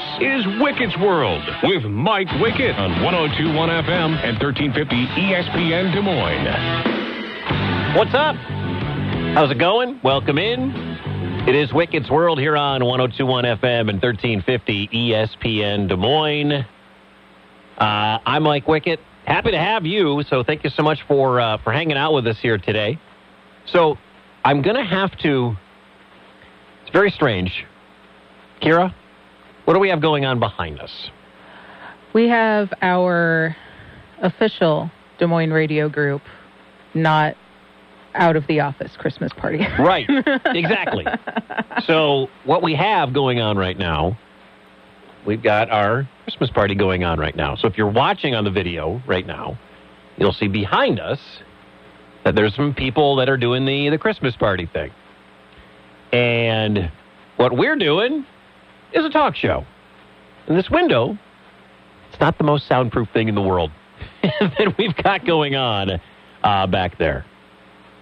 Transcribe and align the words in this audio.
This 0.00 0.40
is 0.40 0.46
Wickett's 0.60 0.96
World 0.98 1.42
with 1.62 1.84
Mike 1.84 2.28
Wickett 2.28 2.78
on 2.78 3.02
1021 3.02 3.68
FM 3.68 4.16
and 4.24 4.38
1350 4.42 5.06
ESPN 5.06 5.92
Des 5.92 6.00
Moines. 6.00 7.96
What's 7.96 8.14
up? 8.14 8.34
How's 9.34 9.50
it 9.50 9.58
going? 9.58 10.00
Welcome 10.02 10.38
in. 10.38 10.70
It 11.46 11.54
is 11.54 11.70
Wickett's 11.72 12.10
World 12.10 12.38
here 12.38 12.56
on 12.56 12.82
1021 12.82 13.44
FM 13.44 13.90
and 13.90 14.02
1350 14.02 14.88
ESPN 14.88 15.88
Des 15.88 15.96
Moines. 15.96 16.64
Uh, 17.76 18.18
I'm 18.24 18.44
Mike 18.44 18.64
Wickett. 18.64 18.98
Happy 19.26 19.50
to 19.50 19.58
have 19.58 19.84
you. 19.84 20.22
So 20.28 20.42
thank 20.42 20.64
you 20.64 20.70
so 20.70 20.82
much 20.82 21.00
for 21.06 21.40
uh, 21.40 21.58
for 21.58 21.72
hanging 21.72 21.98
out 21.98 22.14
with 22.14 22.26
us 22.26 22.38
here 22.40 22.56
today. 22.56 22.98
So 23.66 23.98
I'm 24.44 24.62
going 24.62 24.76
to 24.76 24.84
have 24.84 25.14
to. 25.18 25.56
It's 26.82 26.90
very 26.90 27.10
strange. 27.10 27.66
Kira, 28.62 28.94
what 29.70 29.74
do 29.74 29.80
we 29.80 29.88
have 29.90 30.00
going 30.00 30.24
on 30.24 30.40
behind 30.40 30.80
us? 30.80 31.10
We 32.12 32.26
have 32.26 32.72
our 32.82 33.54
official 34.20 34.90
Des 35.20 35.28
Moines 35.28 35.52
radio 35.52 35.88
group, 35.88 36.22
not 36.92 37.36
out 38.16 38.34
of 38.34 38.44
the 38.48 38.58
office 38.58 38.90
Christmas 38.98 39.32
party. 39.32 39.64
Right, 39.78 40.10
exactly. 40.46 41.06
so, 41.86 42.26
what 42.44 42.64
we 42.64 42.74
have 42.74 43.14
going 43.14 43.38
on 43.38 43.56
right 43.56 43.78
now, 43.78 44.18
we've 45.24 45.40
got 45.40 45.70
our 45.70 46.08
Christmas 46.24 46.50
party 46.50 46.74
going 46.74 47.04
on 47.04 47.20
right 47.20 47.36
now. 47.36 47.54
So, 47.54 47.68
if 47.68 47.78
you're 47.78 47.92
watching 47.92 48.34
on 48.34 48.42
the 48.42 48.50
video 48.50 49.00
right 49.06 49.24
now, 49.24 49.56
you'll 50.16 50.32
see 50.32 50.48
behind 50.48 50.98
us 50.98 51.20
that 52.24 52.34
there's 52.34 52.56
some 52.56 52.74
people 52.74 53.14
that 53.14 53.28
are 53.28 53.36
doing 53.36 53.66
the, 53.66 53.88
the 53.88 53.98
Christmas 53.98 54.34
party 54.34 54.66
thing. 54.66 54.90
And 56.12 56.90
what 57.36 57.56
we're 57.56 57.76
doing 57.76 58.26
is 58.92 59.04
a 59.04 59.10
talk 59.10 59.36
show. 59.36 59.64
And 60.46 60.56
this 60.56 60.70
window, 60.70 61.16
it's 62.10 62.20
not 62.20 62.38
the 62.38 62.44
most 62.44 62.66
soundproof 62.66 63.08
thing 63.12 63.28
in 63.28 63.34
the 63.34 63.42
world 63.42 63.70
that 64.22 64.74
we've 64.78 64.96
got 64.96 65.24
going 65.24 65.54
on 65.54 66.00
uh, 66.42 66.66
back 66.66 66.98
there. 66.98 67.24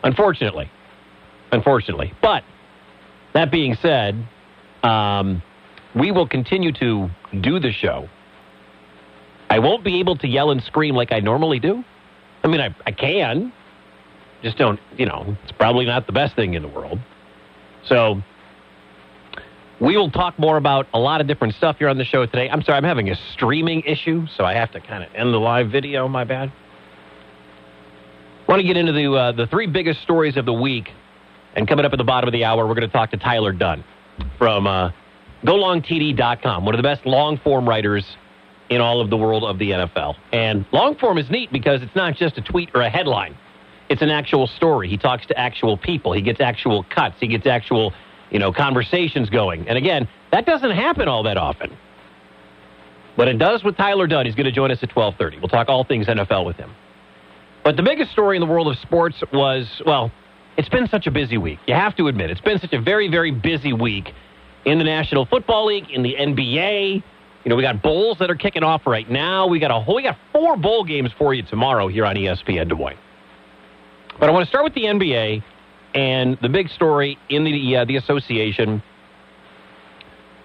Unfortunately. 0.02 0.70
Unfortunately. 1.52 2.12
But 2.22 2.44
that 3.34 3.50
being 3.50 3.74
said, 3.74 4.26
um, 4.82 5.42
we 5.94 6.10
will 6.10 6.28
continue 6.28 6.72
to 6.72 7.10
do 7.40 7.58
the 7.58 7.72
show. 7.72 8.08
I 9.50 9.58
won't 9.58 9.82
be 9.82 9.98
able 10.00 10.16
to 10.18 10.28
yell 10.28 10.50
and 10.50 10.62
scream 10.62 10.94
like 10.94 11.12
I 11.12 11.20
normally 11.20 11.58
do. 11.58 11.84
I 12.44 12.48
mean, 12.48 12.60
I, 12.60 12.74
I 12.86 12.92
can. 12.92 13.52
Just 14.42 14.56
don't, 14.56 14.78
you 14.96 15.06
know, 15.06 15.36
it's 15.42 15.52
probably 15.52 15.84
not 15.84 16.06
the 16.06 16.12
best 16.12 16.36
thing 16.36 16.54
in 16.54 16.62
the 16.62 16.68
world. 16.68 17.00
So 17.84 18.22
we 19.80 19.96
will 19.96 20.10
talk 20.10 20.38
more 20.38 20.56
about 20.56 20.86
a 20.92 20.98
lot 20.98 21.20
of 21.20 21.26
different 21.26 21.54
stuff 21.54 21.76
here 21.78 21.88
on 21.88 21.98
the 21.98 22.04
show 22.04 22.26
today. 22.26 22.48
I'm 22.50 22.62
sorry, 22.62 22.78
I'm 22.78 22.84
having 22.84 23.10
a 23.10 23.16
streaming 23.32 23.82
issue, 23.82 24.26
so 24.36 24.44
I 24.44 24.54
have 24.54 24.72
to 24.72 24.80
kind 24.80 25.04
of 25.04 25.14
end 25.14 25.32
the 25.32 25.38
live 25.38 25.70
video. 25.70 26.08
My 26.08 26.24
bad. 26.24 26.52
Want 28.48 28.60
to 28.60 28.66
get 28.66 28.76
into 28.76 28.92
the 28.92 29.12
uh, 29.12 29.32
the 29.32 29.46
three 29.46 29.66
biggest 29.66 30.02
stories 30.02 30.36
of 30.36 30.46
the 30.46 30.52
week, 30.52 30.88
and 31.54 31.68
coming 31.68 31.84
up 31.84 31.92
at 31.92 31.98
the 31.98 32.04
bottom 32.04 32.26
of 32.26 32.32
the 32.32 32.44
hour, 32.44 32.66
we're 32.66 32.74
going 32.74 32.88
to 32.88 32.92
talk 32.92 33.10
to 33.10 33.16
Tyler 33.16 33.52
Dunne 33.52 33.84
from 34.36 34.66
uh, 34.66 34.90
GoLongTD.com, 35.44 36.64
one 36.64 36.74
of 36.74 36.78
the 36.78 36.82
best 36.82 37.06
long 37.06 37.38
form 37.38 37.68
writers 37.68 38.04
in 38.70 38.80
all 38.80 39.00
of 39.00 39.10
the 39.10 39.16
world 39.16 39.44
of 39.44 39.58
the 39.58 39.70
NFL. 39.70 40.16
And 40.32 40.66
long 40.72 40.96
form 40.96 41.18
is 41.18 41.30
neat 41.30 41.52
because 41.52 41.82
it's 41.82 41.94
not 41.94 42.16
just 42.16 42.36
a 42.36 42.42
tweet 42.42 42.70
or 42.74 42.80
a 42.80 42.90
headline; 42.90 43.36
it's 43.90 44.02
an 44.02 44.10
actual 44.10 44.48
story. 44.48 44.88
He 44.88 44.96
talks 44.96 45.26
to 45.26 45.38
actual 45.38 45.76
people. 45.76 46.12
He 46.14 46.22
gets 46.22 46.40
actual 46.40 46.84
cuts. 46.84 47.16
He 47.20 47.28
gets 47.28 47.46
actual 47.46 47.92
you 48.30 48.38
know 48.38 48.52
conversations 48.52 49.30
going. 49.30 49.68
And 49.68 49.78
again, 49.78 50.08
that 50.32 50.46
doesn't 50.46 50.70
happen 50.70 51.08
all 51.08 51.22
that 51.24 51.36
often. 51.36 51.76
But 53.16 53.28
it 53.28 53.38
does 53.38 53.64
with 53.64 53.76
Tyler 53.76 54.06
Dunne. 54.06 54.26
He's 54.26 54.36
going 54.36 54.46
to 54.46 54.52
join 54.52 54.70
us 54.70 54.78
at 54.82 54.90
12:30. 54.90 55.40
We'll 55.40 55.48
talk 55.48 55.68
all 55.68 55.84
things 55.84 56.06
NFL 56.06 56.46
with 56.46 56.56
him. 56.56 56.70
But 57.64 57.76
the 57.76 57.82
biggest 57.82 58.12
story 58.12 58.36
in 58.36 58.40
the 58.40 58.46
world 58.46 58.68
of 58.68 58.78
sports 58.78 59.22
was, 59.32 59.82
well, 59.84 60.12
it's 60.56 60.68
been 60.68 60.86
such 60.88 61.06
a 61.06 61.10
busy 61.10 61.36
week. 61.36 61.58
You 61.66 61.74
have 61.74 61.96
to 61.96 62.08
admit, 62.08 62.30
it's 62.30 62.40
been 62.40 62.58
such 62.58 62.72
a 62.72 62.80
very, 62.80 63.08
very 63.08 63.30
busy 63.30 63.72
week 63.72 64.12
in 64.64 64.78
the 64.78 64.84
National 64.84 65.26
Football 65.26 65.66
League, 65.66 65.90
in 65.90 66.02
the 66.02 66.14
NBA. 66.18 67.02
You 67.44 67.48
know, 67.48 67.56
we 67.56 67.62
got 67.62 67.82
bowls 67.82 68.18
that 68.18 68.30
are 68.30 68.36
kicking 68.36 68.62
off 68.62 68.86
right 68.86 69.08
now. 69.10 69.46
We 69.46 69.58
got 69.58 69.70
a 69.70 69.80
whole, 69.80 69.96
we 69.96 70.02
got 70.02 70.16
four 70.32 70.56
bowl 70.56 70.84
games 70.84 71.10
for 71.18 71.34
you 71.34 71.42
tomorrow 71.42 71.88
here 71.88 72.04
on 72.06 72.16
ESPN 72.16 72.68
Des 72.68 72.74
Moines. 72.74 72.98
But 74.18 74.28
I 74.28 74.32
want 74.32 74.44
to 74.44 74.48
start 74.48 74.64
with 74.64 74.74
the 74.74 74.84
NBA 74.84 75.42
and 75.94 76.38
the 76.42 76.48
big 76.48 76.68
story 76.70 77.18
in 77.28 77.44
the 77.44 77.76
uh, 77.76 77.84
the 77.84 77.96
association 77.96 78.82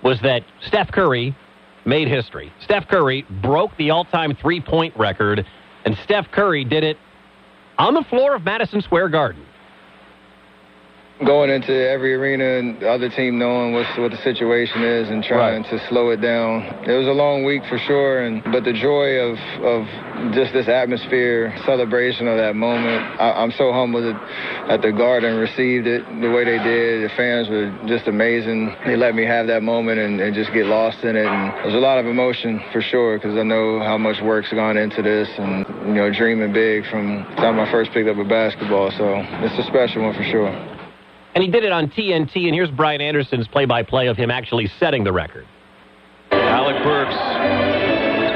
was 0.03 0.19
that 0.21 0.43
Steph 0.67 0.91
Curry 0.91 1.35
made 1.85 2.07
history. 2.07 2.51
Steph 2.61 2.87
Curry 2.87 3.25
broke 3.41 3.75
the 3.77 3.89
all-time 3.89 4.35
three-point 4.35 4.95
record, 4.97 5.45
and 5.85 5.97
Steph 6.03 6.29
Curry 6.31 6.63
did 6.63 6.83
it 6.83 6.97
on 7.77 7.93
the 7.93 8.03
floor 8.03 8.35
of 8.35 8.43
Madison 8.43 8.81
Square 8.81 9.09
Garden. 9.09 9.45
Going 11.21 11.51
into 11.51 11.71
every 11.71 12.15
arena 12.15 12.57
and 12.57 12.81
the 12.81 12.89
other 12.89 13.07
team 13.07 13.37
knowing 13.37 13.71
what's, 13.71 13.87
what 13.99 14.09
the 14.09 14.17
situation 14.25 14.81
is 14.83 15.09
and 15.09 15.23
trying 15.23 15.61
Right. 15.61 15.69
to 15.69 15.87
slow 15.87 16.09
it 16.09 16.17
down. 16.21 16.63
It 16.89 16.97
was 16.97 17.05
a 17.07 17.13
long 17.13 17.45
week 17.45 17.61
for 17.69 17.77
sure, 17.77 18.25
and 18.25 18.43
but 18.51 18.63
the 18.65 18.73
joy 18.73 19.21
of 19.21 19.37
of 19.61 20.33
just 20.33 20.51
this 20.53 20.67
atmosphere, 20.67 21.53
celebration 21.65 22.27
of 22.27 22.37
that 22.37 22.55
moment. 22.55 23.05
I, 23.21 23.31
I'm 23.43 23.51
so 23.51 23.71
humbled 23.71 24.03
that, 24.03 24.19
that 24.67 24.81
the 24.81 24.91
Garden 24.91 25.37
received 25.37 25.85
it 25.85 26.01
the 26.19 26.31
way 26.31 26.43
they 26.45 26.57
did. 26.57 27.05
The 27.05 27.13
fans 27.15 27.47
were 27.47 27.69
just 27.87 28.07
amazing. 28.07 28.75
They 28.83 28.97
let 28.97 29.13
me 29.13 29.23
have 29.23 29.45
that 29.47 29.61
moment 29.61 29.99
and, 29.99 30.19
and 30.19 30.33
just 30.33 30.51
get 30.51 30.65
lost 30.65 31.03
in 31.05 31.15
it. 31.15 31.27
And 31.29 31.53
there's 31.63 31.75
a 31.77 31.83
lot 31.83 31.99
of 31.99 32.07
emotion 32.07 32.59
for 32.73 32.81
sure 32.81 33.17
because 33.19 33.37
I 33.37 33.43
know 33.43 33.79
how 33.79 33.99
much 33.99 34.17
work's 34.21 34.51
gone 34.51 34.77
into 34.77 35.03
this 35.03 35.29
and 35.37 35.63
you 35.87 35.93
know 35.93 36.11
dreaming 36.11 36.51
big 36.51 36.89
from 36.89 37.21
the 37.29 37.35
time 37.37 37.59
I 37.59 37.69
first 37.71 37.91
picked 37.93 38.09
up 38.09 38.17
a 38.17 38.25
basketball. 38.25 38.89
So 38.97 39.21
it's 39.45 39.55
a 39.61 39.63
special 39.69 40.01
one 40.01 40.15
for 40.15 40.23
sure. 40.23 40.72
And 41.35 41.43
he 41.43 41.49
did 41.49 41.63
it 41.63 41.71
on 41.71 41.89
TNT, 41.89 42.45
and 42.45 42.53
here's 42.53 42.69
Brian 42.69 43.01
Anderson's 43.01 43.47
play-by-play 43.47 44.07
of 44.07 44.17
him 44.17 44.29
actually 44.29 44.67
setting 44.79 45.03
the 45.03 45.11
record. 45.11 45.47
Alec 46.31 46.83
Burks 46.83 47.15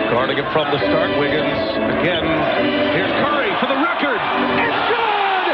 guarding 0.09 0.37
it 0.39 0.51
from 0.51 0.71
the 0.71 0.79
start. 0.79 1.19
Wiggins 1.19 1.45
again. 2.01 2.25
Here's 2.97 3.11
Curry 3.21 3.53
for 3.59 3.67
the 3.67 3.77
record. 3.77 4.17
It's 4.17 4.81
good! 4.89 5.45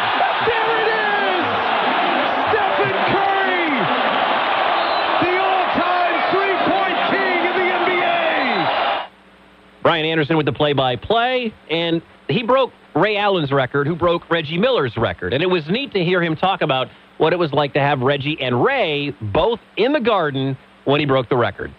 There 0.48 0.72
it 0.80 0.88
is! 0.88 1.44
Stephen 2.48 2.96
Curry! 3.12 3.68
The 5.20 5.36
all-time 5.44 6.16
three-point 6.31 6.98
king 7.12 7.40
in 7.44 7.56
the 7.60 7.68
NBA! 7.84 9.08
Brian 9.81 10.06
Anderson 10.06 10.38
with 10.38 10.46
the 10.46 10.54
play-by-play, 10.54 11.54
and 11.70 12.02
he 12.30 12.44
broke 12.44 12.72
Ray 12.96 13.18
Allen's 13.18 13.52
record, 13.52 13.88
who 13.88 13.96
broke 13.96 14.30
Reggie 14.30 14.58
Miller's 14.58 14.96
record. 14.98 15.34
And 15.34 15.42
it 15.42 15.50
was 15.50 15.68
neat 15.68 15.94
to 15.94 16.04
hear 16.04 16.22
him 16.22 16.36
talk 16.36 16.62
about 16.62 16.90
what 17.18 17.34
it 17.34 17.40
was 17.40 17.52
like 17.52 17.74
to 17.74 17.80
have 17.80 18.02
Reggie 18.02 18.38
and 18.40 18.64
Ray 18.64 19.12
both 19.22 19.59
in 19.78 19.94
the 19.94 20.00
Garden 20.00 20.58
when 20.86 21.00
he 21.00 21.06
broke 21.06 21.30
the 21.30 21.38
record. 21.38 21.74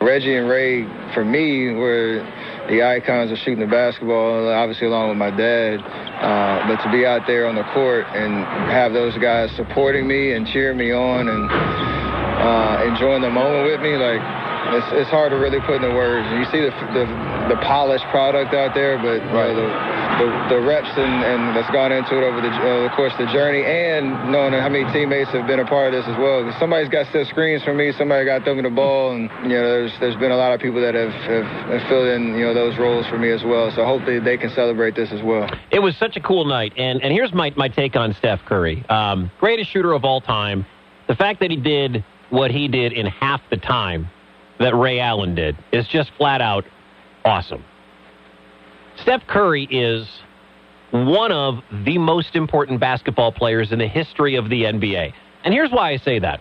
Reggie 0.00 0.36
and 0.36 0.48
Ray, 0.48 0.84
for 1.12 1.24
me, 1.24 1.74
were 1.74 2.22
the 2.68 2.82
icons 2.82 3.32
of 3.32 3.38
shooting 3.38 3.60
the 3.60 3.66
basketball, 3.66 4.48
obviously 4.48 4.86
along 4.86 5.08
with 5.08 5.18
my 5.18 5.30
dad. 5.30 5.80
Uh, 5.82 6.66
but 6.68 6.82
to 6.84 6.90
be 6.90 7.04
out 7.04 7.26
there 7.26 7.48
on 7.48 7.54
the 7.54 7.64
court 7.74 8.06
and 8.14 8.44
have 8.70 8.92
those 8.92 9.16
guys 9.18 9.50
supporting 9.56 10.06
me 10.06 10.32
and 10.32 10.46
cheering 10.46 10.78
me 10.78 10.92
on 10.92 11.28
and 11.28 11.50
uh, 11.50 12.84
enjoying 12.86 13.22
the 13.22 13.30
moment 13.30 13.64
with 13.66 13.80
me, 13.80 13.96
like, 13.96 14.22
it's, 14.74 14.88
it's 14.92 15.10
hard 15.10 15.30
to 15.32 15.38
really 15.38 15.60
put 15.60 15.80
into 15.80 15.94
words. 15.94 16.28
You 16.28 16.44
see 16.52 16.60
the, 16.60 16.72
the, 16.92 17.04
the 17.48 17.58
polished 17.64 18.04
product 18.12 18.52
out 18.52 18.74
there, 18.74 18.98
but 18.98 19.24
you 19.24 19.32
know, 19.32 19.54
the, 19.56 19.68
the, 20.20 20.26
the 20.56 20.60
reps 20.60 20.90
and, 20.96 21.24
and 21.24 21.56
that's 21.56 21.70
gone 21.72 21.92
into 21.92 22.18
it 22.18 22.24
over 22.24 22.40
the, 22.40 22.52
uh, 22.52 22.88
of 22.88 22.92
course, 22.92 23.12
the 23.18 23.26
journey 23.32 23.64
and 23.64 24.30
knowing 24.30 24.52
how 24.52 24.68
many 24.68 24.84
teammates 24.92 25.30
have 25.30 25.46
been 25.46 25.60
a 25.60 25.64
part 25.64 25.92
of 25.92 25.92
this 25.96 26.06
as 26.10 26.18
well. 26.18 26.44
Somebody's 26.58 26.88
got 26.88 27.10
set 27.12 27.26
screens 27.28 27.62
for 27.64 27.72
me, 27.72 27.92
somebody 27.96 28.24
got 28.24 28.44
thrown 28.44 28.62
the 28.62 28.70
ball, 28.70 29.12
and 29.12 29.30
you 29.48 29.56
know, 29.56 29.64
there's 29.64 29.92
there's 30.00 30.16
been 30.16 30.32
a 30.32 30.36
lot 30.36 30.52
of 30.52 30.60
people 30.60 30.80
that 30.80 30.94
have, 30.94 31.12
have, 31.12 31.46
have 31.46 31.88
filled 31.88 32.08
in 32.08 32.36
you 32.36 32.44
know 32.44 32.54
those 32.54 32.76
roles 32.78 33.06
for 33.06 33.18
me 33.18 33.30
as 33.30 33.42
well. 33.44 33.70
So 33.74 33.84
hopefully 33.84 34.20
they 34.20 34.36
can 34.36 34.50
celebrate 34.50 34.94
this 34.94 35.10
as 35.12 35.22
well. 35.22 35.48
It 35.70 35.80
was 35.80 35.96
such 35.96 36.16
a 36.16 36.20
cool 36.20 36.44
night, 36.44 36.72
and 36.76 37.02
and 37.02 37.12
here's 37.12 37.32
my 37.32 37.52
my 37.56 37.68
take 37.68 37.96
on 37.96 38.14
Steph 38.14 38.44
Curry, 38.44 38.84
um, 38.88 39.30
greatest 39.38 39.70
shooter 39.70 39.92
of 39.92 40.04
all 40.04 40.20
time. 40.20 40.66
The 41.06 41.16
fact 41.16 41.40
that 41.40 41.50
he 41.50 41.56
did 41.56 42.04
what 42.30 42.50
he 42.50 42.68
did 42.68 42.92
in 42.92 43.06
half 43.06 43.40
the 43.50 43.56
time 43.56 44.10
that 44.58 44.74
Ray 44.74 45.00
Allen 45.00 45.34
did 45.34 45.56
is 45.72 45.86
just 45.88 46.10
flat 46.16 46.40
out 46.40 46.64
awesome. 47.24 47.64
Steph 49.02 49.26
Curry 49.26 49.68
is 49.70 50.08
one 50.90 51.32
of 51.32 51.62
the 51.84 51.98
most 51.98 52.34
important 52.34 52.80
basketball 52.80 53.32
players 53.32 53.72
in 53.72 53.78
the 53.78 53.86
history 53.86 54.36
of 54.36 54.48
the 54.48 54.62
NBA. 54.62 55.12
And 55.44 55.54
here's 55.54 55.70
why 55.70 55.92
I 55.92 55.96
say 55.98 56.18
that. 56.18 56.40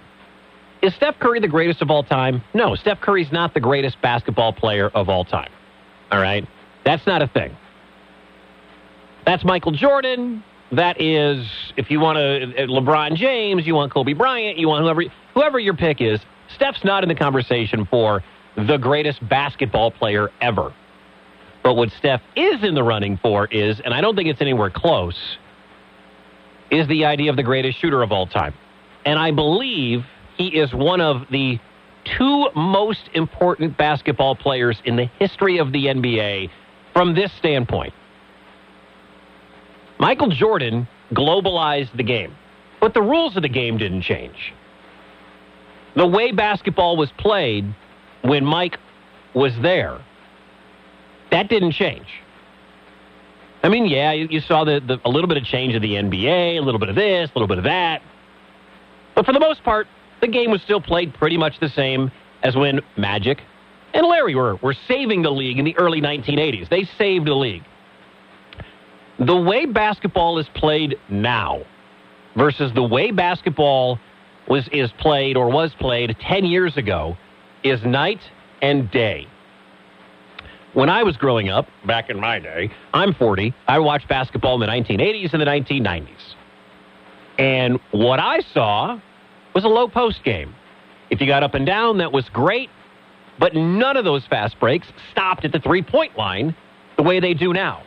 Is 0.82 0.94
Steph 0.96 1.20
Curry 1.20 1.40
the 1.40 1.48
greatest 1.48 1.82
of 1.82 1.90
all 1.90 2.04
time? 2.04 2.44
No, 2.54 2.76
Steph 2.76 3.02
Curry's 3.02 3.32
not 3.32 3.54
the 3.54 3.60
greatest 3.60 4.02
basketball 4.02 4.54
player 4.54 4.90
of 4.90 5.10
all 5.10 5.26
time. 5.26 5.52
All 6.12 6.20
right? 6.20 6.48
That's 6.86 7.06
not 7.06 7.22
a 7.22 7.28
thing. 7.28 7.56
That's 9.26 9.44
Michael 9.44 9.72
Jordan. 9.74 10.44
That 10.72 11.02
is, 11.02 11.46
if 11.76 11.90
you 11.90 12.00
want 12.00 12.18
to, 12.18 12.64
uh, 12.64 12.68
LeBron 12.68 13.16
James, 13.16 13.66
you 13.66 13.76
want 13.76 13.92
Kobe 13.92 14.14
Bryant, 14.14 14.58
you 14.58 14.68
want 14.68 14.84
whoever, 14.84 15.04
whoever 15.34 15.60
your 15.60 15.76
pick 15.76 16.02
is. 16.02 16.20
Steph's 16.56 16.84
not 16.84 17.04
in 17.04 17.10
the 17.10 17.16
conversation 17.16 17.86
for 17.86 18.24
the 18.56 18.78
greatest 18.78 19.28
basketball 19.28 19.92
player 19.92 20.30
ever. 20.42 20.74
But 21.64 21.76
what 21.76 21.92
Steph 21.92 22.22
is 22.36 22.64
in 22.64 22.76
the 22.76 22.84
running 22.84 23.18
for 23.18 23.46
is, 23.48 23.80
and 23.82 23.94
I 23.94 24.02
don't 24.02 24.16
think 24.16 24.30
it's 24.30 24.42
anywhere 24.42 24.70
close, 24.70 25.38
is 26.72 26.88
the 26.88 27.06
idea 27.06 27.30
of 27.30 27.36
the 27.36 27.44
greatest 27.44 27.80
shooter 27.80 28.02
of 28.02 28.12
all 28.12 28.28
time. 28.28 28.54
And 29.06 29.20
I 29.20 29.32
believe 29.32 30.06
he 30.38 30.48
is 30.48 30.74
one 30.74 31.02
of 31.02 31.28
the 31.30 31.60
two 32.18 32.50
most 32.56 33.10
important 33.14 33.78
basketball 33.78 34.36
players 34.36 34.82
in 34.86 34.96
the 34.96 35.06
history 35.20 35.58
of 35.58 35.72
the 35.72 35.86
NBA 35.88 36.50
from 36.94 37.16
this 37.16 37.32
standpoint. 37.34 37.94
Michael 40.00 40.30
Jordan 40.30 40.88
globalized 41.14 41.96
the 41.96 42.04
game, 42.04 42.36
but 42.80 42.94
the 42.94 43.02
rules 43.02 43.36
of 43.36 43.44
the 43.44 43.50
game 43.50 43.78
didn't 43.78 44.04
change. 44.04 44.54
The 45.98 46.06
way 46.06 46.32
basketball 46.32 46.96
was 46.96 47.10
played 47.18 47.66
when 48.22 48.46
Mike 48.46 48.78
was 49.34 49.52
there, 49.62 50.00
that 51.32 51.50
didn't 51.50 51.72
change. 51.72 52.08
I 53.64 53.70
mean, 53.70 53.88
yeah, 53.88 54.12
you, 54.12 54.28
you 54.30 54.40
saw 54.40 54.64
the, 54.64 54.80
the, 54.80 55.02
a 55.04 55.10
little 55.10 55.28
bit 55.28 55.38
of 55.38 55.44
change 55.44 55.74
of 55.74 55.82
the 55.82 55.94
NBA, 55.94 56.58
a 56.58 56.62
little 56.62 56.80
bit 56.80 56.90
of 56.90 56.96
this, 56.96 57.32
a 57.32 57.34
little 57.34 57.48
bit 57.48 57.58
of 57.58 57.64
that. 57.64 58.04
But 59.16 59.26
for 59.26 59.34
the 59.34 59.40
most 59.40 59.64
part, 59.64 59.88
the 60.22 60.28
game 60.28 60.52
was 60.52 60.62
still 60.62 60.80
played 60.80 61.16
pretty 61.16 61.36
much 61.36 61.60
the 61.60 61.70
same 61.70 62.12
as 62.44 62.56
when 62.56 62.80
Magic 62.96 63.42
and 63.96 64.06
Larry 64.06 64.36
were, 64.36 64.58
were 64.58 64.76
saving 64.88 65.24
the 65.24 65.32
league 65.32 65.58
in 65.58 65.66
the 65.66 65.76
early 65.78 66.00
1980s. 66.00 66.70
They 66.70 66.88
saved 67.00 67.26
the 67.26 67.34
league. 67.34 67.64
The 69.18 69.36
way 69.36 69.66
basketball 69.66 70.38
is 70.38 70.48
played 70.54 70.96
now 71.10 71.64
versus 72.36 72.72
the 72.76 72.84
way 72.84 73.10
basketball 73.10 74.00
was 74.48 74.68
is 74.72 74.92
played 75.00 75.38
or 75.38 75.50
was 75.50 75.74
played 75.80 76.16
10 76.22 76.46
years 76.46 76.78
ago 76.78 77.18
is 77.64 77.84
night 77.84 78.22
and 78.62 78.90
day. 78.92 79.28
When 80.74 80.90
I 80.90 81.04
was 81.04 81.18
growing 81.18 81.50
up, 81.50 81.68
back 81.86 82.10
in 82.10 82.20
my 82.20 82.40
day, 82.40 82.72
I'm 82.94 83.14
40, 83.14 83.54
I 83.68 83.80
watched 83.80 84.08
basketball 84.08 84.56
in 84.56 84.60
the 84.60 84.68
1980s 84.68 85.34
and 85.34 85.42
the 85.42 85.46
1990s. 85.46 86.36
And 87.40 87.80
what 87.92 88.20
I 88.20 88.40
saw 88.54 89.00
was 89.54 89.64
a 89.64 89.68
low 89.68 89.88
post 89.88 90.24
game. 90.24 90.54
If 91.10 91.22
you 91.22 91.28
got 91.28 91.44
up 91.44 91.54
and 91.54 91.66
down, 91.66 91.98
that 92.00 92.12
was 92.12 92.30
great, 92.30 92.70
but 93.40 93.56
none 93.56 93.98
of 93.98 94.06
those 94.06 94.26
fast 94.28 94.60
breaks 94.60 94.88
stopped 95.12 95.46
at 95.46 95.52
the 95.52 95.60
three 95.60 95.82
point 95.82 96.18
line 96.18 96.56
the 96.98 97.04
way 97.04 97.20
they 97.20 97.34
do 97.34 97.54
now. 97.54 97.84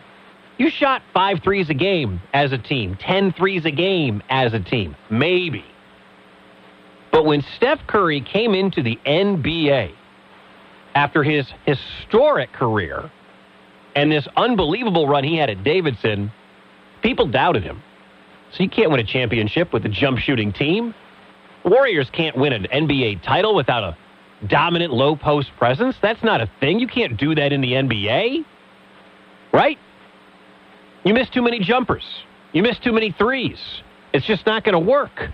You 0.58 0.70
shot 0.70 1.02
five 1.14 1.42
threes 1.42 1.70
a 1.70 1.74
game 1.74 2.20
as 2.32 2.52
a 2.52 2.58
team, 2.58 2.96
ten 3.00 3.32
threes 3.32 3.64
a 3.64 3.70
game 3.70 4.22
as 4.30 4.52
a 4.52 4.60
team, 4.60 4.96
maybe. 5.10 5.64
But 7.12 7.24
when 7.24 7.42
Steph 7.56 7.80
Curry 7.86 8.20
came 8.20 8.54
into 8.54 8.82
the 8.82 8.98
NBA 9.06 9.94
after 10.94 11.22
his 11.22 11.46
historic 11.66 12.52
career 12.52 13.10
and 13.96 14.10
this 14.10 14.26
unbelievable 14.36 15.08
run 15.08 15.24
he 15.24 15.36
had 15.36 15.50
at 15.50 15.64
Davidson, 15.64 16.32
people 17.02 17.26
doubted 17.26 17.62
him. 17.62 17.82
So 18.52 18.62
you 18.62 18.68
can't 18.68 18.90
win 18.90 19.00
a 19.00 19.04
championship 19.04 19.72
with 19.72 19.84
a 19.86 19.88
jump 19.88 20.18
shooting 20.18 20.52
team. 20.52 20.94
Warriors 21.64 22.08
can't 22.12 22.36
win 22.36 22.52
an 22.52 22.66
NBA 22.72 23.22
title 23.22 23.54
without 23.54 23.84
a 23.84 23.96
dominant 24.46 24.92
low 24.92 25.16
post 25.16 25.50
presence. 25.58 25.96
That's 26.00 26.22
not 26.22 26.40
a 26.40 26.50
thing. 26.60 26.78
You 26.78 26.88
can't 26.88 27.16
do 27.16 27.34
that 27.34 27.52
in 27.52 27.60
the 27.60 27.72
NBA. 27.72 28.44
Right? 29.52 29.78
You 31.04 31.14
miss 31.14 31.28
too 31.30 31.42
many 31.42 31.60
jumpers. 31.60 32.04
You 32.52 32.62
miss 32.62 32.78
too 32.78 32.92
many 32.92 33.12
threes. 33.12 33.58
It's 34.12 34.26
just 34.26 34.46
not 34.46 34.64
going 34.64 34.72
to 34.72 34.90
work. 34.90 35.30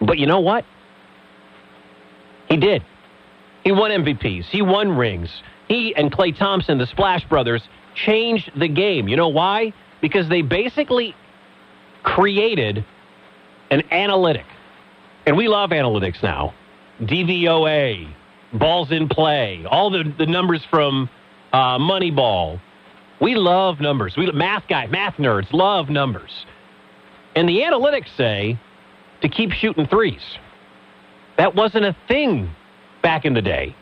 But 0.00 0.18
you 0.18 0.26
know 0.26 0.40
what? 0.40 0.64
He 2.48 2.56
did. 2.56 2.82
He 3.64 3.72
won 3.72 3.90
MVPs. 3.90 4.46
He 4.46 4.62
won 4.62 4.96
rings. 4.96 5.30
He 5.68 5.94
and 5.94 6.10
Klay 6.10 6.36
Thompson, 6.36 6.78
the 6.78 6.86
Splash 6.86 7.24
Brothers, 7.28 7.62
changed 7.94 8.50
the 8.56 8.68
game. 8.68 9.08
You 9.08 9.16
know 9.16 9.28
why? 9.28 9.72
Because 10.00 10.28
they 10.28 10.42
basically 10.42 11.14
created 12.02 12.84
an 13.70 13.82
analytic. 13.92 14.46
And 15.26 15.36
we 15.36 15.48
love 15.48 15.70
analytics 15.70 16.22
now. 16.22 16.54
DVOA, 17.02 18.10
balls 18.54 18.90
in 18.90 19.08
play, 19.08 19.64
all 19.68 19.90
the, 19.90 20.12
the 20.16 20.26
numbers 20.26 20.64
from 20.70 21.10
uh, 21.52 21.78
Moneyball. 21.78 22.60
We 23.20 23.34
love 23.34 23.80
numbers. 23.80 24.16
We 24.16 24.30
math 24.32 24.66
guys, 24.68 24.90
math 24.90 25.16
nerds 25.16 25.52
love 25.52 25.90
numbers. 25.90 26.46
And 27.34 27.48
the 27.48 27.60
analytics 27.60 28.16
say 28.16 28.58
to 29.22 29.28
keep 29.28 29.52
shooting 29.52 29.86
threes. 29.86 30.22
That 31.36 31.54
wasn't 31.54 31.84
a 31.84 31.96
thing 32.06 32.50
back 33.02 33.24
in 33.24 33.34
the 33.34 33.42
day. 33.42 33.74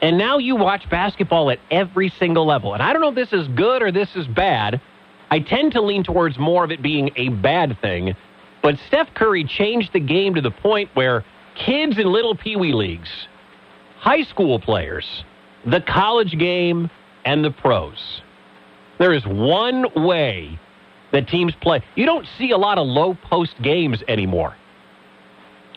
And 0.00 0.16
now 0.16 0.38
you 0.38 0.54
watch 0.54 0.88
basketball 0.90 1.50
at 1.50 1.58
every 1.70 2.08
single 2.18 2.46
level. 2.46 2.74
And 2.74 2.82
I 2.82 2.92
don't 2.92 3.02
know 3.02 3.08
if 3.08 3.14
this 3.14 3.32
is 3.32 3.48
good 3.48 3.82
or 3.82 3.90
this 3.90 4.14
is 4.14 4.26
bad. 4.28 4.80
I 5.30 5.40
tend 5.40 5.72
to 5.72 5.82
lean 5.82 6.04
towards 6.04 6.38
more 6.38 6.64
of 6.64 6.70
it 6.70 6.82
being 6.82 7.10
a 7.16 7.30
bad 7.30 7.78
thing 7.80 8.14
but 8.62 8.76
Steph 8.88 9.14
Curry 9.14 9.44
changed 9.44 9.92
the 9.92 10.00
game 10.00 10.34
to 10.34 10.40
the 10.40 10.50
point 10.50 10.90
where 10.94 11.24
kids 11.54 11.98
in 11.98 12.06
little 12.06 12.36
pee 12.36 12.56
wee 12.56 12.72
leagues, 12.72 13.08
high 13.98 14.22
school 14.24 14.58
players, 14.58 15.24
the 15.64 15.80
college 15.80 16.36
game, 16.38 16.90
and 17.24 17.44
the 17.44 17.50
pros. 17.50 18.22
There 18.98 19.12
is 19.12 19.24
one 19.26 19.86
way 19.94 20.58
that 21.12 21.28
teams 21.28 21.54
play. 21.60 21.82
You 21.94 22.06
don't 22.06 22.26
see 22.38 22.50
a 22.50 22.58
lot 22.58 22.78
of 22.78 22.86
low 22.86 23.14
post 23.14 23.54
games 23.62 24.02
anymore. 24.08 24.56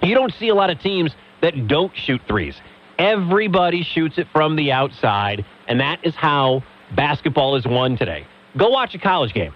You 0.02 0.16
don't 0.16 0.34
see 0.34 0.50
a 0.50 0.56
lot 0.56 0.70
of 0.70 0.80
teams 0.80 1.12
that 1.42 1.68
don't 1.68 1.92
shoot 1.96 2.22
threes. 2.28 2.56
Everybody 2.98 3.84
shoots 3.84 4.18
it 4.18 4.28
from 4.32 4.56
the 4.56 4.72
outside, 4.72 5.46
and 5.68 5.80
that 5.80 6.00
is 6.04 6.16
how 6.16 6.64
basketball 6.96 7.56
is 7.56 7.66
won 7.66 7.98
today. 7.98 8.28
Go 8.58 8.70
watch 8.70 8.94
a 8.96 9.00
college 9.00 9.34
game. 9.34 9.54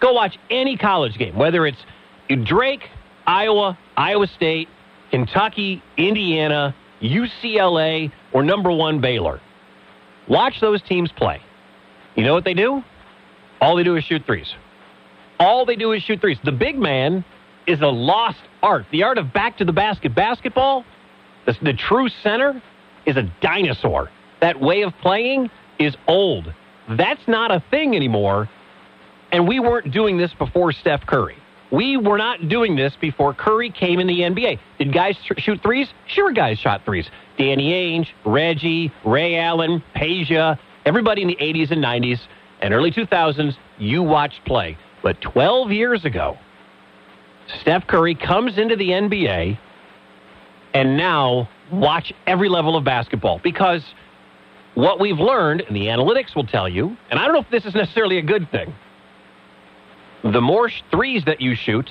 Go 0.00 0.12
watch 0.12 0.36
any 0.50 0.76
college 0.76 1.16
game, 1.16 1.34
whether 1.36 1.66
it's 1.66 1.78
Drake, 2.44 2.88
Iowa, 3.26 3.78
Iowa 3.96 4.26
State, 4.26 4.68
Kentucky, 5.10 5.82
Indiana, 5.96 6.74
UCLA, 7.00 8.12
or 8.32 8.42
number 8.42 8.70
one 8.70 9.00
Baylor. 9.00 9.40
Watch 10.28 10.60
those 10.60 10.82
teams 10.82 11.10
play. 11.12 11.40
You 12.16 12.24
know 12.24 12.34
what 12.34 12.44
they 12.44 12.54
do? 12.54 12.82
All 13.60 13.76
they 13.76 13.82
do 13.82 13.96
is 13.96 14.04
shoot 14.04 14.24
threes. 14.26 14.54
All 15.38 15.64
they 15.64 15.76
do 15.76 15.92
is 15.92 16.02
shoot 16.02 16.20
threes. 16.20 16.38
The 16.44 16.52
big 16.52 16.78
man 16.78 17.24
is 17.66 17.80
a 17.80 17.86
lost 17.86 18.40
art. 18.62 18.86
The 18.92 19.02
art 19.02 19.18
of 19.18 19.32
back 19.32 19.58
to 19.58 19.64
the 19.64 19.72
basket 19.72 20.14
basketball, 20.14 20.84
the, 21.46 21.56
the 21.62 21.72
true 21.72 22.08
center, 22.22 22.62
is 23.06 23.16
a 23.16 23.22
dinosaur. 23.40 24.10
That 24.40 24.60
way 24.60 24.82
of 24.82 24.92
playing 25.00 25.50
is 25.78 25.96
old. 26.06 26.52
That's 26.88 27.26
not 27.26 27.50
a 27.50 27.62
thing 27.70 27.96
anymore. 27.96 28.48
And 29.32 29.48
we 29.48 29.58
weren't 29.58 29.90
doing 29.90 30.16
this 30.16 30.32
before 30.38 30.72
Steph 30.72 31.06
Curry. 31.06 31.36
We 31.72 31.96
were 31.96 32.18
not 32.18 32.48
doing 32.48 32.76
this 32.76 32.94
before 33.00 33.34
Curry 33.34 33.70
came 33.70 33.98
in 33.98 34.06
the 34.06 34.20
NBA. 34.20 34.60
Did 34.78 34.92
guys 34.92 35.16
sh- 35.24 35.42
shoot 35.42 35.60
threes? 35.62 35.88
Sure, 36.06 36.32
guys 36.32 36.58
shot 36.58 36.84
threes. 36.84 37.08
Danny 37.36 37.72
Ainge, 37.72 38.08
Reggie, 38.24 38.92
Ray 39.04 39.38
Allen, 39.38 39.82
Peja, 39.96 40.56
everybody 40.84 41.22
in 41.22 41.28
the 41.28 41.36
80s 41.36 41.72
and 41.72 41.82
90s 41.82 42.20
and 42.60 42.72
early 42.72 42.92
2000s, 42.92 43.56
you 43.78 44.02
watched 44.02 44.44
play. 44.44 44.78
But 45.04 45.20
12 45.20 45.70
years 45.70 46.06
ago, 46.06 46.38
Steph 47.60 47.86
Curry 47.86 48.14
comes 48.14 48.56
into 48.56 48.74
the 48.74 48.88
NBA 48.88 49.58
and 50.72 50.96
now 50.96 51.46
watch 51.70 52.10
every 52.26 52.48
level 52.48 52.74
of 52.74 52.84
basketball 52.84 53.38
because 53.38 53.84
what 54.72 54.98
we've 54.98 55.18
learned, 55.18 55.60
and 55.60 55.76
the 55.76 55.88
analytics 55.88 56.34
will 56.34 56.46
tell 56.46 56.66
you, 56.66 56.96
and 57.10 57.20
I 57.20 57.26
don't 57.26 57.34
know 57.34 57.40
if 57.40 57.50
this 57.50 57.66
is 57.66 57.74
necessarily 57.74 58.16
a 58.16 58.22
good 58.22 58.50
thing, 58.50 58.74
the 60.24 60.40
more 60.40 60.70
threes 60.90 61.22
that 61.26 61.38
you 61.38 61.54
shoot, 61.54 61.90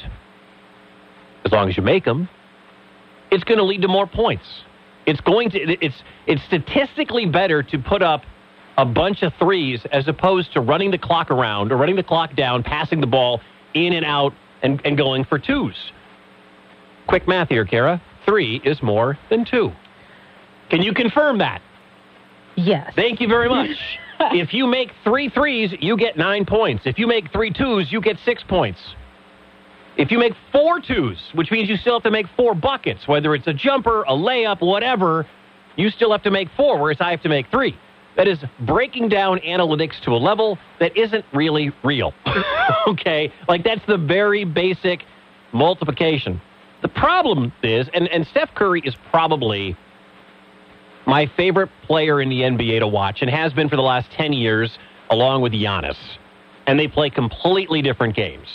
as 1.45 1.51
long 1.51 1.69
as 1.69 1.77
you 1.77 1.83
make 1.83 2.05
them, 2.05 2.27
it's 3.29 3.43
going 3.43 3.59
to 3.59 3.63
lead 3.63 3.83
to 3.83 3.87
more 3.87 4.07
points. 4.07 4.63
It's 5.05 5.21
going 5.21 5.51
to 5.51 5.59
it's 5.59 6.01
it's 6.25 6.41
statistically 6.45 7.27
better 7.27 7.61
to 7.61 7.77
put 7.77 8.01
up 8.01 8.23
a 8.77 8.85
bunch 8.85 9.21
of 9.21 9.33
threes 9.39 9.81
as 9.91 10.07
opposed 10.07 10.53
to 10.53 10.61
running 10.61 10.91
the 10.91 10.97
clock 10.97 11.31
around 11.31 11.71
or 11.71 11.77
running 11.77 11.95
the 11.95 12.03
clock 12.03 12.35
down, 12.35 12.63
passing 12.63 13.01
the 13.01 13.07
ball 13.07 13.41
in 13.73 13.93
and 13.93 14.05
out 14.05 14.33
and, 14.61 14.81
and 14.85 14.97
going 14.97 15.23
for 15.25 15.37
twos. 15.37 15.75
Quick 17.07 17.27
math 17.27 17.49
here, 17.49 17.65
Kara. 17.65 18.01
Three 18.25 18.61
is 18.63 18.81
more 18.81 19.17
than 19.29 19.45
two. 19.45 19.71
Can 20.69 20.81
you 20.81 20.93
confirm 20.93 21.39
that? 21.39 21.61
Yes. 22.55 22.93
Thank 22.95 23.19
you 23.19 23.27
very 23.27 23.49
much. 23.49 23.77
if 24.19 24.53
you 24.53 24.67
make 24.67 24.91
three 25.03 25.29
threes, 25.29 25.73
you 25.79 25.97
get 25.97 26.17
nine 26.17 26.45
points. 26.45 26.83
If 26.85 26.97
you 26.97 27.07
make 27.07 27.31
three 27.31 27.51
twos, 27.51 27.91
you 27.91 27.99
get 27.99 28.17
six 28.25 28.43
points. 28.43 28.79
If 29.97 30.11
you 30.11 30.17
make 30.17 30.33
four 30.51 30.79
twos, 30.79 31.19
which 31.33 31.51
means 31.51 31.69
you 31.69 31.77
still 31.77 31.95
have 31.95 32.03
to 32.03 32.11
make 32.11 32.25
four 32.35 32.55
buckets, 32.55 33.07
whether 33.07 33.35
it's 33.35 33.45
a 33.47 33.53
jumper, 33.53 34.03
a 34.03 34.13
layup, 34.13 34.61
whatever, 34.61 35.27
you 35.75 35.89
still 35.89 36.11
have 36.11 36.23
to 36.23 36.31
make 36.31 36.49
four, 36.55 36.81
whereas 36.81 36.97
I 36.99 37.11
have 37.11 37.21
to 37.23 37.29
make 37.29 37.47
three. 37.51 37.77
That 38.15 38.27
is 38.27 38.39
breaking 38.61 39.09
down 39.09 39.39
analytics 39.39 39.99
to 40.03 40.11
a 40.11 40.17
level 40.17 40.57
that 40.79 40.95
isn't 40.95 41.25
really 41.33 41.71
real. 41.83 42.13
okay? 42.87 43.33
Like 43.47 43.63
that's 43.63 43.85
the 43.87 43.97
very 43.97 44.43
basic 44.45 45.03
multiplication. 45.51 46.39
The 46.81 46.89
problem 46.89 47.53
is, 47.63 47.87
and, 47.93 48.07
and 48.09 48.27
Steph 48.27 48.53
Curry 48.55 48.81
is 48.85 48.95
probably 49.09 49.75
my 51.05 51.29
favorite 51.37 51.69
player 51.83 52.21
in 52.21 52.29
the 52.29 52.41
NBA 52.41 52.79
to 52.79 52.87
watch 52.87 53.21
and 53.21 53.29
has 53.29 53.53
been 53.53 53.69
for 53.69 53.75
the 53.75 53.81
last 53.81 54.11
10 54.11 54.33
years, 54.33 54.77
along 55.09 55.41
with 55.41 55.53
Giannis. 55.53 55.97
And 56.67 56.79
they 56.79 56.87
play 56.87 57.09
completely 57.09 57.81
different 57.81 58.15
games. 58.15 58.47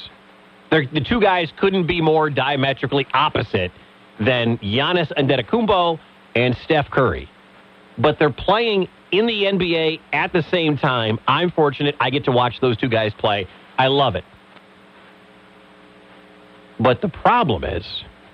They're, 0.70 0.86
the 0.86 1.00
two 1.00 1.20
guys 1.20 1.52
couldn't 1.58 1.86
be 1.86 2.00
more 2.00 2.30
diametrically 2.30 3.06
opposite 3.14 3.72
than 4.20 4.58
Giannis 4.58 5.12
Antetokounmpo 5.16 5.98
and 6.34 6.56
Steph 6.64 6.90
Curry. 6.90 7.28
But 7.98 8.18
they're 8.18 8.30
playing 8.30 8.88
in 9.10 9.26
the 9.26 9.44
NBA 9.44 10.00
at 10.12 10.32
the 10.32 10.42
same 10.42 10.76
time. 10.76 11.18
I'm 11.26 11.50
fortunate 11.50 11.96
I 12.00 12.10
get 12.10 12.24
to 12.24 12.32
watch 12.32 12.60
those 12.60 12.76
two 12.76 12.88
guys 12.88 13.12
play. 13.18 13.48
I 13.78 13.88
love 13.88 14.14
it. 14.16 14.24
But 16.80 17.00
the 17.00 17.08
problem 17.08 17.64
is 17.64 17.84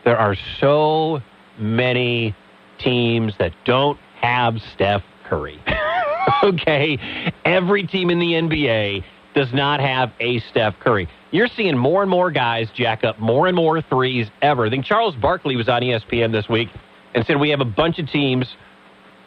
there 0.05 0.19
are 0.19 0.37
so 0.61 1.23
many 1.59 2.35
teams 2.79 3.35
that 3.39 3.53
don't 3.65 3.99
have 4.21 4.61
Steph 4.75 5.03
Curry. 5.25 5.61
okay? 6.43 6.99
Every 7.45 7.87
team 7.87 8.11
in 8.11 8.19
the 8.19 8.33
NBA 8.33 9.05
does 9.35 9.53
not 9.53 9.81
have 9.81 10.13
a 10.21 10.41
Steph 10.41 10.79
Curry. 10.81 11.09
You're 11.31 11.49
seeing 11.49 11.77
more 11.77 12.03
and 12.03 12.11
more 12.11 12.31
guys 12.31 12.69
jack 12.75 13.03
up 13.03 13.19
more 13.19 13.47
and 13.47 13.57
more 13.57 13.83
threes 13.83 14.29
ever. 14.43 14.67
I 14.67 14.71
think 14.71 14.85
Charles 14.85 15.17
Barkley 15.17 15.57
was 15.57 15.69
on 15.69 15.83
ESPN 15.83 16.33
this 16.33 16.49
week 16.49 16.69
and 17.15 17.27
said 17.27 17.41
we 17.41 17.51
have 17.51 17.61
a 17.61 17.65
bunch 17.65 17.99
of 17.99 18.09
teams 18.09 18.47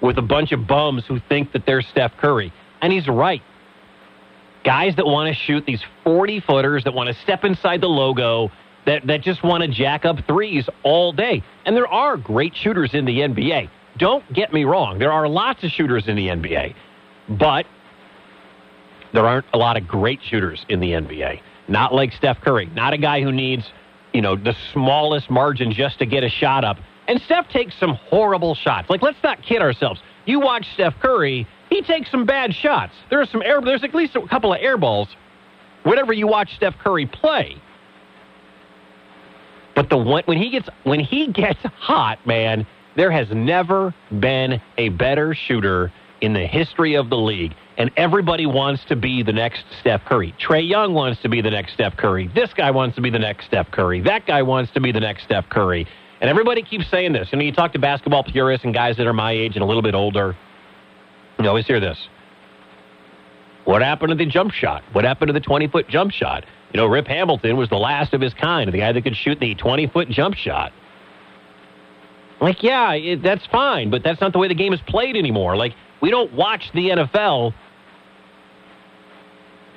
with 0.01 0.17
a 0.17 0.21
bunch 0.21 0.51
of 0.51 0.67
bums 0.67 1.05
who 1.07 1.19
think 1.27 1.51
that 1.53 1.65
they're 1.65 1.81
Steph 1.81 2.15
Curry. 2.17 2.53
And 2.81 2.93
he's 2.93 3.07
right. 3.07 3.41
Guys 4.63 4.95
that 4.97 5.05
want 5.05 5.33
to 5.33 5.43
shoot 5.43 5.65
these 5.65 5.81
40 6.03 6.41
footers, 6.41 6.83
that 6.83 6.93
want 6.93 7.07
to 7.07 7.15
step 7.21 7.43
inside 7.43 7.81
the 7.81 7.87
logo, 7.87 8.51
that, 8.85 9.05
that 9.07 9.21
just 9.21 9.43
want 9.43 9.63
to 9.63 9.69
jack 9.69 10.05
up 10.05 10.17
threes 10.27 10.67
all 10.83 11.11
day. 11.11 11.43
And 11.65 11.75
there 11.75 11.87
are 11.87 12.17
great 12.17 12.55
shooters 12.55 12.93
in 12.93 13.05
the 13.05 13.19
NBA. 13.19 13.69
Don't 13.97 14.31
get 14.33 14.53
me 14.53 14.63
wrong. 14.63 14.99
There 14.99 15.11
are 15.11 15.27
lots 15.27 15.63
of 15.63 15.71
shooters 15.71 16.07
in 16.07 16.15
the 16.15 16.27
NBA. 16.27 16.75
But 17.29 17.65
there 19.13 19.25
aren't 19.25 19.45
a 19.53 19.57
lot 19.57 19.77
of 19.77 19.87
great 19.87 20.19
shooters 20.21 20.65
in 20.69 20.79
the 20.79 20.91
NBA. 20.91 21.41
Not 21.67 21.93
like 21.93 22.13
Steph 22.13 22.39
Curry. 22.41 22.67
Not 22.67 22.93
a 22.93 22.97
guy 22.97 23.21
who 23.21 23.31
needs, 23.31 23.69
you 24.13 24.21
know, 24.21 24.35
the 24.35 24.55
smallest 24.73 25.29
margin 25.29 25.71
just 25.71 25.99
to 25.99 26.05
get 26.05 26.23
a 26.23 26.29
shot 26.29 26.63
up. 26.63 26.77
And 27.07 27.21
Steph 27.21 27.47
takes 27.49 27.77
some 27.79 27.95
horrible 28.09 28.53
shots. 28.55 28.89
Like, 28.89 29.01
let's 29.01 29.21
not 29.23 29.41
kid 29.41 29.61
ourselves. 29.61 30.01
You 30.25 30.39
watch 30.39 30.67
Steph 30.73 30.99
Curry, 30.99 31.47
he 31.69 31.81
takes 31.81 32.11
some 32.11 32.25
bad 32.25 32.53
shots. 32.53 32.93
There 33.09 33.21
are 33.21 33.25
some 33.25 33.41
air, 33.41 33.61
there's 33.61 33.83
at 33.83 33.95
least 33.95 34.15
a 34.15 34.27
couple 34.27 34.53
of 34.53 34.59
air 34.61 34.77
balls 34.77 35.07
whenever 35.83 36.11
you 36.11 36.27
watch 36.27 36.55
Steph 36.55 36.77
Curry 36.79 37.05
play. 37.05 37.61
But 39.75 39.89
the 39.89 39.97
one, 39.97 40.23
when 40.25 40.37
he 40.37 40.49
gets 40.49 40.67
when 40.83 40.99
he 40.99 41.27
gets 41.31 41.59
hot, 41.79 42.25
man, 42.25 42.65
there 42.95 43.11
has 43.11 43.29
never 43.29 43.93
been 44.19 44.59
a 44.77 44.89
better 44.89 45.33
shooter 45.33 45.91
in 46.19 46.33
the 46.33 46.45
history 46.47 46.95
of 46.95 47.09
the 47.09 47.17
league. 47.17 47.53
And 47.77 47.91
everybody 47.95 48.47
wants 48.47 48.83
to 48.85 48.95
be 48.95 49.21
the 49.21 49.33
next 49.33 49.63
Steph 49.79 50.03
Curry. 50.05 50.33
Trae 50.39 50.67
Young 50.67 50.95
wants 50.95 51.21
to 51.21 51.29
be 51.29 51.41
the 51.41 51.51
next 51.51 51.73
Steph 51.73 51.95
Curry. 51.95 52.27
This 52.33 52.51
guy 52.55 52.71
wants 52.71 52.95
to 52.95 53.01
be 53.01 53.11
the 53.11 53.19
next 53.19 53.45
Steph 53.45 53.69
Curry. 53.69 54.01
That 54.01 54.25
guy 54.25 54.41
wants 54.41 54.71
to 54.73 54.81
be 54.81 54.91
the 54.91 54.99
next 54.99 55.25
Steph 55.25 55.47
Curry. 55.49 55.87
And 56.19 56.29
everybody 56.29 56.63
keeps 56.63 56.89
saying 56.89 57.13
this. 57.13 57.29
You 57.31 57.37
know, 57.37 57.45
you 57.45 57.51
talk 57.51 57.73
to 57.73 57.79
basketball 57.79 58.23
purists 58.23 58.65
and 58.65 58.73
guys 58.73 58.97
that 58.97 59.05
are 59.05 59.13
my 59.13 59.31
age 59.31 59.55
and 59.55 59.63
a 59.63 59.65
little 59.65 59.83
bit 59.83 59.93
older. 59.93 60.35
You 61.39 61.47
always 61.47 61.67
hear 61.67 61.79
this. 61.79 62.07
What 63.65 63.81
happened 63.81 64.09
to 64.09 64.15
the 64.15 64.25
jump 64.25 64.51
shot? 64.51 64.83
What 64.93 65.03
happened 65.03 65.27
to 65.27 65.33
the 65.33 65.41
20 65.41 65.67
foot 65.67 65.87
jump 65.87 66.11
shot? 66.11 66.45
You 66.73 66.79
know, 66.79 66.87
Rip 66.87 67.07
Hamilton 67.07 67.57
was 67.57 67.69
the 67.69 67.77
last 67.77 68.13
of 68.13 68.21
his 68.21 68.33
kind, 68.33 68.71
the 68.71 68.77
guy 68.77 68.91
that 68.91 69.03
could 69.03 69.15
shoot 69.15 69.39
the 69.39 69.55
20 69.55 69.87
foot 69.87 70.09
jump 70.09 70.35
shot. 70.35 70.71
Like, 72.39 72.63
yeah, 72.63 72.93
it, 72.93 73.21
that's 73.23 73.45
fine, 73.47 73.89
but 73.89 74.03
that's 74.03 74.21
not 74.21 74.31
the 74.31 74.39
way 74.39 74.47
the 74.47 74.55
game 74.55 74.73
is 74.73 74.81
played 74.87 75.15
anymore. 75.15 75.55
Like, 75.55 75.73
we 76.01 76.11
don't 76.11 76.31
watch 76.33 76.71
the 76.73 76.89
NFL 76.89 77.53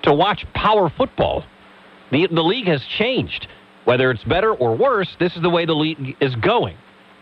to 0.02 0.14
watch 0.14 0.44
power 0.54 0.90
football. 0.90 1.44
The, 2.10 2.26
the 2.26 2.42
league 2.42 2.66
has 2.66 2.82
changed. 2.84 3.46
Whether 3.84 4.10
it's 4.10 4.24
better 4.24 4.52
or 4.52 4.76
worse, 4.76 5.08
this 5.18 5.34
is 5.36 5.42
the 5.42 5.50
way 5.50 5.66
the 5.66 5.74
league 5.74 6.16
is 6.20 6.34
going. 6.36 6.76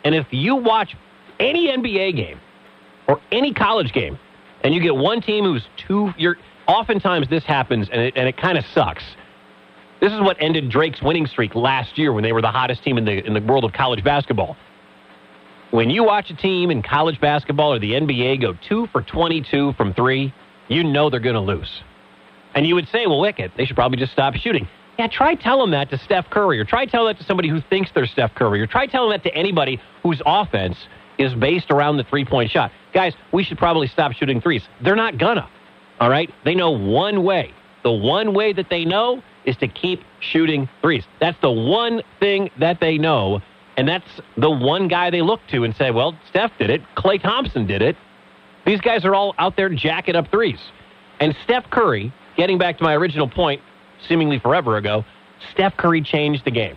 And 0.05 0.15
if 0.15 0.27
you 0.31 0.57
watch 0.57 0.97
any 1.39 1.69
NBA 1.69 2.17
game 2.17 2.41
or 3.07 3.21
any 3.31 3.55
college 3.55 3.93
game 3.93 4.19
and 4.63 4.75
you 4.75 4.81
get 4.81 4.95
one 4.95 5.21
team 5.21 5.45
who's 5.45 5.65
two, 5.77 6.13
you're, 6.17 6.37
oftentimes 6.67 7.29
this 7.29 7.45
happens 7.45 7.89
and 7.91 8.01
it, 8.01 8.15
and 8.17 8.29
it 8.29 8.37
kind 8.37 8.59
of 8.59 8.65
sucks. 8.75 9.05
This 10.01 10.13
is 10.13 10.21
what 10.21 10.37
ended 10.41 10.71
Drake's 10.71 11.03
winning 11.03 11.27
streak 11.27 11.55
last 11.55 11.99
year 11.99 12.13
when 12.13 12.23
they 12.23 12.33
were 12.33 12.43
the 12.43 12.51
hottest 12.51 12.85
team 12.85 12.99
in 12.99 13.05
the, 13.05 13.25
in 13.25 13.35
the 13.35 13.41
world 13.41 13.65
of 13.65 13.73
college 13.73 14.05
basketball. 14.05 14.57
When 15.71 15.91
you 15.91 16.05
watch 16.05 16.31
a 16.31 16.37
team 16.37 16.71
in 16.71 16.83
college 16.83 17.21
basketball 17.21 17.75
or 17.75 17.79
the 17.79 17.93
NBA 17.93 18.41
go 18.41 18.55
two 18.69 18.87
for 18.93 19.03
22 19.03 19.75
from 19.75 19.93
three, 19.93 20.33
you 20.69 20.85
know 20.85 21.11
they're 21.11 21.21
going 21.21 21.35
to 21.35 21.41
lose. 21.41 21.83
And 22.55 22.67
you 22.67 22.75
would 22.75 22.89
say, 22.89 23.07
well, 23.07 23.21
Wicket, 23.21 23.53
they 23.57 23.65
should 23.65 23.77
probably 23.77 23.99
just 23.99 24.13
stop 24.13 24.35
shooting. 24.35 24.69
Yeah, 24.99 25.07
try 25.07 25.37
telling 25.37 25.71
that 25.71 25.91
to 25.91 25.99
Steph 25.99 26.29
Curry, 26.31 26.59
or 26.59 26.65
try 26.65 26.85
telling 26.85 27.15
that 27.15 27.21
to 27.21 27.25
somebody 27.25 27.49
who 27.49 27.61
thinks 27.61 27.91
they're 27.95 28.07
Steph 28.07 28.35
Curry, 28.35 28.61
or 28.61 28.67
try 28.67 28.87
telling 28.87 29.11
that 29.11 29.23
to 29.23 29.35
anybody 29.35 29.81
whose 30.03 30.21
offense 30.27 30.77
is 31.19 31.33
based 31.35 31.71
around 31.71 31.99
the 31.99 32.05
three 32.05 32.25
point 32.25 32.51
shot. 32.51 32.73
Guys, 32.93 33.15
we 33.33 33.45
should 33.45 33.59
probably 33.59 33.87
stop 33.87 34.13
shooting 34.13 34.41
threes. 34.41 34.63
They're 34.83 34.97
not 34.97 35.17
gonna. 35.17 35.49
All 36.01 36.11
right? 36.11 36.33
They 36.45 36.55
know 36.55 36.71
one 36.71 37.23
way. 37.23 37.53
The 37.85 37.93
one 37.93 38.35
way 38.35 38.53
that 38.53 38.71
they 38.71 38.85
know 38.85 39.23
is 39.45 39.57
to 39.59 39.69
keep 39.69 40.03
shooting 40.21 40.69
threes. 40.83 41.05
That's 41.21 41.41
the 41.41 41.51
one 41.51 42.03
thing 42.19 42.51
that 42.59 42.81
they 42.81 42.99
know. 42.99 43.41
And 43.77 43.87
that's 43.89 44.21
the 44.37 44.51
one 44.51 44.89
guy 44.89 45.11
they 45.11 45.23
look 45.23 45.41
to 45.53 45.63
and 45.63 45.75
say, 45.77 45.93
well, 45.93 46.19
Steph 46.29 46.51
did 46.59 46.71
it. 46.71 46.83
Klay 46.97 47.23
Thompson 47.23 47.67
did 47.67 47.83
it. 47.83 47.97
These 48.67 48.81
guys 48.81 49.05
are 49.05 49.15
all 49.15 49.35
out 49.39 49.57
there 49.57 49.69
jacking 49.69 50.17
up 50.17 50.29
threes. 50.31 50.59
And 51.21 51.37
Steph 51.45 51.71
Curry, 51.71 52.13
getting 52.37 52.59
back 52.59 52.79
to 52.79 52.85
my 52.85 52.95
original 52.95 53.29
point, 53.29 53.63
seemingly 54.07 54.39
forever 54.39 54.77
ago, 54.77 55.05
Steph 55.53 55.77
Curry 55.77 56.03
changed 56.03 56.45
the 56.45 56.51
game. 56.51 56.77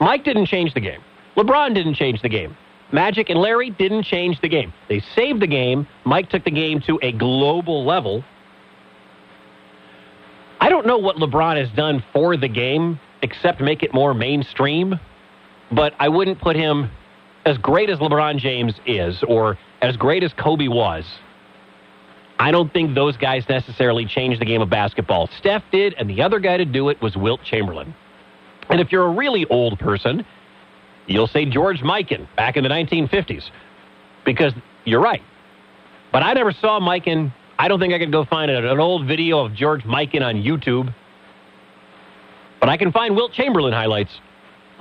Mike 0.00 0.24
didn't 0.24 0.46
change 0.46 0.74
the 0.74 0.80
game. 0.80 1.00
LeBron 1.36 1.74
didn't 1.74 1.94
change 1.94 2.20
the 2.22 2.28
game. 2.28 2.56
Magic 2.92 3.30
and 3.30 3.40
Larry 3.40 3.70
didn't 3.70 4.02
change 4.02 4.40
the 4.40 4.48
game. 4.48 4.72
They 4.88 5.00
saved 5.14 5.40
the 5.40 5.46
game. 5.46 5.86
Mike 6.04 6.28
took 6.28 6.44
the 6.44 6.50
game 6.50 6.80
to 6.82 6.98
a 7.02 7.12
global 7.12 7.84
level. 7.84 8.22
I 10.60 10.68
don't 10.68 10.86
know 10.86 10.98
what 10.98 11.16
LeBron 11.16 11.56
has 11.56 11.70
done 11.70 12.04
for 12.12 12.36
the 12.36 12.48
game 12.48 13.00
except 13.22 13.60
make 13.60 13.82
it 13.82 13.94
more 13.94 14.12
mainstream, 14.12 14.98
but 15.70 15.94
I 15.98 16.08
wouldn't 16.08 16.40
put 16.40 16.56
him 16.56 16.90
as 17.46 17.56
great 17.58 17.88
as 17.88 17.98
LeBron 17.98 18.38
James 18.38 18.74
is 18.86 19.22
or 19.26 19.58
as 19.80 19.96
great 19.96 20.22
as 20.22 20.32
Kobe 20.34 20.68
was. 20.68 21.04
I 22.42 22.50
don't 22.50 22.72
think 22.72 22.96
those 22.96 23.16
guys 23.16 23.44
necessarily 23.48 24.04
changed 24.04 24.40
the 24.40 24.44
game 24.44 24.60
of 24.62 24.68
basketball. 24.68 25.28
Steph 25.38 25.62
did, 25.70 25.94
and 25.94 26.10
the 26.10 26.20
other 26.22 26.40
guy 26.40 26.56
to 26.56 26.64
do 26.64 26.88
it 26.88 27.00
was 27.00 27.16
Wilt 27.16 27.40
Chamberlain. 27.44 27.94
And 28.68 28.80
if 28.80 28.90
you're 28.90 29.04
a 29.04 29.12
really 29.12 29.46
old 29.48 29.78
person, 29.78 30.26
you'll 31.06 31.28
say 31.28 31.44
George 31.44 31.82
Mikan 31.82 32.26
back 32.34 32.56
in 32.56 32.64
the 32.64 32.68
1950s 32.68 33.44
because 34.24 34.52
you're 34.84 35.00
right. 35.00 35.22
But 36.10 36.24
I 36.24 36.32
never 36.32 36.50
saw 36.50 36.80
Mikan. 36.80 37.32
I 37.60 37.68
don't 37.68 37.78
think 37.78 37.94
I 37.94 37.98
could 38.00 38.10
go 38.10 38.24
find 38.24 38.50
an 38.50 38.80
old 38.80 39.06
video 39.06 39.38
of 39.38 39.54
George 39.54 39.84
Mikan 39.84 40.22
on 40.22 40.34
YouTube. 40.34 40.92
But 42.58 42.68
I 42.68 42.76
can 42.76 42.90
find 42.90 43.14
Wilt 43.14 43.32
Chamberlain 43.34 43.72
highlights. 43.72 44.18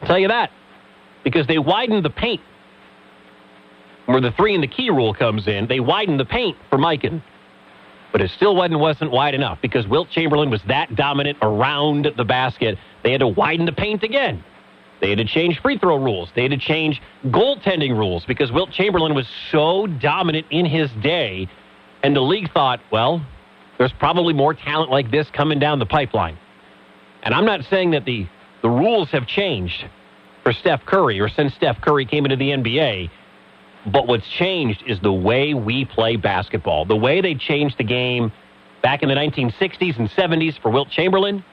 I'll 0.01 0.07
tell 0.07 0.17
you 0.17 0.29
that. 0.29 0.49
Because 1.23 1.45
they 1.45 1.59
widened 1.59 2.03
the 2.03 2.09
paint. 2.09 2.41
Where 4.07 4.19
the 4.19 4.31
three 4.31 4.55
and 4.55 4.63
the 4.63 4.67
key 4.67 4.89
rule 4.89 5.13
comes 5.13 5.47
in, 5.47 5.67
they 5.67 5.79
widened 5.79 6.19
the 6.19 6.25
paint 6.25 6.57
for 6.67 6.79
Mikan. 6.79 7.21
But 8.11 8.21
it 8.21 8.29
still 8.31 8.55
wasn't, 8.55 8.79
wasn't 8.79 9.11
wide 9.11 9.33
enough 9.33 9.59
because 9.61 9.87
Wilt 9.87 10.09
Chamberlain 10.09 10.49
was 10.49 10.61
that 10.67 10.95
dominant 10.95 11.37
around 11.41 12.11
the 12.17 12.25
basket. 12.25 12.77
They 13.03 13.11
had 13.11 13.21
to 13.21 13.27
widen 13.27 13.65
the 13.65 13.71
paint 13.71 14.03
again. 14.03 14.43
They 14.99 15.09
had 15.09 15.17
to 15.17 15.25
change 15.25 15.59
free 15.61 15.77
throw 15.77 15.97
rules. 15.97 16.29
They 16.35 16.43
had 16.43 16.51
to 16.51 16.57
change 16.57 17.01
goaltending 17.25 17.97
rules 17.97 18.23
because 18.25 18.51
Wilt 18.51 18.71
Chamberlain 18.71 19.15
was 19.15 19.27
so 19.51 19.87
dominant 19.87 20.45
in 20.51 20.65
his 20.65 20.91
day. 21.01 21.49
And 22.03 22.15
the 22.15 22.21
league 22.21 22.51
thought, 22.51 22.79
well, 22.91 23.25
there's 23.77 23.93
probably 23.93 24.33
more 24.33 24.53
talent 24.53 24.91
like 24.91 25.09
this 25.09 25.27
coming 25.31 25.57
down 25.57 25.79
the 25.79 25.87
pipeline. 25.87 26.37
And 27.23 27.33
I'm 27.33 27.45
not 27.45 27.63
saying 27.65 27.91
that 27.91 28.05
the, 28.05 28.27
the 28.61 28.69
rules 28.69 29.09
have 29.09 29.25
changed 29.25 29.85
for 30.43 30.53
Steph 30.53 30.85
Curry 30.85 31.19
or 31.19 31.29
since 31.29 31.53
Steph 31.55 31.81
Curry 31.81 32.05
came 32.05 32.25
into 32.25 32.35
the 32.35 32.49
NBA. 32.49 33.09
But 33.85 34.07
what's 34.07 34.27
changed 34.27 34.83
is 34.85 34.99
the 34.99 35.13
way 35.13 35.53
we 35.53 35.85
play 35.85 36.15
basketball. 36.15 36.85
The 36.85 36.95
way 36.95 37.21
they 37.21 37.35
changed 37.35 37.77
the 37.77 37.83
game 37.83 38.31
back 38.83 39.01
in 39.03 39.09
the 39.09 39.15
1960s 39.15 39.97
and 39.97 40.09
70s 40.09 40.59
for 40.61 40.69
Wilt 40.71 40.89
Chamberlain, 40.89 41.43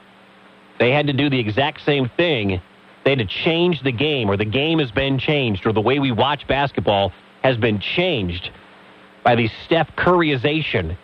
they 0.79 0.91
had 0.91 1.07
to 1.07 1.13
do 1.13 1.29
the 1.29 1.39
exact 1.39 1.81
same 1.81 2.09
thing. 2.17 2.61
They 3.03 3.11
had 3.11 3.19
to 3.19 3.25
change 3.25 3.81
the 3.81 3.91
game, 3.91 4.29
or 4.29 4.37
the 4.37 4.45
game 4.45 4.79
has 4.79 4.91
been 4.91 5.17
changed, 5.17 5.65
or 5.65 5.73
the 5.73 5.81
way 5.81 5.99
we 5.99 6.11
watch 6.11 6.47
basketball 6.47 7.11
has 7.43 7.57
been 7.57 7.79
changed 7.79 8.51
by 9.23 9.35
the 9.35 9.49
Steph 9.65 9.95
Curryization 9.95 10.97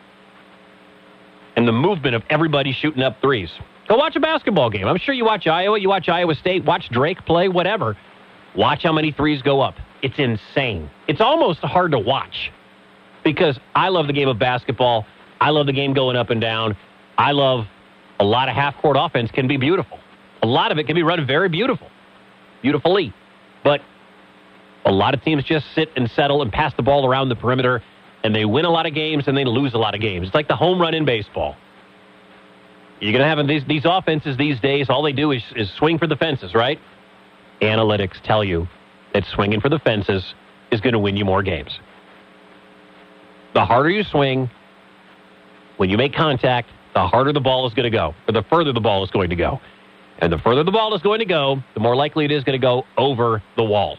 and 1.56 1.68
the 1.68 1.72
movement 1.72 2.16
of 2.16 2.24
everybody 2.30 2.72
shooting 2.74 3.02
up 3.02 3.22
threes. 3.22 3.50
Go 3.88 3.98
watch 3.98 4.16
a 4.16 4.20
basketball 4.20 4.70
game. 4.70 4.88
I'm 4.88 4.98
sure 4.98 5.14
you 5.14 5.26
watch 5.26 5.48
Iowa, 5.48 5.80
you 5.80 5.90
watch 5.90 6.10
Iowa 6.10 6.36
State, 6.36 6.66
watch 6.66 6.90
Drake 6.90 7.26
play, 7.26 7.48
whatever. 7.48 7.96
Watch 8.56 8.84
how 8.84 8.92
many 8.92 9.12
threes 9.12 9.42
go 9.42 9.62
up. 9.62 9.76
It's 10.02 10.18
insane. 10.18 10.90
It's 11.08 11.22
almost 11.22 11.60
hard 11.60 11.92
to 11.92 12.00
watch 12.00 12.52
because 13.24 13.60
I 13.74 13.90
love 13.90 14.08
the 14.08 14.14
game 14.14 14.28
of 14.28 14.38
basketball. 14.38 15.06
I 15.42 15.50
love 15.50 15.66
the 15.66 15.74
game 15.74 15.94
going 15.94 16.16
up 16.16 16.30
and 16.30 16.40
down. 16.40 16.78
I 17.18 17.32
love 17.32 17.66
a 18.20 18.24
lot 18.24 18.50
of 18.50 18.56
half 18.56 18.78
court 18.78 18.98
offense 19.00 19.32
can 19.32 19.48
be 19.48 19.58
beautiful. 19.58 20.00
A 20.44 20.48
lot 20.48 20.72
of 20.72 20.78
it 20.78 20.86
can 20.86 20.96
be 20.96 21.04
run 21.04 21.26
very 21.26 21.50
beautiful, 21.50 21.90
beautifully. 22.62 23.14
But 23.64 23.82
a 24.86 24.92
lot 24.92 25.14
of 25.14 25.24
teams 25.24 25.44
just 25.44 25.66
sit 25.74 25.90
and 25.96 26.10
settle 26.12 26.42
and 26.42 26.52
pass 26.52 26.74
the 26.76 26.84
ball 26.84 27.08
around 27.08 27.30
the 27.30 27.36
perimeter, 27.36 27.82
and 28.24 28.34
they 28.34 28.46
win 28.46 28.66
a 28.66 28.70
lot 28.70 28.86
of 28.86 28.94
games 28.94 29.28
and 29.28 29.36
they 29.36 29.46
lose 29.46 29.74
a 29.74 29.78
lot 29.78 29.96
of 29.96 30.02
games. 30.02 30.28
It's 30.28 30.36
like 30.36 30.48
the 30.48 30.56
home 30.56 30.80
run 30.80 30.94
in 30.94 31.06
baseball. 31.06 31.56
You're 33.00 33.12
going 33.12 33.24
to 33.24 33.28
have 33.28 33.46
these, 33.48 33.66
these 33.68 33.86
offenses 33.86 34.38
these 34.38 34.60
days, 34.60 34.90
all 34.90 35.04
they 35.04 35.12
do 35.12 35.32
is, 35.32 35.44
is 35.56 35.70
swing 35.74 35.98
for 35.98 36.08
the 36.08 36.16
fences, 36.16 36.54
right? 36.54 36.80
Analytics 37.62 38.22
tell 38.24 38.44
you 38.44 38.68
that 39.16 39.26
swinging 39.28 39.62
for 39.62 39.70
the 39.70 39.80
fences 39.80 40.34
is 40.72 40.82
going 40.82 40.92
to 40.92 41.00
win 41.00 41.16
you 41.16 41.24
more 41.24 41.42
games. 41.42 41.80
The 43.54 43.64
harder 43.64 43.90
you 43.90 44.04
swing, 44.04 44.50
when 45.78 45.90
you 45.90 45.96
make 45.96 46.14
contact, 46.14 46.70
the 46.94 47.08
harder 47.08 47.32
the 47.32 47.40
ball 47.40 47.66
is 47.66 47.74
going 47.74 47.90
to 47.90 47.98
go, 47.98 48.14
or 48.28 48.34
the 48.34 48.44
further 48.44 48.74
the 48.74 48.82
ball 48.82 49.06
is 49.06 49.10
going 49.12 49.30
to 49.30 49.36
go. 49.38 49.62
And 50.20 50.34
the 50.34 50.38
further 50.38 50.66
the 50.66 50.72
ball 50.72 50.94
is 50.94 51.02
going 51.02 51.20
to 51.20 51.26
go, 51.26 51.64
the 51.76 51.80
more 51.80 51.96
likely 51.96 52.26
it 52.26 52.32
is 52.32 52.44
going 52.44 52.60
to 52.60 52.62
go 52.62 52.84
over 52.98 53.42
the 53.56 53.64
wall. 53.64 53.98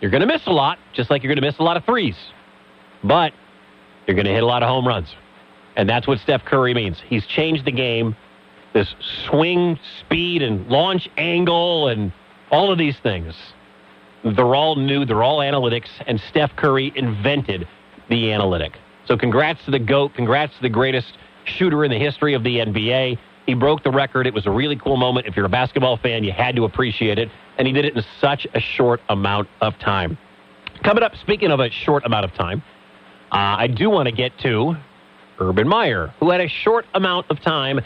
You're 0.00 0.10
going 0.10 0.22
to 0.22 0.26
miss 0.26 0.44
a 0.46 0.52
lot, 0.52 0.80
just 0.94 1.10
like 1.10 1.22
you're 1.22 1.32
going 1.32 1.40
to 1.40 1.48
miss 1.48 1.60
a 1.60 1.62
lot 1.62 1.76
of 1.76 1.84
threes. 1.84 2.16
But 3.04 3.32
you're 4.08 4.16
going 4.16 4.26
to 4.26 4.32
hit 4.32 4.42
a 4.42 4.46
lot 4.46 4.64
of 4.64 4.68
home 4.68 4.86
runs. 4.86 5.14
And 5.76 5.88
that's 5.88 6.08
what 6.08 6.18
Steph 6.18 6.44
Curry 6.44 6.74
means. 6.74 7.00
He's 7.08 7.24
changed 7.24 7.66
the 7.66 7.72
game. 7.72 8.16
This 8.72 8.96
swing 9.28 9.78
speed 10.00 10.42
and 10.42 10.66
launch 10.68 11.08
angle 11.16 11.86
and 11.86 12.12
all 12.50 12.72
of 12.72 12.78
these 12.78 12.98
things. 12.98 13.36
They're 14.24 14.54
all 14.54 14.76
new, 14.76 15.04
they're 15.04 15.22
all 15.22 15.38
analytics, 15.38 15.88
and 16.06 16.20
Steph 16.28 16.54
Curry 16.56 16.92
invented 16.94 17.66
the 18.08 18.32
analytic. 18.32 18.76
So 19.06 19.16
congrats 19.16 19.64
to 19.64 19.70
the 19.70 19.78
GOAT, 19.78 20.14
congrats 20.14 20.54
to 20.56 20.62
the 20.62 20.68
greatest 20.68 21.16
shooter 21.44 21.84
in 21.84 21.90
the 21.90 21.98
history 21.98 22.34
of 22.34 22.44
the 22.44 22.58
NBA. 22.58 23.18
He 23.46 23.54
broke 23.54 23.82
the 23.82 23.90
record. 23.90 24.26
It 24.26 24.34
was 24.34 24.46
a 24.46 24.50
really 24.50 24.76
cool 24.76 24.96
moment. 24.96 25.26
If 25.26 25.36
you're 25.36 25.46
a 25.46 25.50
basketball 25.50 25.96
fan, 25.96 26.22
you 26.22 26.32
had 26.32 26.54
to 26.56 26.64
appreciate 26.64 27.18
it. 27.18 27.30
And 27.58 27.66
he 27.66 27.72
did 27.72 27.84
it 27.84 27.96
in 27.96 28.04
such 28.20 28.46
a 28.54 28.60
short 28.60 29.00
amount 29.08 29.48
of 29.60 29.78
time. 29.78 30.18
Coming 30.84 31.02
up, 31.02 31.16
speaking 31.16 31.50
of 31.50 31.60
a 31.60 31.70
short 31.70 32.04
amount 32.04 32.24
of 32.24 32.34
time, 32.34 32.62
uh, 33.32 33.56
I 33.58 33.66
do 33.66 33.90
want 33.90 34.06
to 34.06 34.12
get 34.12 34.38
to 34.40 34.76
Urban 35.38 35.66
Meyer, 35.66 36.12
who 36.20 36.30
had 36.30 36.40
a 36.40 36.48
short 36.48 36.86
amount 36.94 37.26
of 37.30 37.40
time 37.40 37.80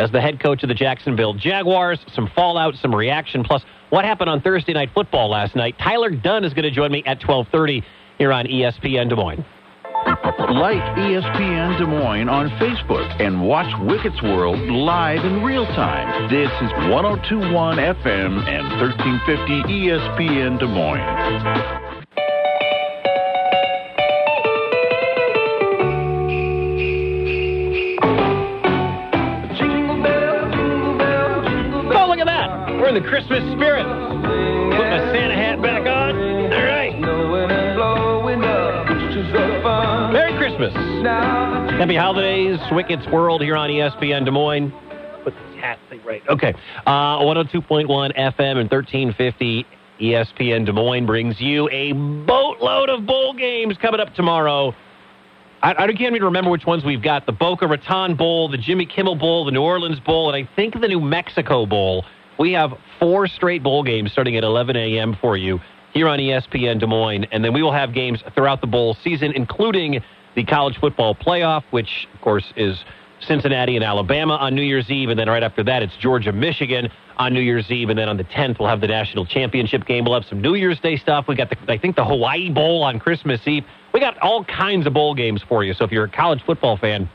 as 0.00 0.10
the 0.10 0.20
head 0.20 0.40
coach 0.40 0.62
of 0.62 0.68
the 0.68 0.74
Jacksonville 0.74 1.34
Jaguars. 1.34 1.98
Some 2.14 2.30
fallout, 2.34 2.74
some 2.76 2.94
reaction, 2.94 3.44
plus 3.44 3.62
what 3.90 4.04
happened 4.04 4.30
on 4.30 4.40
Thursday 4.40 4.72
Night 4.72 4.90
Football 4.94 5.28
last 5.30 5.54
night. 5.54 5.76
Tyler 5.78 6.10
Dunne 6.10 6.44
is 6.44 6.54
going 6.54 6.64
to 6.64 6.70
join 6.70 6.90
me 6.90 7.02
at 7.06 7.20
12:30 7.20 7.84
here 8.18 8.32
on 8.32 8.46
ESPN 8.46 9.08
Des 9.08 9.16
Moines. 9.16 9.44
Like 10.06 10.82
ESPN 10.96 11.78
Des 11.78 11.86
Moines 11.86 12.28
on 12.28 12.48
Facebook 12.58 13.20
and 13.20 13.46
watch 13.46 13.70
Wicket's 13.82 14.22
World 14.22 14.58
live 14.58 15.24
in 15.24 15.42
real 15.42 15.66
time. 15.66 16.30
This 16.30 16.50
is 16.62 16.72
1021 16.90 17.76
FM 17.76 18.48
and 18.48 18.80
1350 18.80 19.62
ESPN 19.68 20.58
Des 20.58 20.66
Moines. 20.66 21.89
In 32.90 33.00
the 33.00 33.08
Christmas 33.08 33.38
spirit. 33.54 33.84
Put 33.84 34.86
my 34.90 34.98
Santa 35.12 35.36
hat 35.36 35.62
back 35.62 35.86
on. 35.86 36.16
All 36.52 36.64
right. 36.64 36.98
Merry 40.12 40.36
Christmas. 40.36 40.74
Happy 41.78 41.94
holidays, 41.94 42.58
Wicket's 42.72 43.06
World 43.12 43.42
here 43.42 43.54
on 43.54 43.70
ESPN 43.70 44.24
Des 44.24 44.32
Moines. 44.32 44.72
Put 45.22 45.34
this 45.34 45.60
hat 45.60 45.78
thing 45.88 46.00
right. 46.04 46.20
Okay. 46.28 46.52
Uh, 46.84 47.18
102.1 47.18 47.86
FM 47.86 48.58
and 48.58 48.68
1350 48.68 49.66
ESPN 50.00 50.66
Des 50.66 50.72
Moines 50.72 51.06
brings 51.06 51.40
you 51.40 51.68
a 51.70 51.92
boatload 51.92 52.88
of 52.88 53.06
bowl 53.06 53.34
games 53.34 53.76
coming 53.80 54.00
up 54.00 54.14
tomorrow. 54.14 54.74
I, 55.62 55.74
I 55.74 55.86
can't 55.86 56.16
even 56.16 56.24
remember 56.24 56.50
which 56.50 56.66
ones 56.66 56.84
we've 56.84 57.02
got. 57.02 57.26
The 57.26 57.32
Boca 57.32 57.68
Raton 57.68 58.16
Bowl, 58.16 58.48
the 58.48 58.58
Jimmy 58.58 58.86
Kimmel 58.86 59.14
Bowl, 59.14 59.44
the 59.44 59.52
New 59.52 59.62
Orleans 59.62 60.00
Bowl, 60.00 60.28
and 60.28 60.44
I 60.44 60.50
think 60.56 60.74
the 60.80 60.88
New 60.88 61.00
Mexico 61.00 61.66
Bowl. 61.66 62.04
We 62.40 62.52
have 62.52 62.72
four 62.98 63.28
straight 63.28 63.62
bowl 63.62 63.82
games 63.82 64.12
starting 64.12 64.34
at 64.34 64.44
11 64.44 64.74
a.m. 64.74 65.14
for 65.20 65.36
you 65.36 65.60
here 65.92 66.08
on 66.08 66.18
ESPN 66.18 66.80
Des 66.80 66.86
Moines, 66.86 67.26
and 67.32 67.44
then 67.44 67.52
we 67.52 67.62
will 67.62 67.70
have 67.70 67.92
games 67.92 68.22
throughout 68.34 68.62
the 68.62 68.66
bowl 68.66 68.96
season, 69.04 69.32
including 69.32 70.02
the 70.34 70.44
college 70.46 70.78
football 70.80 71.14
playoff, 71.14 71.64
which, 71.68 72.08
of 72.14 72.20
course, 72.22 72.50
is 72.56 72.82
Cincinnati 73.20 73.76
and 73.76 73.84
Alabama 73.84 74.36
on 74.36 74.54
New 74.54 74.62
Year's 74.62 74.90
Eve, 74.90 75.10
and 75.10 75.20
then 75.20 75.28
right 75.28 75.42
after 75.42 75.62
that, 75.64 75.82
it's 75.82 75.92
Georgia, 76.00 76.32
Michigan 76.32 76.88
on 77.18 77.34
New 77.34 77.42
Year's 77.42 77.70
Eve, 77.70 77.90
and 77.90 77.98
then 77.98 78.08
on 78.08 78.16
the 78.16 78.24
10th, 78.24 78.58
we'll 78.58 78.70
have 78.70 78.80
the 78.80 78.88
national 78.88 79.26
championship 79.26 79.84
game. 79.84 80.04
We'll 80.04 80.14
have 80.14 80.24
some 80.26 80.40
New 80.40 80.54
Year's 80.54 80.80
Day 80.80 80.96
stuff. 80.96 81.26
We 81.28 81.36
got, 81.36 81.50
the, 81.50 81.58
I 81.70 81.76
think, 81.76 81.94
the 81.94 82.06
Hawaii 82.06 82.48
Bowl 82.48 82.82
on 82.82 82.98
Christmas 82.98 83.46
Eve. 83.46 83.64
We 83.92 84.00
got 84.00 84.16
all 84.20 84.46
kinds 84.46 84.86
of 84.86 84.94
bowl 84.94 85.14
games 85.14 85.42
for 85.46 85.62
you. 85.62 85.74
So 85.74 85.84
if 85.84 85.92
you're 85.92 86.04
a 86.04 86.10
college 86.10 86.40
football 86.46 86.78
fan 86.78 87.06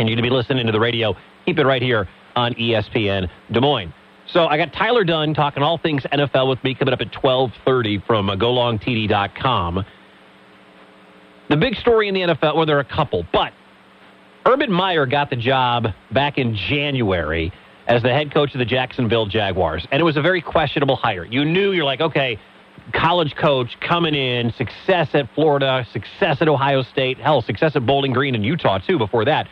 and 0.00 0.08
you're 0.08 0.16
going 0.16 0.16
to 0.16 0.22
be 0.22 0.30
listening 0.30 0.66
to 0.66 0.72
the 0.72 0.80
radio, 0.80 1.14
keep 1.46 1.60
it 1.60 1.64
right 1.64 1.82
here 1.82 2.08
on 2.34 2.54
ESPN 2.54 3.30
Des 3.52 3.60
Moines. 3.60 3.94
So 4.28 4.46
I 4.46 4.58
got 4.58 4.74
Tyler 4.74 5.04
Dunne 5.04 5.32
talking 5.32 5.62
all 5.62 5.78
things 5.78 6.02
NFL 6.12 6.48
with 6.50 6.62
me 6.62 6.74
coming 6.74 6.92
up 6.92 7.00
at 7.00 7.14
1230 7.14 8.02
from 8.06 8.28
uh, 8.28 8.36
GoLongTD.com. 8.36 9.84
The 11.48 11.56
big 11.56 11.76
story 11.76 12.08
in 12.08 12.14
the 12.14 12.20
NFL, 12.20 12.56
well, 12.56 12.66
there 12.66 12.76
are 12.76 12.80
a 12.80 12.84
couple, 12.84 13.24
but 13.32 13.54
Urban 14.44 14.70
Meyer 14.70 15.06
got 15.06 15.30
the 15.30 15.36
job 15.36 15.88
back 16.12 16.36
in 16.36 16.54
January 16.54 17.52
as 17.86 18.02
the 18.02 18.10
head 18.10 18.32
coach 18.34 18.54
of 18.54 18.58
the 18.58 18.66
Jacksonville 18.66 19.24
Jaguars, 19.24 19.86
and 19.90 19.98
it 19.98 20.04
was 20.04 20.18
a 20.18 20.22
very 20.22 20.42
questionable 20.42 20.96
hire. 20.96 21.24
You 21.24 21.46
knew 21.46 21.72
you're 21.72 21.86
like, 21.86 22.02
okay, 22.02 22.38
college 22.92 23.34
coach 23.34 23.78
coming 23.80 24.14
in, 24.14 24.52
success 24.52 25.08
at 25.14 25.32
Florida, 25.34 25.86
success 25.90 26.42
at 26.42 26.48
Ohio 26.48 26.82
State, 26.82 27.16
hell, 27.16 27.40
success 27.40 27.76
at 27.76 27.86
Bowling 27.86 28.12
Green 28.12 28.34
and 28.34 28.44
Utah 28.44 28.78
too 28.78 28.98
before 28.98 29.24
that. 29.24 29.48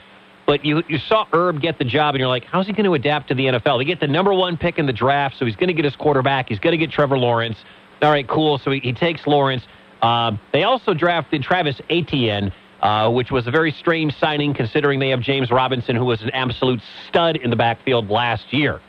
But 0.46 0.64
you, 0.64 0.82
you 0.88 0.98
saw 0.98 1.26
Urb 1.32 1.60
get 1.60 1.78
the 1.78 1.84
job, 1.84 2.14
and 2.14 2.20
you're 2.20 2.28
like, 2.28 2.44
how's 2.44 2.66
he 2.66 2.72
going 2.72 2.84
to 2.84 2.94
adapt 2.94 3.28
to 3.28 3.34
the 3.34 3.46
NFL? 3.46 3.80
They 3.80 3.84
get 3.84 3.98
the 3.98 4.06
number 4.06 4.32
one 4.32 4.56
pick 4.56 4.78
in 4.78 4.86
the 4.86 4.92
draft, 4.92 5.36
so 5.38 5.44
he's 5.44 5.56
going 5.56 5.68
to 5.68 5.74
get 5.74 5.84
his 5.84 5.96
quarterback. 5.96 6.48
He's 6.48 6.60
going 6.60 6.72
to 6.72 6.78
get 6.78 6.92
Trevor 6.92 7.18
Lawrence. 7.18 7.56
All 8.00 8.10
right, 8.10 8.26
cool. 8.28 8.58
So 8.58 8.70
he, 8.70 8.78
he 8.78 8.92
takes 8.92 9.26
Lawrence. 9.26 9.64
Uh, 10.02 10.32
they 10.52 10.62
also 10.62 10.94
drafted 10.94 11.42
Travis 11.42 11.80
Etienne, 11.90 12.52
uh, 12.80 13.10
which 13.10 13.32
was 13.32 13.48
a 13.48 13.50
very 13.50 13.72
strange 13.72 14.14
signing 14.18 14.54
considering 14.54 15.00
they 15.00 15.08
have 15.08 15.20
James 15.20 15.50
Robinson, 15.50 15.96
who 15.96 16.04
was 16.04 16.22
an 16.22 16.30
absolute 16.30 16.80
stud 17.08 17.36
in 17.36 17.50
the 17.50 17.56
backfield 17.56 18.08
last 18.08 18.52
year. 18.52 18.80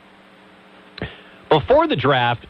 Before 1.50 1.88
the 1.88 1.96
draft, 1.96 2.46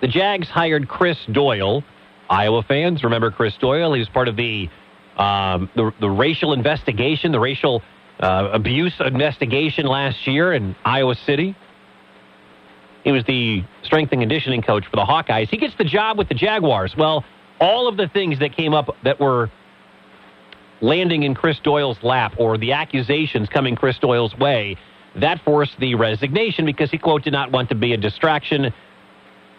the 0.00 0.08
Jags 0.08 0.48
hired 0.48 0.88
Chris 0.88 1.18
Doyle. 1.30 1.82
Iowa 2.30 2.62
fans 2.62 3.04
remember 3.04 3.30
Chris 3.30 3.54
Doyle. 3.60 3.92
He 3.92 3.98
was 3.98 4.08
part 4.08 4.28
of 4.28 4.36
the 4.36 4.70
um, 5.16 5.70
the, 5.74 5.92
the 5.98 6.10
racial 6.10 6.52
investigation, 6.52 7.32
the 7.32 7.40
racial 7.40 7.82
uh, 8.20 8.50
abuse 8.52 8.94
investigation 9.00 9.86
last 9.86 10.26
year 10.26 10.52
in 10.52 10.74
Iowa 10.84 11.14
City. 11.26 11.54
He 13.04 13.12
was 13.12 13.24
the 13.24 13.62
strength 13.82 14.12
and 14.12 14.20
conditioning 14.20 14.62
coach 14.62 14.84
for 14.84 14.96
the 14.96 15.04
Hawkeyes. 15.04 15.48
He 15.48 15.58
gets 15.58 15.74
the 15.78 15.84
job 15.84 16.18
with 16.18 16.28
the 16.28 16.34
Jaguars. 16.34 16.94
Well, 16.96 17.24
all 17.60 17.88
of 17.88 17.96
the 17.96 18.08
things 18.08 18.38
that 18.40 18.56
came 18.56 18.74
up 18.74 18.96
that 19.04 19.20
were 19.20 19.50
landing 20.80 21.22
in 21.22 21.34
Chris 21.34 21.58
Doyle's 21.62 21.98
lap 22.02 22.34
or 22.38 22.58
the 22.58 22.72
accusations 22.72 23.48
coming 23.48 23.76
Chris 23.76 23.98
Doyle's 23.98 24.34
way, 24.36 24.76
that 25.14 25.40
forced 25.44 25.78
the 25.78 25.94
resignation 25.94 26.66
because 26.66 26.90
he, 26.90 26.98
quote, 26.98 27.22
did 27.22 27.32
not 27.32 27.52
want 27.52 27.68
to 27.68 27.74
be 27.74 27.92
a 27.92 27.96
distraction 27.96 28.74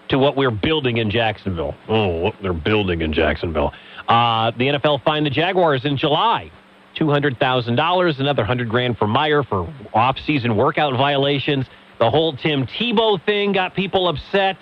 to 0.09 0.19
what 0.19 0.35
we're 0.35 0.51
building 0.51 0.97
in 0.97 1.09
Jacksonville. 1.09 1.75
Oh, 1.87 2.07
what 2.19 2.35
they're 2.41 2.53
building 2.53 3.01
in 3.01 3.13
Jacksonville. 3.13 3.73
Uh, 4.07 4.51
the 4.51 4.65
NFL 4.67 5.03
fined 5.03 5.25
the 5.25 5.29
Jaguars 5.29 5.85
in 5.85 5.97
July 5.97 6.51
$200,000, 6.97 8.19
another 8.19 8.41
100 8.41 8.69
grand 8.69 8.97
for 8.97 9.07
Meyer 9.07 9.43
for 9.43 9.73
off-season 9.93 10.55
workout 10.55 10.93
violations. 10.97 11.65
The 11.99 12.09
whole 12.09 12.35
Tim 12.35 12.67
Tebow 12.67 13.23
thing 13.25 13.53
got 13.53 13.75
people 13.75 14.07
upset 14.07 14.57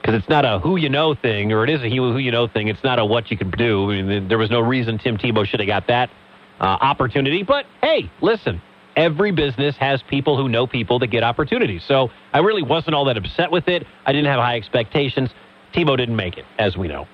because 0.00 0.14
it's 0.14 0.28
not 0.28 0.44
a 0.44 0.58
who 0.58 0.76
you 0.76 0.88
know 0.88 1.14
thing, 1.14 1.52
or 1.52 1.64
it 1.64 1.70
is 1.70 1.82
a 1.82 1.88
who 1.88 2.16
you 2.18 2.30
know 2.30 2.46
thing. 2.46 2.68
It's 2.68 2.82
not 2.82 2.98
a 2.98 3.04
what 3.04 3.30
you 3.30 3.36
can 3.36 3.50
do. 3.50 3.90
I 3.90 4.02
mean, 4.02 4.28
there 4.28 4.38
was 4.38 4.50
no 4.50 4.60
reason 4.60 4.98
Tim 4.98 5.18
Tebow 5.18 5.44
should 5.44 5.60
have 5.60 5.66
got 5.66 5.86
that 5.88 6.10
uh, 6.58 6.64
opportunity. 6.64 7.42
But 7.42 7.66
hey, 7.82 8.10
listen, 8.20 8.62
every 8.96 9.30
business 9.30 9.76
has 9.76 10.02
people 10.02 10.36
who 10.36 10.48
know 10.48 10.66
people 10.66 10.98
that 11.00 11.08
get 11.08 11.22
opportunities. 11.22 11.82
So 11.86 12.10
I 12.32 12.38
really 12.38 12.62
wasn't 12.62 12.94
all 12.94 13.04
that 13.06 13.16
upset 13.16 13.50
with 13.50 13.68
it. 13.68 13.86
I 14.06 14.12
didn't 14.12 14.26
have 14.26 14.40
high 14.40 14.56
expectations. 14.56 15.30
Tebow 15.74 15.96
didn't 15.96 16.16
make 16.16 16.36
it, 16.36 16.44
as 16.58 16.76
we 16.76 16.88
know. 16.88 17.06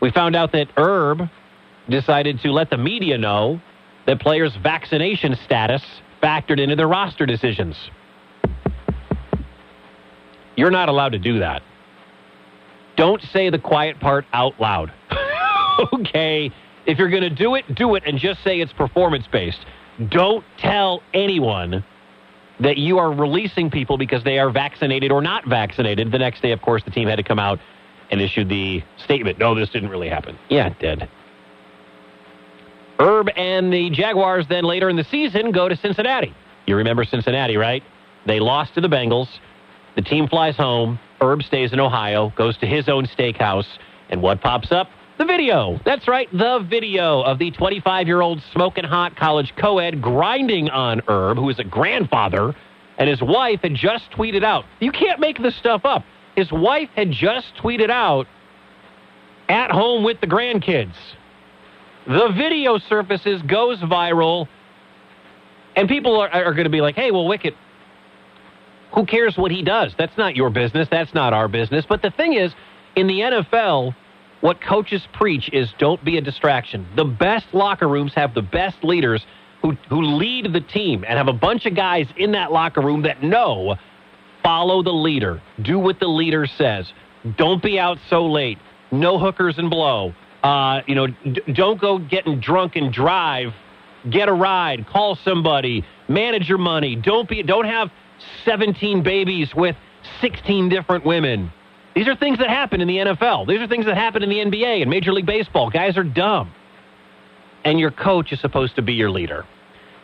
We 0.00 0.10
found 0.10 0.36
out 0.36 0.52
that 0.52 0.68
Urb 0.76 1.28
decided 1.88 2.40
to 2.40 2.52
let 2.52 2.70
the 2.70 2.76
media 2.76 3.18
know 3.18 3.60
that 4.06 4.20
players' 4.20 4.56
vaccination 4.62 5.36
status 5.44 5.82
factored 6.22 6.60
into 6.60 6.76
their 6.76 6.88
roster 6.88 7.26
decisions. 7.26 7.76
You're 10.56 10.70
not 10.70 10.88
allowed 10.88 11.10
to 11.10 11.18
do 11.18 11.38
that. 11.40 11.62
Don't 12.96 13.20
say 13.22 13.50
the 13.50 13.58
quiet 13.58 14.00
part 14.00 14.24
out 14.32 14.58
loud. 14.58 14.92
okay? 15.92 16.50
If 16.86 16.98
you're 16.98 17.10
going 17.10 17.22
to 17.22 17.30
do 17.30 17.54
it, 17.54 17.74
do 17.74 17.94
it 17.94 18.04
and 18.06 18.18
just 18.18 18.42
say 18.42 18.60
it's 18.60 18.72
performance 18.72 19.26
based. 19.30 19.58
Don't 20.08 20.44
tell 20.58 21.02
anyone 21.12 21.84
that 22.60 22.78
you 22.78 22.98
are 22.98 23.12
releasing 23.12 23.70
people 23.70 23.98
because 23.98 24.24
they 24.24 24.38
are 24.38 24.50
vaccinated 24.50 25.12
or 25.12 25.20
not 25.20 25.46
vaccinated. 25.46 26.10
The 26.10 26.18
next 26.18 26.40
day, 26.40 26.52
of 26.52 26.62
course, 26.62 26.82
the 26.84 26.90
team 26.90 27.06
had 27.06 27.16
to 27.16 27.22
come 27.22 27.38
out 27.38 27.58
and 28.10 28.20
issue 28.20 28.44
the 28.44 28.82
statement 29.04 29.38
no, 29.38 29.54
this 29.54 29.68
didn't 29.68 29.90
really 29.90 30.08
happen. 30.08 30.38
Yeah, 30.48 30.68
it 30.68 30.78
did. 30.78 31.08
Urb 32.98 33.28
and 33.36 33.72
the 33.72 33.90
Jaguars 33.90 34.46
then 34.48 34.64
later 34.64 34.88
in 34.88 34.96
the 34.96 35.04
season 35.04 35.52
go 35.52 35.68
to 35.68 35.76
Cincinnati. 35.76 36.34
You 36.66 36.76
remember 36.76 37.04
Cincinnati, 37.04 37.56
right? 37.56 37.82
They 38.26 38.40
lost 38.40 38.74
to 38.74 38.80
the 38.80 38.88
Bengals. 38.88 39.28
The 39.94 40.02
team 40.02 40.28
flies 40.28 40.56
home. 40.56 40.98
Urb 41.22 41.42
stays 41.42 41.72
in 41.72 41.80
Ohio, 41.80 42.32
goes 42.36 42.56
to 42.58 42.66
his 42.66 42.88
own 42.88 43.06
steakhouse, 43.06 43.66
and 44.10 44.20
what 44.20 44.40
pops 44.40 44.70
up? 44.70 44.88
The 45.18 45.24
video. 45.24 45.80
That's 45.86 46.06
right, 46.06 46.28
the 46.30 46.66
video 46.68 47.22
of 47.22 47.38
the 47.38 47.50
25 47.52 48.06
year 48.06 48.20
old 48.20 48.42
smoking 48.52 48.84
hot 48.84 49.16
college 49.16 49.54
co 49.56 49.78
ed 49.78 50.02
grinding 50.02 50.68
on 50.68 51.00
Urb, 51.08 51.38
who 51.38 51.48
is 51.48 51.58
a 51.58 51.64
grandfather, 51.64 52.54
and 52.98 53.08
his 53.08 53.22
wife 53.22 53.60
had 53.62 53.74
just 53.74 54.10
tweeted 54.10 54.44
out. 54.44 54.66
You 54.80 54.92
can't 54.92 55.18
make 55.18 55.38
this 55.38 55.56
stuff 55.56 55.86
up. 55.86 56.04
His 56.34 56.52
wife 56.52 56.90
had 56.94 57.10
just 57.10 57.54
tweeted 57.56 57.90
out, 57.90 58.26
at 59.48 59.70
home 59.70 60.04
with 60.04 60.20
the 60.20 60.26
grandkids. 60.26 60.94
The 62.06 62.32
video 62.36 62.78
surfaces, 62.78 63.42
goes 63.42 63.78
viral, 63.78 64.48
and 65.74 65.88
people 65.88 66.20
are, 66.20 66.30
are 66.30 66.52
going 66.52 66.64
to 66.64 66.70
be 66.70 66.80
like, 66.80 66.94
hey, 66.94 67.10
well, 67.10 67.26
Wicket, 67.26 67.54
who 68.94 69.04
cares 69.04 69.36
what 69.36 69.50
he 69.50 69.62
does? 69.62 69.92
That's 69.98 70.16
not 70.16 70.36
your 70.36 70.50
business. 70.50 70.88
That's 70.90 71.12
not 71.14 71.32
our 71.32 71.48
business. 71.48 71.84
But 71.88 72.02
the 72.02 72.10
thing 72.10 72.34
is, 72.34 72.52
in 72.94 73.06
the 73.08 73.20
NFL, 73.20 73.94
what 74.40 74.60
coaches 74.60 75.02
preach 75.12 75.50
is 75.52 75.68
don't 75.78 76.02
be 76.04 76.16
a 76.16 76.20
distraction. 76.20 76.86
The 76.96 77.04
best 77.04 77.46
locker 77.52 77.88
rooms 77.88 78.12
have 78.14 78.34
the 78.34 78.42
best 78.42 78.82
leaders 78.82 79.24
who, 79.60 79.72
who 79.88 80.02
lead 80.02 80.52
the 80.52 80.60
team 80.60 81.04
and 81.06 81.18
have 81.18 81.28
a 81.28 81.32
bunch 81.32 81.66
of 81.66 81.74
guys 81.74 82.06
in 82.16 82.32
that 82.32 82.52
locker 82.52 82.80
room 82.80 83.02
that 83.02 83.22
know 83.22 83.76
follow 84.42 84.82
the 84.82 84.92
leader, 84.92 85.42
do 85.62 85.78
what 85.78 85.98
the 85.98 86.06
leader 86.06 86.46
says. 86.46 86.86
Don't 87.36 87.62
be 87.62 87.78
out 87.78 87.98
so 88.08 88.26
late. 88.26 88.58
No 88.92 89.18
hookers 89.18 89.58
and 89.58 89.68
blow. 89.68 90.14
Uh, 90.46 90.80
you 90.86 90.94
know, 90.94 91.08
d- 91.08 91.42
don't 91.54 91.80
go 91.80 91.98
getting 91.98 92.38
drunk 92.38 92.76
and 92.76 92.92
drive. 92.92 93.52
Get 94.08 94.28
a 94.28 94.32
ride. 94.32 94.86
Call 94.86 95.16
somebody. 95.16 95.84
Manage 96.06 96.48
your 96.48 96.58
money. 96.58 96.94
Don't 96.94 97.28
be. 97.28 97.42
Don't 97.42 97.64
have 97.64 97.90
17 98.44 99.02
babies 99.02 99.52
with 99.56 99.74
16 100.20 100.68
different 100.68 101.04
women. 101.04 101.52
These 101.96 102.06
are 102.06 102.14
things 102.14 102.38
that 102.38 102.48
happen 102.48 102.80
in 102.80 102.86
the 102.86 102.98
NFL. 102.98 103.48
These 103.48 103.60
are 103.60 103.66
things 103.66 103.86
that 103.86 103.96
happen 103.96 104.22
in 104.22 104.28
the 104.28 104.36
NBA 104.36 104.82
and 104.82 104.88
Major 104.88 105.12
League 105.12 105.26
Baseball. 105.26 105.68
Guys 105.68 105.96
are 105.96 106.04
dumb. 106.04 106.52
And 107.64 107.80
your 107.80 107.90
coach 107.90 108.32
is 108.32 108.40
supposed 108.40 108.76
to 108.76 108.82
be 108.82 108.92
your 108.92 109.10
leader. 109.10 109.44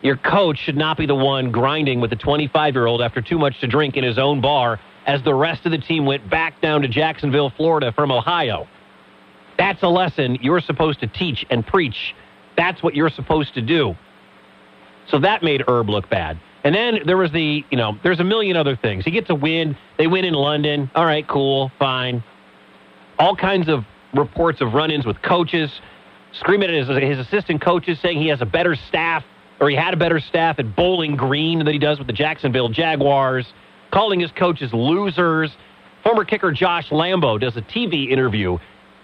Your 0.01 0.17
coach 0.17 0.57
should 0.57 0.75
not 0.75 0.97
be 0.97 1.05
the 1.05 1.15
one 1.15 1.51
grinding 1.51 2.01
with 2.01 2.11
a 2.11 2.17
25 2.17 2.73
year 2.73 2.85
old 2.85 3.01
after 3.01 3.21
too 3.21 3.37
much 3.37 3.61
to 3.61 3.67
drink 3.67 3.95
in 3.95 4.03
his 4.03 4.17
own 4.19 4.41
bar 4.41 4.81
as 5.05 5.23
the 5.23 5.33
rest 5.33 5.65
of 5.65 5.71
the 5.71 5.77
team 5.77 6.05
went 6.05 6.29
back 6.29 6.59
down 6.61 6.81
to 6.81 6.89
Jacksonville, 6.89 7.49
Florida 7.55 7.93
from 7.93 8.11
Ohio. 8.11 8.67
That's 9.57 9.83
a 9.83 9.87
lesson 9.87 10.37
you're 10.41 10.61
supposed 10.61 10.99
to 11.01 11.07
teach 11.07 11.45
and 11.49 11.65
preach. 11.65 12.15
That's 12.57 12.81
what 12.83 12.95
you're 12.95 13.09
supposed 13.09 13.53
to 13.55 13.61
do. 13.61 13.95
So 15.09 15.19
that 15.19 15.43
made 15.43 15.63
Urb 15.67 15.89
look 15.89 16.09
bad. 16.09 16.39
And 16.63 16.73
then 16.73 16.99
there 17.05 17.17
was 17.17 17.31
the, 17.31 17.63
you 17.69 17.77
know, 17.77 17.97
there's 18.03 18.19
a 18.19 18.23
million 18.23 18.55
other 18.55 18.75
things. 18.75 19.03
He 19.03 19.11
gets 19.11 19.29
a 19.29 19.35
win. 19.35 19.75
They 19.97 20.07
win 20.07 20.23
in 20.23 20.33
London. 20.33 20.89
All 20.95 21.05
right, 21.05 21.27
cool, 21.27 21.71
fine. 21.77 22.23
All 23.19 23.35
kinds 23.35 23.67
of 23.67 23.85
reports 24.13 24.61
of 24.61 24.73
run 24.73 24.89
ins 24.89 25.05
with 25.05 25.21
coaches, 25.21 25.81
screaming 26.31 26.69
at 26.69 26.87
his, 26.87 27.17
his 27.17 27.19
assistant 27.19 27.61
coaches, 27.61 27.99
saying 28.01 28.19
he 28.19 28.29
has 28.29 28.41
a 28.41 28.45
better 28.45 28.75
staff, 28.75 29.23
or 29.59 29.69
he 29.69 29.75
had 29.75 29.93
a 29.93 29.97
better 29.97 30.19
staff 30.19 30.57
at 30.57 30.75
Bowling 30.75 31.15
Green 31.15 31.59
than 31.59 31.67
he 31.67 31.79
does 31.79 31.97
with 31.97 32.07
the 32.07 32.13
Jacksonville 32.13 32.69
Jaguars, 32.69 33.45
calling 33.91 34.19
his 34.19 34.31
coaches 34.31 34.71
losers. 34.73 35.51
Former 36.03 36.25
kicker 36.25 36.51
Josh 36.51 36.89
Lambo 36.89 37.39
does 37.39 37.55
a 37.57 37.61
TV 37.61 38.09
interview 38.09 38.57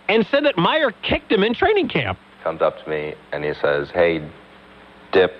and 0.10 0.26
said 0.28 0.44
that 0.46 0.58
Meyer 0.58 0.92
kicked 1.04 1.32
him 1.32 1.44
in 1.44 1.54
training 1.54 1.88
camp. 1.88 2.20
Comes 2.44 2.62
up 2.62 2.84
to 2.84 2.90
me 2.90 3.14
and 3.32 3.46
he 3.46 3.54
says, 3.54 3.90
Hey, 3.92 4.28
dip, 5.12 5.34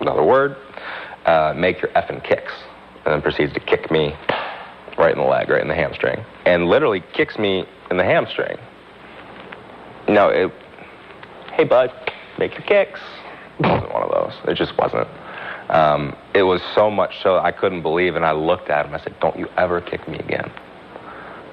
another 0.00 0.22
word 0.22 0.56
uh, 1.26 1.54
make 1.56 1.80
your 1.82 1.90
effing 1.92 2.22
kicks. 2.22 2.52
And 3.04 3.14
then 3.14 3.22
proceeds 3.22 3.52
to 3.54 3.60
kick 3.60 3.90
me 3.90 4.14
right 4.98 5.12
in 5.12 5.18
the 5.18 5.24
leg, 5.24 5.48
right 5.48 5.62
in 5.62 5.68
the 5.68 5.74
hamstring. 5.74 6.24
And 6.44 6.66
literally 6.66 7.02
kicks 7.14 7.38
me 7.38 7.64
in 7.90 7.96
the 7.96 8.04
hamstring. 8.04 8.58
No, 10.08 10.28
it, 10.28 10.52
hey, 11.52 11.64
bud, 11.64 11.90
make 12.38 12.52
your 12.52 12.62
kicks. 12.62 13.00
It 13.58 13.66
wasn't 13.66 13.92
one 13.92 14.02
of 14.02 14.10
those. 14.10 14.34
It 14.48 14.56
just 14.56 14.76
wasn't. 14.76 15.08
Um, 15.70 16.16
it 16.34 16.42
was 16.42 16.60
so 16.74 16.90
much 16.90 17.22
so 17.22 17.38
I 17.38 17.52
couldn't 17.52 17.82
believe, 17.82 18.16
and 18.16 18.26
I 18.26 18.32
looked 18.32 18.70
at 18.70 18.86
him. 18.86 18.94
I 18.94 19.00
said, 19.00 19.14
Don't 19.20 19.38
you 19.38 19.46
ever 19.56 19.80
kick 19.80 20.06
me 20.08 20.18
again. 20.18 20.50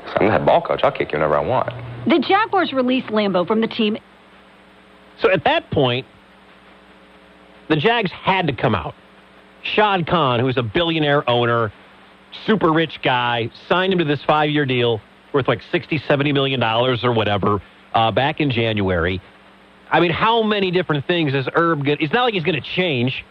So 0.08 0.14
I'm 0.20 0.26
the 0.26 0.32
head 0.32 0.46
ball 0.46 0.62
coach. 0.62 0.82
I'll 0.84 0.92
kick 0.92 1.12
you 1.12 1.18
whenever 1.18 1.38
I 1.38 1.46
want. 1.46 1.74
The 2.08 2.20
Jaguars 2.20 2.72
released 2.72 3.08
Lambo 3.08 3.46
from 3.46 3.62
the 3.62 3.68
team. 3.68 3.98
So 5.20 5.30
at 5.30 5.44
that 5.44 5.70
point, 5.72 6.06
the 7.68 7.76
Jags 7.76 8.12
had 8.12 8.48
to 8.48 8.54
come 8.54 8.74
out. 8.74 8.96
Shad 9.62 10.08
Khan, 10.08 10.40
who's 10.40 10.58
a 10.58 10.64
billionaire 10.64 11.30
owner, 11.30 11.74
super 12.46 12.72
rich 12.72 13.00
guy, 13.04 13.50
signed 13.68 13.92
him 13.92 14.00
to 14.00 14.06
this 14.06 14.24
five 14.26 14.50
year 14.50 14.66
deal 14.66 15.02
worth 15.34 15.50
like 15.50 15.62
60, 15.72 15.98
70 16.08 16.32
million 16.32 16.60
dollars 16.60 17.04
or 17.04 17.12
whatever 17.12 17.62
uh, 17.94 18.12
back 18.12 18.40
in 18.40 18.52
January. 18.52 19.22
I 19.92 20.00
mean, 20.00 20.12
how 20.12 20.44
many 20.44 20.72
different 20.72 21.06
things 21.06 21.34
is 21.34 21.48
Urb 21.56 21.84
going 21.84 21.98
to? 21.98 22.04
It's 22.04 22.14
not 22.14 22.24
like 22.24 22.34
he's 22.34 22.44
going 22.44 22.62
to 22.62 22.70
change. 22.76 23.26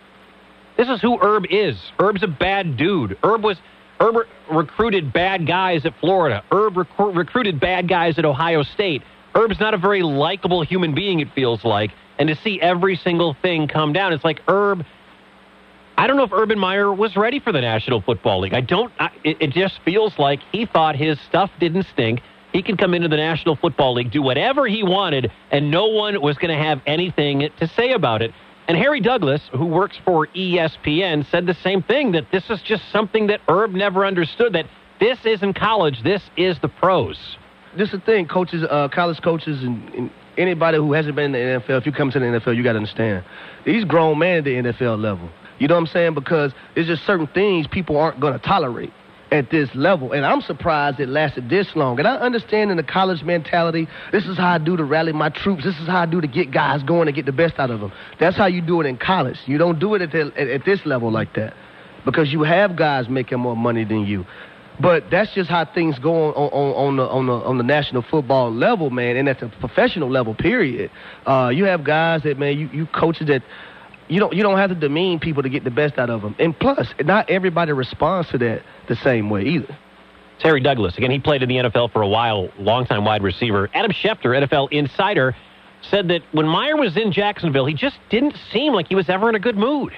This 0.76 0.88
is 0.88 1.00
who 1.00 1.18
Urb 1.22 1.44
is. 1.48 1.76
Urb's 2.00 2.22
a 2.22 2.28
bad 2.28 2.76
dude. 2.76 3.16
Urb 3.24 3.42
was. 3.42 3.56
Urb 4.00 4.26
recruited 4.50 5.12
bad 5.12 5.46
guys 5.46 5.86
at 5.86 5.94
Florida. 6.00 6.44
Urb 6.52 6.76
rec- 6.76 6.98
recruited 6.98 7.58
bad 7.58 7.88
guys 7.88 8.18
at 8.18 8.24
Ohio 8.24 8.62
State. 8.62 9.02
Urb's 9.36 9.60
not 9.60 9.74
a 9.74 9.78
very 9.78 10.02
likable 10.02 10.62
human 10.62 10.94
being, 10.94 11.20
it 11.20 11.28
feels 11.34 11.64
like. 11.64 11.92
And 12.18 12.28
to 12.28 12.36
see 12.36 12.60
every 12.60 12.96
single 12.96 13.36
thing 13.42 13.68
come 13.68 13.92
down, 13.92 14.12
it's 14.12 14.24
like 14.24 14.40
Urb 14.48 14.84
I 15.98 16.06
don't 16.06 16.16
know 16.16 16.24
if 16.24 16.32
Urban 16.32 16.58
Meyer 16.58 16.92
was 16.92 17.16
ready 17.16 17.40
for 17.40 17.52
the 17.52 17.60
National 17.60 18.02
Football 18.02 18.40
League. 18.40 18.52
I 18.52 18.60
don't. 18.60 18.92
I, 18.98 19.10
it, 19.24 19.38
it 19.40 19.50
just 19.50 19.80
feels 19.84 20.18
like 20.18 20.40
he 20.52 20.66
thought 20.66 20.94
his 20.94 21.18
stuff 21.20 21.50
didn't 21.58 21.86
stink. 21.92 22.20
He 22.52 22.62
could 22.62 22.78
come 22.78 22.94
into 22.94 23.08
the 23.08 23.16
National 23.16 23.56
Football 23.56 23.94
League, 23.94 24.10
do 24.10 24.22
whatever 24.22 24.66
he 24.66 24.82
wanted, 24.82 25.32
and 25.50 25.70
no 25.70 25.86
one 25.86 26.20
was 26.20 26.36
going 26.36 26.56
to 26.56 26.62
have 26.62 26.80
anything 26.86 27.48
to 27.58 27.68
say 27.68 27.92
about 27.92 28.22
it. 28.22 28.32
And 28.68 28.76
Harry 28.76 29.00
Douglas, 29.00 29.42
who 29.52 29.66
works 29.66 29.96
for 30.04 30.26
ESPN, 30.28 31.28
said 31.30 31.46
the 31.46 31.56
same 31.62 31.82
thing 31.82 32.12
that 32.12 32.26
this 32.32 32.44
is 32.50 32.60
just 32.62 32.82
something 32.90 33.28
that 33.28 33.40
Urb 33.48 33.72
never 33.72 34.04
understood. 34.04 34.54
That 34.54 34.66
this 34.98 35.18
isn't 35.24 35.54
college. 35.54 36.02
This 36.02 36.22
is 36.36 36.58
the 36.60 36.68
pros. 36.68 37.18
This 37.76 37.92
is 37.92 38.00
the 38.00 38.06
thing, 38.06 38.26
coaches, 38.26 38.64
uh, 38.68 38.88
college 38.88 39.20
coaches, 39.22 39.62
and, 39.62 39.88
and 39.94 40.10
anybody 40.36 40.78
who 40.78 40.92
hasn't 40.94 41.14
been 41.14 41.32
in 41.32 41.32
the 41.32 41.60
NFL. 41.60 41.78
If 41.78 41.86
you 41.86 41.92
come 41.92 42.10
to 42.10 42.18
the 42.18 42.24
NFL, 42.24 42.56
you 42.56 42.64
got 42.64 42.72
to 42.72 42.78
understand 42.78 43.24
these 43.64 43.84
grown 43.84 44.18
men 44.18 44.38
at 44.38 44.44
the 44.44 44.54
NFL 44.54 45.00
level 45.00 45.30
you 45.58 45.68
know 45.68 45.74
what 45.74 45.80
I'm 45.80 45.86
saying? 45.86 46.14
Because 46.14 46.52
there's 46.74 46.86
just 46.86 47.04
certain 47.06 47.26
things 47.28 47.66
people 47.66 47.96
aren't 47.96 48.20
going 48.20 48.34
to 48.34 48.38
tolerate 48.38 48.92
at 49.30 49.50
this 49.50 49.68
level. 49.74 50.12
And 50.12 50.24
I'm 50.24 50.40
surprised 50.40 51.00
it 51.00 51.08
lasted 51.08 51.48
this 51.48 51.74
long. 51.74 51.98
And 51.98 52.06
I 52.06 52.16
understand 52.16 52.70
in 52.70 52.76
the 52.76 52.82
college 52.82 53.22
mentality, 53.22 53.88
this 54.12 54.24
is 54.26 54.36
how 54.36 54.54
I 54.54 54.58
do 54.58 54.76
to 54.76 54.84
rally 54.84 55.12
my 55.12 55.30
troops. 55.30 55.64
This 55.64 55.78
is 55.78 55.86
how 55.86 56.02
I 56.02 56.06
do 56.06 56.20
to 56.20 56.28
get 56.28 56.50
guys 56.50 56.82
going 56.82 57.08
and 57.08 57.14
get 57.14 57.26
the 57.26 57.32
best 57.32 57.58
out 57.58 57.70
of 57.70 57.80
them. 57.80 57.92
That's 58.20 58.36
how 58.36 58.46
you 58.46 58.60
do 58.60 58.80
it 58.80 58.86
in 58.86 58.96
college. 58.96 59.36
You 59.46 59.58
don't 59.58 59.78
do 59.78 59.94
it 59.94 60.02
at, 60.02 60.12
the, 60.12 60.32
at, 60.36 60.48
at 60.48 60.64
this 60.64 60.84
level 60.86 61.10
like 61.10 61.34
that 61.34 61.54
because 62.04 62.32
you 62.32 62.42
have 62.42 62.76
guys 62.76 63.08
making 63.08 63.40
more 63.40 63.56
money 63.56 63.84
than 63.84 64.06
you. 64.06 64.24
But 64.78 65.04
that's 65.10 65.32
just 65.34 65.48
how 65.48 65.64
things 65.64 65.98
go 65.98 66.28
on, 66.28 66.34
on, 66.34 66.88
on, 66.88 66.96
the, 66.96 67.02
on, 67.02 67.26
the, 67.26 67.32
on 67.32 67.58
the 67.58 67.64
national 67.64 68.02
football 68.02 68.52
level, 68.52 68.90
man, 68.90 69.16
and 69.16 69.28
at 69.28 69.40
the 69.40 69.48
professional 69.48 70.10
level, 70.10 70.34
period. 70.34 70.90
Uh, 71.24 71.50
you 71.52 71.64
have 71.64 71.82
guys 71.82 72.22
that, 72.24 72.38
man, 72.38 72.58
you, 72.58 72.68
you 72.68 72.86
coaches 72.86 73.26
that 73.28 73.42
you 74.08 74.20
don't 74.20 74.34
you 74.34 74.42
don't 74.42 74.58
have 74.58 74.70
to 74.70 74.76
demean 74.76 75.18
people 75.18 75.42
to 75.42 75.48
get 75.48 75.64
the 75.64 75.70
best 75.70 75.98
out 75.98 76.10
of 76.10 76.22
them. 76.22 76.34
And 76.38 76.58
plus, 76.58 76.88
not 77.04 77.28
everybody 77.30 77.72
responds 77.72 78.30
to 78.30 78.38
that 78.38 78.62
the 78.88 78.96
same 78.96 79.30
way 79.30 79.42
either. 79.42 79.76
Terry 80.38 80.60
Douglas 80.60 80.96
again. 80.96 81.10
He 81.10 81.18
played 81.18 81.42
in 81.42 81.48
the 81.48 81.56
NFL 81.56 81.92
for 81.92 82.02
a 82.02 82.08
while, 82.08 82.48
longtime 82.58 83.04
wide 83.04 83.22
receiver. 83.22 83.70
Adam 83.74 83.90
Schefter, 83.90 84.26
NFL 84.26 84.70
insider, 84.70 85.34
said 85.90 86.08
that 86.08 86.22
when 86.32 86.46
Meyer 86.46 86.76
was 86.76 86.96
in 86.96 87.12
Jacksonville, 87.12 87.66
he 87.66 87.74
just 87.74 87.96
didn't 88.10 88.36
seem 88.52 88.74
like 88.74 88.88
he 88.88 88.94
was 88.94 89.08
ever 89.08 89.28
in 89.28 89.34
a 89.34 89.38
good 89.38 89.56
mood. 89.56 89.92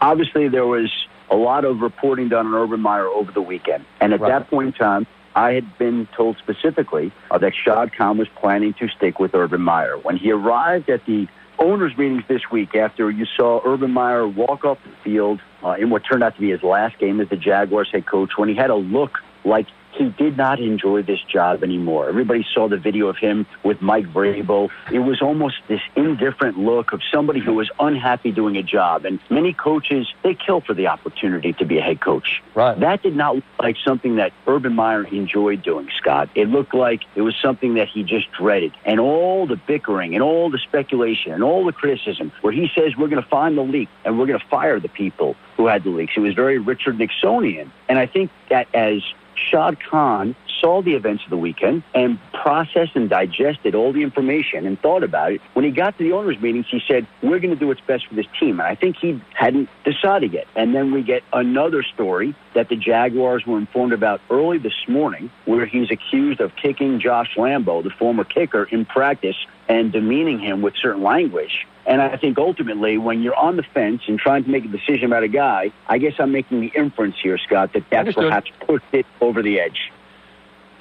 Obviously, 0.00 0.48
there 0.48 0.66
was 0.66 0.90
a 1.30 1.36
lot 1.36 1.64
of 1.64 1.80
reporting 1.80 2.28
done 2.28 2.46
on 2.46 2.54
Urban 2.54 2.80
Meyer 2.80 3.06
over 3.06 3.32
the 3.32 3.42
weekend, 3.42 3.84
and 4.00 4.12
at 4.12 4.20
right. 4.20 4.28
that 4.28 4.50
point 4.50 4.68
in 4.68 4.72
time. 4.72 5.06
I 5.32 5.52
had 5.52 5.78
been 5.78 6.08
told 6.16 6.38
specifically 6.38 7.12
uh, 7.30 7.38
that 7.38 7.52
Shad 7.54 7.92
Khan 7.96 8.18
was 8.18 8.26
planning 8.40 8.74
to 8.80 8.88
stick 8.88 9.20
with 9.20 9.32
Urban 9.32 9.60
Meyer. 9.60 9.96
When 9.96 10.16
he 10.16 10.32
arrived 10.32 10.90
at 10.90 11.06
the 11.06 11.28
owners' 11.60 11.96
meetings 11.96 12.24
this 12.28 12.42
week 12.50 12.74
after 12.74 13.10
you 13.10 13.26
saw 13.36 13.60
Urban 13.64 13.90
Meyer 13.90 14.26
walk 14.26 14.64
off 14.64 14.78
the 14.84 14.92
field 15.04 15.40
uh, 15.62 15.72
in 15.72 15.90
what 15.90 16.02
turned 16.10 16.22
out 16.22 16.34
to 16.34 16.40
be 16.40 16.50
his 16.50 16.62
last 16.62 16.98
game 16.98 17.20
as 17.20 17.28
the 17.28 17.36
Jaguars 17.36 17.90
head 17.92 18.06
coach 18.06 18.32
when 18.36 18.48
he 18.48 18.54
had 18.54 18.70
a 18.70 18.74
look 18.74 19.18
like 19.44 19.66
he 19.92 20.08
did 20.10 20.36
not 20.36 20.60
enjoy 20.60 21.02
this 21.02 21.20
job 21.22 21.62
anymore. 21.62 22.08
Everybody 22.08 22.46
saw 22.54 22.68
the 22.68 22.76
video 22.76 23.08
of 23.08 23.16
him 23.16 23.46
with 23.62 23.82
Mike 23.82 24.06
Vrabel. 24.06 24.70
It 24.92 25.00
was 25.00 25.20
almost 25.20 25.56
this 25.68 25.80
indifferent 25.96 26.58
look 26.58 26.92
of 26.92 27.00
somebody 27.12 27.40
who 27.40 27.54
was 27.54 27.70
unhappy 27.78 28.32
doing 28.32 28.56
a 28.56 28.62
job. 28.62 29.04
And 29.04 29.18
many 29.30 29.52
coaches, 29.52 30.12
they 30.22 30.34
kill 30.34 30.60
for 30.60 30.74
the 30.74 30.86
opportunity 30.86 31.52
to 31.54 31.64
be 31.64 31.78
a 31.78 31.82
head 31.82 32.00
coach. 32.00 32.42
Right. 32.54 32.78
That 32.78 33.02
did 33.02 33.16
not 33.16 33.36
look 33.36 33.44
like 33.58 33.76
something 33.84 34.16
that 34.16 34.32
Urban 34.46 34.74
Meyer 34.74 35.04
enjoyed 35.04 35.62
doing, 35.62 35.88
Scott. 35.96 36.30
It 36.34 36.48
looked 36.48 36.74
like 36.74 37.02
it 37.14 37.22
was 37.22 37.34
something 37.40 37.74
that 37.74 37.88
he 37.88 38.02
just 38.02 38.30
dreaded. 38.32 38.72
And 38.84 39.00
all 39.00 39.46
the 39.46 39.56
bickering 39.56 40.14
and 40.14 40.22
all 40.22 40.50
the 40.50 40.58
speculation 40.58 41.32
and 41.32 41.42
all 41.42 41.64
the 41.64 41.72
criticism 41.72 42.32
where 42.40 42.52
he 42.52 42.70
says 42.74 42.96
we're 42.96 43.08
going 43.08 43.22
to 43.22 43.28
find 43.28 43.56
the 43.56 43.62
leak 43.62 43.88
and 44.04 44.18
we're 44.18 44.26
going 44.26 44.38
to 44.38 44.46
fire 44.46 44.78
the 44.80 44.88
people 44.88 45.36
who 45.56 45.66
had 45.66 45.84
the 45.84 45.90
leaks. 45.90 46.14
It 46.16 46.20
was 46.20 46.34
very 46.34 46.58
Richard 46.58 46.98
Nixonian. 46.98 47.70
And 47.88 47.98
I 47.98 48.06
think 48.06 48.30
that 48.48 48.66
as 48.74 49.02
Shad 49.48 49.78
Khan 49.80 50.34
saw 50.60 50.82
the 50.82 50.94
events 50.94 51.24
of 51.24 51.30
the 51.30 51.36
weekend 51.36 51.82
and 51.94 52.18
processed 52.32 52.94
and 52.94 53.08
digested 53.08 53.74
all 53.74 53.92
the 53.92 54.02
information 54.02 54.66
and 54.66 54.80
thought 54.80 55.02
about 55.02 55.32
it. 55.32 55.40
When 55.54 55.64
he 55.64 55.70
got 55.70 55.96
to 55.98 56.04
the 56.04 56.12
owners' 56.12 56.40
meetings, 56.40 56.66
he 56.70 56.80
said, 56.86 57.06
We're 57.22 57.38
going 57.38 57.54
to 57.54 57.56
do 57.56 57.68
what's 57.68 57.80
best 57.80 58.06
for 58.06 58.14
this 58.14 58.26
team. 58.38 58.60
And 58.60 58.68
I 58.68 58.74
think 58.74 58.96
he 58.96 59.20
hadn't 59.34 59.68
decided 59.84 60.32
yet. 60.32 60.46
And 60.54 60.74
then 60.74 60.92
we 60.92 61.02
get 61.02 61.22
another 61.32 61.82
story 61.82 62.34
that 62.54 62.68
the 62.68 62.76
Jaguars 62.76 63.46
were 63.46 63.58
informed 63.58 63.92
about 63.92 64.20
early 64.30 64.58
this 64.58 64.88
morning, 64.88 65.30
where 65.44 65.66
he's 65.66 65.90
accused 65.90 66.40
of 66.40 66.54
kicking 66.56 67.00
Josh 67.00 67.34
Lambo, 67.36 67.82
the 67.82 67.90
former 67.90 68.24
kicker, 68.24 68.64
in 68.64 68.84
practice 68.84 69.36
and 69.68 69.92
demeaning 69.92 70.40
him 70.40 70.62
with 70.62 70.74
certain 70.76 71.02
language. 71.02 71.66
And 71.86 72.02
I 72.02 72.16
think 72.16 72.38
ultimately, 72.38 72.98
when 72.98 73.22
you're 73.22 73.36
on 73.36 73.56
the 73.56 73.62
fence 73.62 74.02
and 74.06 74.18
trying 74.18 74.44
to 74.44 74.50
make 74.50 74.64
a 74.64 74.68
decision 74.68 75.06
about 75.06 75.22
a 75.22 75.28
guy, 75.28 75.72
I 75.88 75.98
guess 75.98 76.14
I'm 76.18 76.32
making 76.32 76.60
the 76.60 76.72
inference 76.74 77.16
here, 77.22 77.38
Scott, 77.38 77.72
that 77.72 77.84
that's 77.90 78.00
Understood. 78.00 78.28
perhaps 78.28 78.50
pushed 78.66 78.92
it 78.92 79.06
over 79.20 79.42
the 79.42 79.60
edge. 79.60 79.90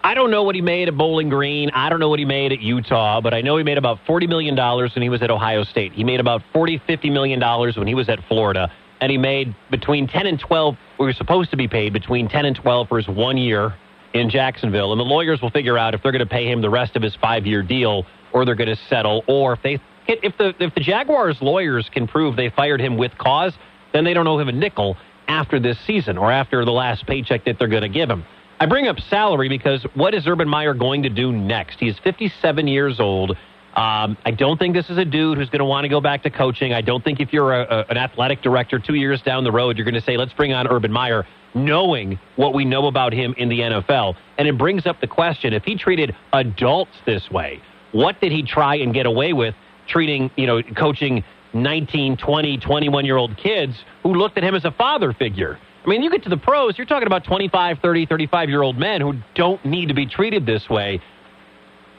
I 0.03 0.13
don't 0.13 0.31
know 0.31 0.43
what 0.43 0.55
he 0.55 0.62
made 0.62 0.88
at 0.88 0.97
Bowling 0.97 1.29
Green. 1.29 1.71
I 1.71 1.89
don't 1.89 1.99
know 1.99 2.09
what 2.09 2.19
he 2.19 2.25
made 2.25 2.53
at 2.53 2.62
Utah, 2.62 3.19
but 3.19 3.33
I 3.33 3.41
know 3.41 3.57
he 3.57 3.63
made 3.63 3.77
about 3.77 3.99
$40 4.07 4.29
million 4.29 4.55
when 4.55 5.01
he 5.01 5.09
was 5.09 5.21
at 5.21 5.29
Ohio 5.29 5.63
State. 5.63 5.91
He 5.91 6.03
made 6.03 6.19
about 6.19 6.41
$40, 6.53 6.81
$50 6.88 7.12
million 7.12 7.41
when 7.75 7.88
he 7.88 7.95
was 7.95 8.07
at 8.07 8.19
Florida. 8.27 8.71
And 9.01 9.12
he 9.12 9.17
made 9.17 9.55
between 9.69 10.07
10 10.07 10.25
and 10.25 10.39
12, 10.39 10.77
we 10.99 11.05
were 11.05 11.13
supposed 11.13 11.51
to 11.51 11.57
be 11.57 11.67
paid 11.67 11.91
between 11.91 12.29
10 12.29 12.45
and 12.45 12.55
12 12.55 12.88
for 12.88 12.97
his 12.97 13.07
one 13.07 13.38
year 13.38 13.73
in 14.13 14.29
Jacksonville. 14.29 14.91
And 14.91 14.99
the 14.99 15.05
lawyers 15.05 15.41
will 15.41 15.51
figure 15.51 15.77
out 15.77 15.93
if 15.93 16.01
they're 16.01 16.12
going 16.12 16.19
to 16.19 16.25
pay 16.25 16.49
him 16.49 16.62
the 16.62 16.69
rest 16.69 16.95
of 16.95 17.01
his 17.01 17.15
five 17.15 17.45
year 17.45 17.62
deal 17.62 18.05
or 18.31 18.45
they're 18.45 18.55
going 18.55 18.69
to 18.69 18.81
settle. 18.88 19.23
Or 19.27 19.53
if 19.53 19.62
they 19.63 19.79
if 20.07 20.38
the 20.38 20.53
if 20.59 20.73
the 20.75 20.81
Jaguars 20.81 21.38
lawyers 21.41 21.89
can 21.91 22.07
prove 22.07 22.35
they 22.35 22.49
fired 22.49 22.81
him 22.81 22.97
with 22.97 23.17
cause, 23.17 23.53
then 23.93 24.03
they 24.03 24.13
don't 24.13 24.27
owe 24.27 24.39
him 24.39 24.49
a 24.49 24.53
nickel 24.53 24.97
after 25.27 25.59
this 25.59 25.77
season 25.85 26.17
or 26.17 26.31
after 26.31 26.65
the 26.65 26.71
last 26.71 27.05
paycheck 27.05 27.45
that 27.45 27.59
they're 27.59 27.67
going 27.67 27.83
to 27.83 27.89
give 27.89 28.09
him. 28.09 28.25
I 28.62 28.65
bring 28.65 28.89
up 28.89 29.00
salary 29.10 29.48
because 29.48 29.86
what 29.93 30.13
is 30.13 30.28
Urban 30.28 30.50
Meyer 30.50 30.74
going 30.74 31.04
to 31.04 31.10
do 31.10 31.32
next? 31.32 31.80
He's 31.80 31.98
57 32.00 32.67
years 32.67 33.00
old. 33.00 33.32
Um, 33.76 34.17
I 34.26 34.32
don't 34.32 34.58
think 34.58 34.76
this 34.76 34.89
is 34.89 34.98
a 34.98 35.06
dude 35.06 35.38
who's 35.38 35.50
going 35.50 35.60
to 35.60 35.65
want 35.65 35.86
to 35.86 35.89
go 35.89 36.02
back 36.02 36.24
to 36.24 36.30
coaching. 36.30 36.74
I 36.74 36.82
don't 36.82 37.02
think 37.02 37.22
if 37.22 37.32
you're 37.32 37.54
a, 37.54 37.62
a, 37.62 37.86
an 37.89 37.95
athletic 37.95 38.41
director 38.41 38.78
two 38.78 38.95
years 38.95 39.22
down 39.22 39.45
the 39.45 39.52
road, 39.52 39.78
you're 39.78 39.86
going 39.86 39.95
to 39.95 40.02
say, 40.02 40.17
let's 40.17 40.34
bring 40.34 40.52
on 40.52 40.67
Urban 40.67 40.91
Meyer, 40.91 41.26
knowing 41.54 42.19
what 42.36 42.54
we 42.54 42.65
know 42.65 42.88
about 42.88 43.13
him 43.13 43.34
in 43.38 43.48
the 43.48 43.62
NFL. 43.62 44.15
And 44.38 44.45
it 44.45 44.58
brings 44.58 44.86
up 44.86 45.00
the 45.00 45.08
question 45.08 45.54
if 45.54 45.63
he 45.63 45.78
treated 45.78 46.13
adults 46.34 46.98
this 47.06 47.32
way, 47.32 47.62
what 47.93 48.19
did 48.19 48.34
he 48.34 48.43
try 48.43 48.76
and 48.76 48.93
get 48.93 49.06
away 49.06 49.32
with 49.32 49.56
treating, 49.88 50.30
you 50.36 50.48
know, 50.48 50.62
coaching 50.76 51.24
19, 51.54 52.17
20, 52.17 52.58
21 52.58 53.06
year 53.06 53.15
old 53.15 53.38
kids 53.38 53.86
who 54.04 54.15
looked 54.15 54.38
at 54.38 54.43
him 54.43 54.54
as 54.54 54.65
a 54.65 54.72
father 54.72 55.13
figure? 55.13 55.58
I 55.89 55.91
mean, 55.91 56.04
you 56.04 56.12
get 56.12 56.21
to 56.21 56.30
the 56.30 56.38
pros, 56.38 56.78
you're 56.78 56.86
talking 56.86 57.08
about 57.08 57.23
25, 57.23 57.80
30, 57.80 58.06
35 58.06 58.47
year 58.47 58.62
old 58.62 58.78
men 58.78 59.02
who 59.02 59.15
don't 59.34 59.65
need 59.65 59.88
to 59.88 59.95
be 59.95 60.06
treated 60.06 60.45
this 60.45 60.69
way. 60.69 61.02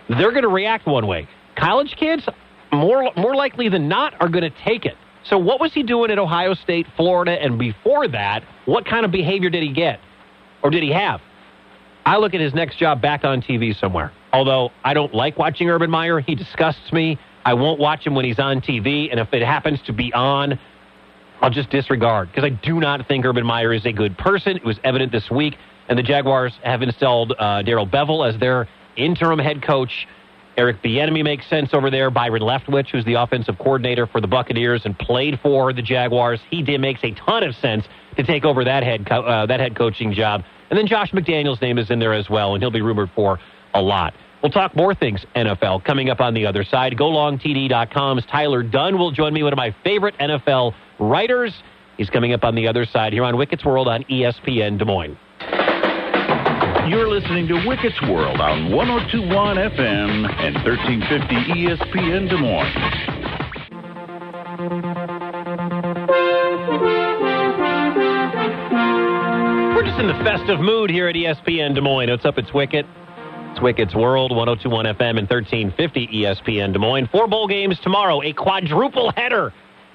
They're 0.09 0.31
going 0.31 0.45
to 0.45 0.49
react 0.49 0.87
one 0.87 1.09
way. 1.09 1.27
College 1.57 1.97
kids, 1.99 2.23
more 2.71 3.11
more 3.17 3.35
likely 3.35 3.69
than 3.69 3.89
not, 3.89 4.15
are 4.21 4.29
going 4.29 4.45
to 4.45 4.57
take 4.65 4.87
it. 4.87 4.95
So, 5.25 5.39
what 5.39 5.59
was 5.59 5.75
he 5.75 5.83
doing 5.83 6.13
at 6.13 6.21
Ohio 6.21 6.55
State, 6.55 6.87
Florida, 6.97 7.33
and 7.33 7.59
before 7.59 8.07
that? 8.07 8.45
What 8.65 8.87
kind 8.87 9.05
of 9.05 9.11
behavior 9.11 9.51
did 9.51 9.65
he 9.65 9.73
get, 9.73 9.99
or 10.63 10.71
did 10.71 10.85
he 10.85 10.93
have? 10.93 11.21
I 12.07 12.19
look 12.19 12.33
at 12.33 12.41
his 12.41 12.55
next 12.55 12.79
job 12.79 13.03
back 13.03 13.25
on 13.25 13.43
TV 13.43 13.77
somewhere. 13.77 14.13
Although 14.33 14.71
I 14.85 14.95
don't 14.95 15.13
like 15.13 15.37
watching 15.37 15.69
Urban 15.69 15.91
Meyer, 15.91 16.21
he 16.21 16.37
disgusts 16.37 16.93
me. 16.93 17.19
I 17.45 17.55
won't 17.55 17.81
watch 17.81 18.07
him 18.07 18.15
when 18.15 18.25
he's 18.25 18.39
on 18.39 18.61
TV, 18.61 19.11
and 19.11 19.19
if 19.19 19.35
it 19.35 19.43
happens 19.43 19.81
to 19.87 19.93
be 19.93 20.13
on, 20.13 20.61
I'll 21.41 21.51
just 21.51 21.71
disregard 21.71 22.29
because 22.29 22.45
I 22.45 22.51
do 22.51 22.81
not 22.81 23.07
think 23.09 23.25
Urban 23.25 23.47
Meyer 23.47 23.73
is 23.73 23.87
a 23.87 23.93
good 23.93 24.17
person. 24.19 24.57
It 24.57 24.65
was 24.65 24.79
evident 24.85 25.11
this 25.11 25.31
week, 25.31 25.57
and 25.89 25.99
the 25.99 26.03
Jaguars 26.03 26.53
have 26.63 26.83
installed 26.83 27.35
uh, 27.39 27.63
Darrell 27.63 27.87
Bevell 27.87 28.29
as 28.29 28.39
their 28.39 28.69
interim 28.97 29.39
head 29.39 29.63
coach. 29.63 30.07
Eric 30.57 30.83
Bieniemy 30.83 31.25
makes 31.25 31.49
sense 31.49 31.71
over 31.73 31.91
there. 31.91 32.11
Byron 32.11 32.43
Leftwich, 32.43 32.89
who's 32.91 33.05
the 33.07 33.15
offensive 33.15 33.57
coordinator 33.57 34.07
for 34.07 34.21
the 34.21 34.27
Buccaneers 34.27 34.83
and 34.85 34.99
played 34.99 35.41
for 35.41 35.73
the 35.73 35.81
Jaguars, 35.81 36.41
he 36.51 36.63
did 36.63 36.81
makes 36.81 37.03
a 37.03 37.13
ton 37.13 37.43
of 37.43 37.55
sense 37.55 37.87
to 38.17 38.23
take 38.23 38.45
over 38.45 38.65
that 38.65 38.83
head 38.83 39.07
co- 39.07 39.23
uh, 39.23 39.47
that 39.47 39.61
head 39.61 39.77
coaching 39.77 40.13
job. 40.13 40.45
And 40.69 40.79
then 40.79 40.87
Josh 40.87 41.13
McDaniels' 41.13 41.63
name 41.63 41.79
is 41.79 41.91
in 41.91 41.99
there 41.99 42.13
as 42.13 42.29
well, 42.29 42.55
and 42.55 42.63
he'll 42.63 42.71
be 42.71 42.83
rumored 42.83 43.11
for 43.15 43.39
a 43.73 43.81
lot. 43.81 44.13
We'll 44.43 44.53
talk 44.53 44.75
more 44.75 44.95
things 44.95 45.25
NFL 45.37 45.85
coming 45.85 46.11
up 46.11 46.21
on 46.21 46.35
the 46.35 46.47
other 46.47 46.65
side. 46.65 46.97
GoLongTD.com's 46.97 48.25
Tyler 48.27 48.63
Dunne 48.63 48.99
will 48.99 49.11
join 49.11 49.33
me, 49.33 49.43
one 49.43 49.53
of 49.53 49.57
my 49.57 49.75
favorite 49.85 50.17
NFL 50.19 50.75
writers. 51.01 51.53
He's 51.97 52.11
coming 52.11 52.33
up 52.33 52.45
on 52.45 52.55
the 52.55 52.69
other 52.69 52.85
side 52.85 53.13
here 53.13 53.25
on 53.25 53.37
Wicket's 53.37 53.65
World 53.65 53.89
on 53.89 54.05
ESPN 54.05 54.79
Des 54.79 54.85
Moines. 54.85 55.17
You're 56.89 57.09
listening 57.09 57.47
to 57.49 57.55
Wicket's 57.67 58.01
World 58.03 58.41
on 58.41 58.73
1021 58.73 59.57
FM 59.57 60.29
and 60.41 60.55
1350 60.65 61.35
ESPN 61.61 62.29
Des 62.29 62.37
Moines. 62.37 62.75
We're 69.75 69.85
just 69.85 70.01
in 70.01 70.09
the 70.09 70.21
festive 70.25 70.61
mood 70.61 70.91
here 70.91 71.09
at 71.09 71.15
ESPN 71.15 71.75
Des 71.75 71.81
Moines. 71.81 72.11
What's 72.11 72.25
up? 72.25 72.39
It's 72.39 72.53
Wicket. 72.53 72.87
It's 73.53 73.61
Wicket's 73.61 73.95
World, 73.95 74.35
1021 74.35 74.87
FM 74.87 75.19
and 75.19 75.29
1350 75.29 76.07
ESPN 76.09 76.73
Des 76.73 76.79
Moines. 76.79 77.09
Four 77.13 77.29
bowl 77.29 77.47
games 77.47 77.79
tomorrow, 77.83 78.23
a 78.23 78.33
quadruple 78.33 79.13
header 79.17 79.53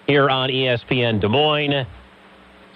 here 0.08 0.30
on 0.30 0.50
ESPN 0.50 1.20
Des 1.20 1.28
Moines, 1.28 1.86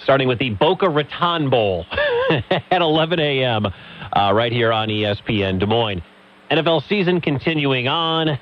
starting 0.03 0.27
with 0.27 0.39
the 0.39 0.49
Boca 0.51 0.89
Raton 0.89 1.49
Bowl 1.49 1.85
at 2.49 2.81
11 2.81 3.19
a.m. 3.19 3.65
Uh, 3.65 4.31
right 4.33 4.51
here 4.51 4.71
on 4.71 4.89
ESPN 4.89 5.59
Des 5.59 5.65
Moines. 5.65 6.01
NFL 6.51 6.87
season 6.87 7.21
continuing 7.21 7.87
on. 7.87 8.39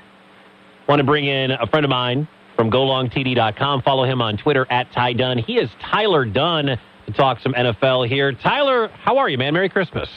Want 0.88 1.00
to 1.00 1.04
bring 1.04 1.26
in 1.26 1.50
a 1.50 1.66
friend 1.66 1.84
of 1.84 1.90
mine 1.90 2.26
from 2.56 2.70
GoLongTD.com. 2.70 3.82
Follow 3.82 4.04
him 4.04 4.22
on 4.22 4.38
Twitter 4.38 4.66
at 4.70 4.90
Ty 4.92 5.12
Dunne. 5.12 5.38
He 5.38 5.58
is 5.58 5.68
Tyler 5.80 6.24
Dunne 6.24 6.78
to 7.06 7.12
talk 7.12 7.40
some 7.40 7.52
NFL 7.52 8.08
here. 8.08 8.32
Tyler, 8.32 8.88
how 8.88 9.18
are 9.18 9.28
you, 9.28 9.36
man? 9.36 9.52
Merry 9.52 9.68
Christmas. 9.68 10.08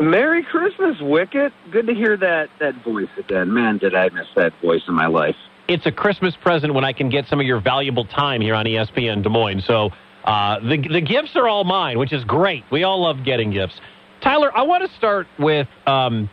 Merry 0.00 0.42
Christmas, 0.44 0.96
Wicket. 1.00 1.52
Good 1.70 1.86
to 1.86 1.94
hear 1.94 2.16
that 2.16 2.48
that 2.60 2.82
voice 2.84 3.08
again. 3.18 3.52
Man, 3.52 3.78
did 3.78 3.94
I 3.94 4.08
miss 4.10 4.28
that 4.36 4.52
voice 4.62 4.82
in 4.86 4.94
my 4.94 5.06
life. 5.06 5.36
It's 5.70 5.86
a 5.86 5.92
Christmas 5.92 6.34
present 6.42 6.74
when 6.74 6.84
I 6.84 6.92
can 6.92 7.10
get 7.10 7.28
some 7.28 7.38
of 7.38 7.46
your 7.46 7.60
valuable 7.60 8.04
time 8.04 8.40
here 8.40 8.56
on 8.56 8.64
ESPN 8.64 9.22
Des 9.22 9.28
Moines. 9.28 9.62
So 9.64 9.90
uh, 10.24 10.58
the 10.58 10.78
the 10.78 11.00
gifts 11.00 11.36
are 11.36 11.46
all 11.46 11.62
mine, 11.62 11.96
which 11.96 12.12
is 12.12 12.24
great. 12.24 12.64
We 12.72 12.82
all 12.82 13.00
love 13.00 13.24
getting 13.24 13.52
gifts. 13.52 13.74
Tyler, 14.20 14.50
I 14.58 14.62
want 14.62 14.82
to 14.90 14.96
start 14.96 15.28
with 15.38 15.68
um, 15.86 16.28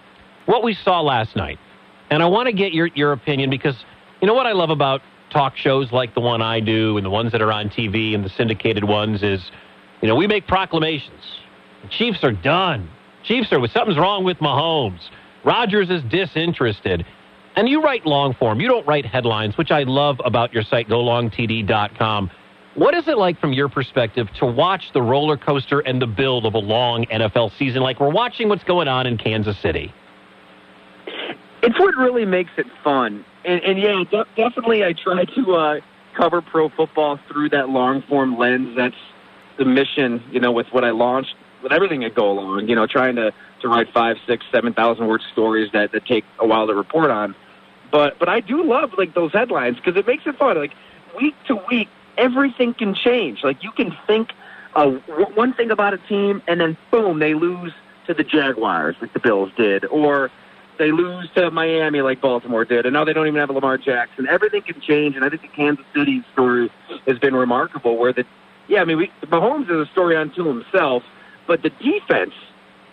what 0.47 0.63
we 0.63 0.73
saw 0.73 1.02
last 1.02 1.36
night, 1.36 1.60
and 2.10 2.23
I 2.23 2.26
want 2.26 2.47
to 2.47 2.52
get 2.52 2.73
your 2.73 2.88
your 2.95 3.12
opinion 3.12 3.52
because 3.52 3.76
you 4.21 4.28
know 4.28 4.34
what 4.34 4.47
I 4.47 4.54
love 4.54 4.71
about 4.71 5.02
talk 5.30 5.56
shows 5.56 5.91
like 5.91 6.15
the 6.15 6.21
one 6.21 6.41
I 6.41 6.60
do 6.60 6.97
and 6.97 7.06
the 7.06 7.12
ones 7.12 7.32
that 7.32 7.41
are 7.43 7.52
on 7.52 7.69
TV 7.69 8.15
and 8.15 8.26
the 8.26 8.30
syndicated 8.30 8.86
ones 8.86 9.21
is, 9.21 9.52
you 10.02 10.08
know, 10.08 10.15
we 10.15 10.26
make 10.26 10.47
proclamations. 10.47 11.21
The 11.84 11.89
Chiefs 11.89 12.23
are 12.23 12.32
done. 12.32 12.89
Chiefs 13.23 13.52
are 13.52 13.60
with 13.60 13.69
something's 13.69 14.00
wrong 14.00 14.23
with 14.23 14.38
Mahomes. 14.38 15.02
Rodgers 15.45 15.91
is 15.91 16.02
disinterested. 16.10 17.06
And 17.58 17.67
you 17.67 17.82
write 17.82 18.06
long 18.06 18.36
form. 18.36 18.62
You 18.62 18.67
don't 18.67 18.86
write 18.86 19.04
headlines, 19.04 19.58
which 19.58 19.72
I 19.72 19.82
love 19.82 20.22
about 20.24 20.54
your 20.54 20.62
site, 20.62 20.88
golongtd.com. 20.88 22.30
What 22.76 22.93
is 22.93 23.08
it 23.08 23.17
like 23.17 23.39
from 23.39 23.52
your 23.52 23.67
perspective 23.67 24.28
to 24.38 24.46
watch 24.46 24.91
the 24.93 25.02
roller 25.02 25.38
coaster 25.38 25.80
and 25.80 26.00
the 26.00 26.06
build 26.06 26.46
of 26.46 26.54
a 26.54 26.60
long 26.60 27.06
NFL 27.06 27.58
season 27.58 27.82
like 27.82 28.00
we're 28.00 28.12
watching 28.12 28.48
what's 28.48 28.63
going 28.63 28.88
on 28.88 29.08
in 29.08 29.17
Kansas 29.17 29.58
City? 29.58 29.91
It's 31.63 31.80
what 31.80 31.96
really 31.96 32.26
makes 32.26 32.52
it 32.58 32.67
fun. 32.84 33.26
And, 33.43 33.63
and 33.63 33.80
yeah, 33.80 34.04
de- 34.04 34.28
definitely 34.36 34.84
I 34.84 34.93
try 34.93 35.26
to 35.26 35.56
uh, 35.56 35.80
cover 36.15 36.43
pro 36.43 36.70
football 36.70 37.20
through 37.28 37.50
that 37.50 37.70
long 37.70 38.04
form 38.04 38.38
lens. 38.38 38.76
That's 38.78 38.93
the 39.58 39.65
mission, 39.65 40.24
you 40.30 40.39
know, 40.39 40.52
with 40.52 40.67
what 40.67 40.84
I 40.84 40.91
launched, 40.91 41.34
with 41.63 41.72
everything 41.72 42.02
that 42.02 42.13
go 42.13 42.30
along, 42.30 42.70
you 42.70 42.76
know, 42.76 42.86
trying 42.86 43.15
to, 43.15 43.34
to 43.63 43.67
write 43.67 43.91
five, 43.91 44.17
six, 44.28 44.46
seven 44.52 44.76
thousand 44.76 45.08
word 45.08 45.24
stories 45.34 45.72
that, 45.74 45.91
that 45.93 46.06
take 46.06 46.24
a 46.38 46.46
while 46.46 46.67
to 46.67 46.76
report 46.76 47.10
on. 47.10 47.34
But 47.91 48.19
but 48.19 48.30
I 48.30 48.39
do 48.39 48.63
love 48.63 48.91
like 48.97 49.13
those 49.13 49.32
headlines 49.32 49.78
because 49.78 49.95
it 49.95 50.06
makes 50.08 50.26
it 50.26 50.38
fun. 50.38 50.58
Like 50.58 50.73
week 51.19 51.36
to 51.47 51.56
week, 51.69 51.88
everything 52.17 52.73
can 52.73 52.93
change. 52.93 53.43
Like 53.43 53.63
you 53.63 53.71
can 53.71 53.95
think 54.06 54.32
uh, 54.76 54.91
w- 55.08 55.36
one 55.36 55.54
thing 55.54 55.71
about 55.71 55.93
a 55.93 55.97
team, 55.97 56.41
and 56.47 56.60
then 56.60 56.78
boom, 56.91 57.19
they 57.19 57.34
lose 57.34 57.73
to 58.08 58.13
the 58.13 58.23
Jaguars 58.23 58.95
like 59.02 59.13
the 59.13 59.19
Bills 59.19 59.52
did, 59.58 59.86
or 59.86 60.32
they 60.78 60.91
lose 60.91 61.30
to 61.36 61.52
Miami 61.52 62.02
like 62.02 62.21
Baltimore 62.21 62.65
did, 62.65 62.86
and 62.86 62.93
now 62.93 63.04
they 63.04 63.13
don't 63.13 63.28
even 63.28 63.39
have 63.39 63.50
a 63.50 63.54
Lamar 63.54 63.78
Jackson. 63.78 64.28
Everything 64.28 64.62
can 64.62 64.80
change, 64.82 65.15
and 65.15 65.26
I 65.26 65.30
think 65.30 65.41
the 65.41 65.47
Kansas 65.50 65.86
City 65.95 66.23
story 66.34 66.71
has 67.08 67.17
been 67.19 67.36
remarkable. 67.36 67.97
Where 67.97 68.13
the, 68.13 68.26
yeah, 68.67 68.82
I 68.82 68.86
mean, 68.86 68.97
we, 68.97 69.12
Mahomes 69.26 69.69
is 69.69 69.88
a 69.88 69.91
story 69.91 70.15
unto 70.15 70.45
himself, 70.45 71.04
but 71.47 71.63
the 71.63 71.69
defense, 71.69 72.34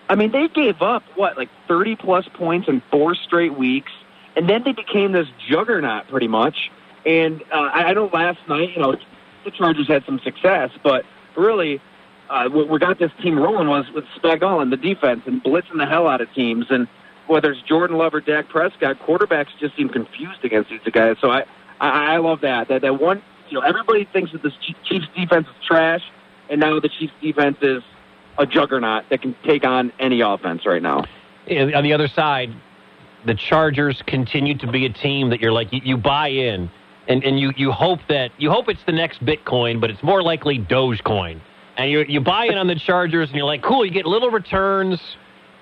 I 0.08 0.14
mean, 0.14 0.32
they 0.32 0.48
gave 0.48 0.82
up 0.82 1.02
what 1.14 1.36
like 1.36 1.50
30 1.68 1.96
plus 1.96 2.26
points 2.34 2.68
in 2.68 2.82
four 2.90 3.14
straight 3.14 3.56
weeks, 3.56 3.92
and 4.36 4.48
then 4.48 4.62
they 4.64 4.72
became 4.72 5.12
this 5.12 5.28
juggernaut 5.48 6.08
pretty 6.08 6.28
much. 6.28 6.70
And 7.06 7.42
uh, 7.52 7.70
I, 7.72 7.84
I 7.84 7.92
know 7.92 8.10
last 8.12 8.38
night, 8.48 8.70
you 8.74 8.80
know, 8.80 8.96
the 9.44 9.50
Chargers 9.50 9.88
had 9.88 10.04
some 10.04 10.20
success, 10.20 10.70
but 10.82 11.04
really. 11.36 11.80
Uh, 12.30 12.48
what 12.48 12.80
got 12.80 12.98
this 12.98 13.10
team 13.22 13.38
rolling 13.38 13.68
was 13.68 13.84
with 13.94 14.02
Spagal 14.16 14.62
and 14.62 14.72
the 14.72 14.78
defense 14.78 15.20
and 15.26 15.44
blitzing 15.44 15.76
the 15.76 15.84
hell 15.84 16.08
out 16.08 16.22
of 16.22 16.32
teams 16.32 16.64
and 16.70 16.88
whether 17.26 17.52
it's 17.52 17.62
Jordan 17.62 17.96
Love 17.96 18.14
or 18.14 18.20
Dak 18.20 18.48
Prescott, 18.48 18.98
quarterbacks 19.00 19.48
just 19.58 19.76
seem 19.76 19.88
confused 19.88 20.44
against 20.44 20.70
these 20.70 20.80
guys. 20.92 21.16
So 21.20 21.30
I, 21.30 21.44
I, 21.80 22.14
I 22.14 22.16
love 22.18 22.40
that. 22.42 22.68
That 22.68 22.82
that 22.82 23.00
one, 23.00 23.22
you 23.48 23.58
know, 23.58 23.66
everybody 23.66 24.04
thinks 24.12 24.32
that 24.32 24.42
this 24.42 24.52
Chiefs 24.84 25.06
defense 25.16 25.46
is 25.46 25.66
trash, 25.66 26.02
and 26.50 26.60
now 26.60 26.78
the 26.80 26.88
Chiefs 26.88 27.12
defense 27.22 27.58
is 27.62 27.82
a 28.38 28.46
juggernaut 28.46 29.08
that 29.10 29.22
can 29.22 29.34
take 29.44 29.64
on 29.64 29.92
any 29.98 30.20
offense 30.20 30.66
right 30.66 30.82
now. 30.82 31.04
And 31.46 31.74
on 31.74 31.84
the 31.84 31.92
other 31.92 32.08
side, 32.08 32.52
the 33.26 33.34
Chargers 33.34 34.02
continue 34.06 34.56
to 34.58 34.70
be 34.70 34.86
a 34.86 34.92
team 34.92 35.30
that 35.30 35.40
you're 35.40 35.52
like 35.52 35.72
you, 35.72 35.80
you 35.84 35.96
buy 35.96 36.28
in, 36.28 36.70
and 37.08 37.24
and 37.24 37.38
you 37.38 37.52
you 37.56 37.72
hope 37.72 38.00
that 38.08 38.30
you 38.38 38.50
hope 38.50 38.68
it's 38.68 38.84
the 38.86 38.92
next 38.92 39.24
Bitcoin, 39.24 39.80
but 39.80 39.90
it's 39.90 40.02
more 40.02 40.22
likely 40.22 40.58
Dogecoin. 40.58 41.40
And 41.76 41.90
you 41.90 42.04
you 42.08 42.20
buy 42.20 42.46
in 42.46 42.56
on 42.56 42.66
the 42.66 42.76
Chargers, 42.76 43.28
and 43.28 43.36
you're 43.36 43.46
like, 43.46 43.62
cool, 43.62 43.84
you 43.84 43.90
get 43.90 44.06
little 44.06 44.30
returns 44.30 45.00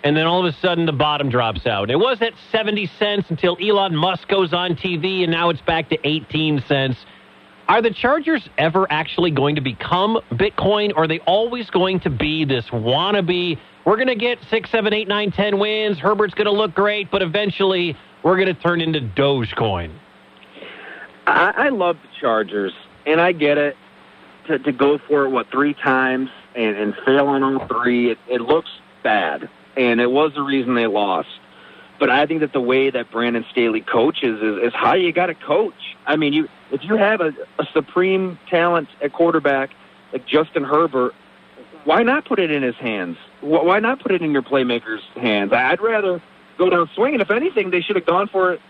and 0.05 0.17
then 0.17 0.27
all 0.27 0.45
of 0.45 0.53
a 0.53 0.59
sudden 0.59 0.87
the 0.87 0.93
bottom 0.93 1.29
drops 1.29 1.67
out. 1.67 1.91
It 1.91 1.97
was 1.97 2.21
at 2.23 2.33
70 2.51 2.87
cents 2.99 3.31
until 3.31 3.57
Elon 3.61 3.95
Musk 3.95 4.29
goes 4.29 4.53
on 4.53 4.75
TV, 4.75 5.23
and 5.23 5.31
now 5.31 5.51
it's 5.51 5.61
back 5.61 5.89
to 5.91 5.99
18 6.07 6.65
cents. 6.67 6.97
Are 7.73 7.81
the 7.81 7.91
Chargers 7.91 8.47
ever 8.59 8.87
actually 8.91 9.31
going 9.31 9.55
to 9.55 9.63
become 9.63 10.21
Bitcoin, 10.33 10.93
or 10.95 11.05
are 11.05 11.09
they 11.09 11.21
always 11.21 11.71
going 11.71 12.01
to 12.01 12.11
be 12.11 12.45
this 12.45 12.67
wannabe? 12.67 13.59
We're 13.87 13.97
going 13.97 14.09
to 14.09 14.15
get 14.15 14.37
six, 14.51 14.71
seven, 14.71 14.93
eight, 14.93 15.09
nine, 15.09 15.33
ten 15.33 15.59
wins. 15.59 15.99
Herbert's 15.99 16.35
going 16.35 16.45
to 16.45 16.53
look 16.53 16.75
great, 16.75 17.11
but 17.11 17.23
eventually 17.23 17.97
we're 18.23 18.37
going 18.37 18.55
to 18.55 18.63
turn 18.63 18.83
into 18.83 19.01
Dogecoin. 19.01 19.91
I, 21.27 21.55
I 21.57 21.69
love 21.71 21.97
the 22.03 22.09
Chargers, 22.21 22.75
and 23.07 23.23
I 23.23 23.33
get 23.33 23.57
it. 23.57 23.75
To, 24.49 24.59
to 24.59 24.73
go 24.73 24.99
for 24.99 25.25
it, 25.25 25.31
what, 25.31 25.51
three 25.51 25.73
times 25.73 26.29
and, 26.55 26.77
and 26.77 26.95
fail 27.07 27.29
on 27.29 27.43
all 27.43 27.67
three, 27.69 28.11
it, 28.11 28.19
it 28.29 28.43
looks 28.43 28.69
bad 29.03 29.49
and 29.79 29.99
it 29.99 30.11
was 30.11 30.35
the 30.35 30.43
reason 30.43 30.75
they 30.75 30.89
lost. 30.89 31.29
But 31.99 32.11
I 32.11 32.27
think 32.27 32.41
that 32.41 32.53
the 32.53 32.61
way 32.61 32.91
that 32.91 33.11
Brandon 33.11 33.47
Staley 33.51 33.81
coaches 33.81 34.43
is, 34.43 34.65
is 34.65 34.75
how 34.75 34.95
you 34.95 35.13
got 35.13 35.27
to 35.27 35.35
coach. 35.35 35.97
I 36.05 36.17
mean, 36.17 36.33
you 36.33 36.49
if 36.73 36.83
you 36.85 36.97
have 36.97 37.21
a, 37.21 37.33
a 37.59 37.67
supreme 37.73 38.39
talent 38.49 38.89
at 39.01 39.13
quarterback 39.13 39.71
like 40.13 40.27
Justin 40.27 40.65
Herbert, 40.65 41.15
why 41.85 42.03
not 42.03 42.25
put 42.25 42.39
it 42.39 42.51
in 42.51 42.63
his 42.63 42.77
hands? 42.77 43.17
Why 43.41 43.79
not 43.81 44.01
put 44.01 44.13
it 44.13 44.23
in 44.23 44.33
your 44.33 44.43
playmakers' 44.43 45.03
hands? 45.17 45.53
I'd 45.53 45.81
rather 45.81 46.23
go 46.59 46.71
down 46.71 46.89
swinging. 46.95 47.21
If 47.21 47.31
anything, 47.31 47.71
they 47.71 47.81
should 47.81 47.97
have 47.97 48.07
gone 48.07 48.29
for 48.29 48.53
it 48.53 48.61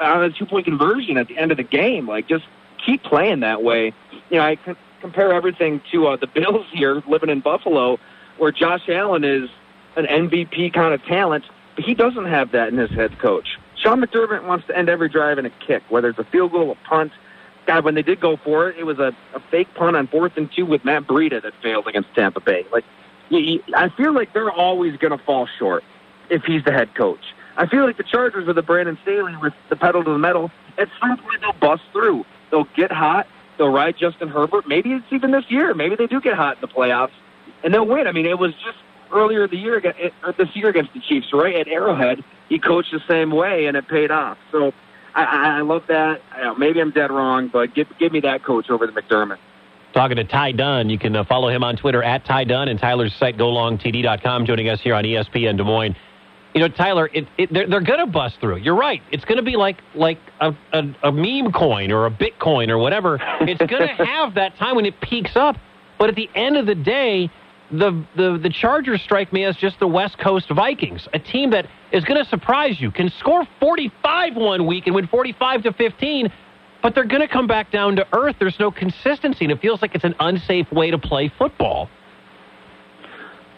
on 0.00 0.24
a 0.24 0.30
two-point 0.30 0.64
conversion 0.64 1.16
at 1.18 1.28
the 1.28 1.38
end 1.38 1.50
of 1.50 1.56
the 1.56 1.62
game. 1.62 2.08
Like, 2.08 2.28
just 2.28 2.44
keep 2.84 3.02
playing 3.02 3.40
that 3.40 3.62
way. 3.62 3.92
You 4.30 4.38
know, 4.38 4.42
I 4.42 4.56
compare 5.00 5.32
everything 5.32 5.82
to 5.92 6.08
uh, 6.08 6.16
the 6.16 6.26
Bills 6.34 6.66
here, 6.72 7.02
living 7.06 7.30
in 7.30 7.40
Buffalo, 7.40 7.98
where 8.38 8.52
Josh 8.52 8.88
Allen 8.88 9.24
is 9.24 9.50
an 9.96 10.06
MVP 10.06 10.72
kind 10.72 10.94
of 10.94 11.04
talent, 11.04 11.44
but 11.76 11.84
he 11.84 11.94
doesn't 11.94 12.26
have 12.26 12.52
that 12.52 12.68
in 12.68 12.78
his 12.78 12.90
head 12.90 13.18
coach. 13.18 13.58
Sean 13.76 14.00
McDermott 14.00 14.44
wants 14.44 14.66
to 14.68 14.76
end 14.76 14.88
every 14.88 15.08
drive 15.08 15.38
in 15.38 15.46
a 15.46 15.50
kick, 15.50 15.82
whether 15.88 16.08
it's 16.08 16.18
a 16.18 16.24
field 16.24 16.52
goal, 16.52 16.70
a 16.70 16.88
punt. 16.88 17.12
God, 17.66 17.84
when 17.84 17.94
they 17.94 18.02
did 18.02 18.20
go 18.20 18.36
for 18.36 18.68
it, 18.68 18.76
it 18.78 18.84
was 18.84 18.98
a, 18.98 19.14
a 19.34 19.40
fake 19.50 19.72
punt 19.74 19.96
on 19.96 20.06
fourth 20.08 20.36
and 20.36 20.50
two 20.52 20.66
with 20.66 20.84
Matt 20.84 21.04
Breida 21.04 21.42
that 21.42 21.52
failed 21.62 21.86
against 21.86 22.14
Tampa 22.14 22.40
Bay. 22.40 22.66
Like, 22.72 22.84
he, 23.28 23.62
I 23.74 23.88
feel 23.90 24.12
like 24.12 24.32
they're 24.32 24.50
always 24.50 24.96
going 24.96 25.16
to 25.16 25.24
fall 25.24 25.48
short 25.58 25.84
if 26.28 26.44
he's 26.44 26.64
the 26.64 26.72
head 26.72 26.94
coach. 26.94 27.34
I 27.56 27.66
feel 27.66 27.84
like 27.84 27.96
the 27.96 28.02
Chargers 28.02 28.46
with 28.46 28.56
the 28.56 28.62
Brandon 28.62 28.98
Staley 29.02 29.36
with 29.36 29.52
the 29.68 29.76
pedal 29.76 30.02
to 30.04 30.10
the 30.10 30.18
metal, 30.18 30.50
at 30.78 30.88
some 31.00 31.16
point 31.18 31.40
they'll 31.40 31.52
bust 31.52 31.82
through. 31.92 32.24
They'll 32.50 32.68
get 32.76 32.90
hot. 32.90 33.26
They'll 33.58 33.72
ride 33.72 33.96
Justin 33.96 34.28
Herbert. 34.28 34.66
Maybe 34.66 34.92
it's 34.92 35.04
even 35.10 35.30
this 35.30 35.44
year. 35.48 35.74
Maybe 35.74 35.94
they 35.94 36.06
do 36.06 36.20
get 36.20 36.34
hot 36.34 36.56
in 36.56 36.60
the 36.62 36.68
playoffs, 36.68 37.12
and 37.62 37.72
they'll 37.72 37.86
win. 37.86 38.06
I 38.06 38.12
mean, 38.12 38.26
it 38.26 38.38
was 38.38 38.54
just 38.54 38.78
earlier 39.12 39.46
the 39.46 39.56
year 39.56 39.80
this 39.80 40.56
year 40.56 40.68
against 40.68 40.92
the 40.94 41.00
Chiefs, 41.00 41.32
right 41.32 41.54
at 41.54 41.68
Arrowhead, 41.68 42.24
he 42.48 42.58
coached 42.58 42.92
the 42.92 43.02
same 43.08 43.30
way 43.30 43.66
and 43.66 43.76
it 43.76 43.86
paid 43.88 44.10
off. 44.10 44.38
So 44.50 44.72
I, 45.14 45.58
I 45.58 45.60
love 45.60 45.82
that. 45.88 46.22
I 46.30 46.54
maybe 46.58 46.80
I'm 46.80 46.90
dead 46.90 47.10
wrong, 47.10 47.48
but 47.52 47.74
give 47.74 47.88
give 47.98 48.12
me 48.12 48.20
that 48.20 48.44
coach 48.44 48.70
over 48.70 48.86
the 48.86 48.92
McDermott. 48.92 49.38
Talking 49.92 50.16
to 50.16 50.24
Ty 50.24 50.52
Dunne. 50.52 50.88
You 50.88 50.98
can 50.98 51.14
uh, 51.14 51.24
follow 51.24 51.48
him 51.48 51.62
on 51.62 51.76
Twitter 51.76 52.02
at 52.02 52.24
Ty 52.24 52.44
Dunne 52.44 52.68
and 52.68 52.80
Tyler's 52.80 53.14
site 53.14 53.36
golongtd.com. 53.36 54.46
Joining 54.46 54.68
us 54.70 54.80
here 54.80 54.94
on 54.94 55.04
ESPN 55.04 55.58
Des 55.58 55.64
Moines. 55.64 55.94
You 56.54 56.60
know, 56.60 56.68
Tyler, 56.68 57.08
it, 57.12 57.26
it, 57.38 57.52
they're, 57.52 57.66
they're 57.66 57.80
going 57.80 58.00
to 58.00 58.06
bust 58.06 58.36
through. 58.40 58.56
You're 58.58 58.76
right. 58.76 59.00
It's 59.10 59.24
going 59.24 59.36
to 59.38 59.42
be 59.42 59.56
like 59.56 59.78
like 59.94 60.18
a, 60.40 60.54
a, 60.72 60.82
a 61.04 61.12
meme 61.12 61.52
coin 61.52 61.90
or 61.90 62.06
a 62.06 62.10
Bitcoin 62.10 62.68
or 62.68 62.78
whatever. 62.78 63.18
It's 63.40 63.58
going 63.58 63.88
to 63.96 64.04
have 64.04 64.34
that 64.34 64.56
time 64.56 64.76
when 64.76 64.86
it 64.86 65.00
peaks 65.00 65.32
up. 65.34 65.56
But 65.98 66.08
at 66.08 66.14
the 66.14 66.28
end 66.34 66.56
of 66.56 66.66
the 66.66 66.74
day, 66.74 67.30
the, 67.72 68.04
the, 68.16 68.38
the 68.42 68.50
Chargers 68.50 69.00
strike 69.02 69.32
me 69.32 69.44
as 69.44 69.56
just 69.56 69.80
the 69.80 69.86
West 69.86 70.18
Coast 70.18 70.48
Vikings, 70.50 71.08
a 71.14 71.18
team 71.18 71.50
that 71.50 71.66
is 71.90 72.04
going 72.04 72.22
to 72.22 72.28
surprise 72.28 72.80
you, 72.80 72.90
can 72.90 73.10
score 73.18 73.46
45 73.60 74.36
one 74.36 74.66
week 74.66 74.86
and 74.86 74.94
win 74.94 75.06
45 75.06 75.62
to 75.64 75.72
15, 75.72 76.32
but 76.82 76.94
they're 76.94 77.04
going 77.04 77.22
to 77.22 77.28
come 77.28 77.46
back 77.46 77.72
down 77.72 77.96
to 77.96 78.06
earth. 78.12 78.36
There's 78.38 78.58
no 78.60 78.70
consistency, 78.70 79.46
and 79.46 79.52
it 79.52 79.60
feels 79.60 79.80
like 79.80 79.94
it's 79.94 80.04
an 80.04 80.14
unsafe 80.20 80.70
way 80.70 80.90
to 80.90 80.98
play 80.98 81.32
football. 81.38 81.88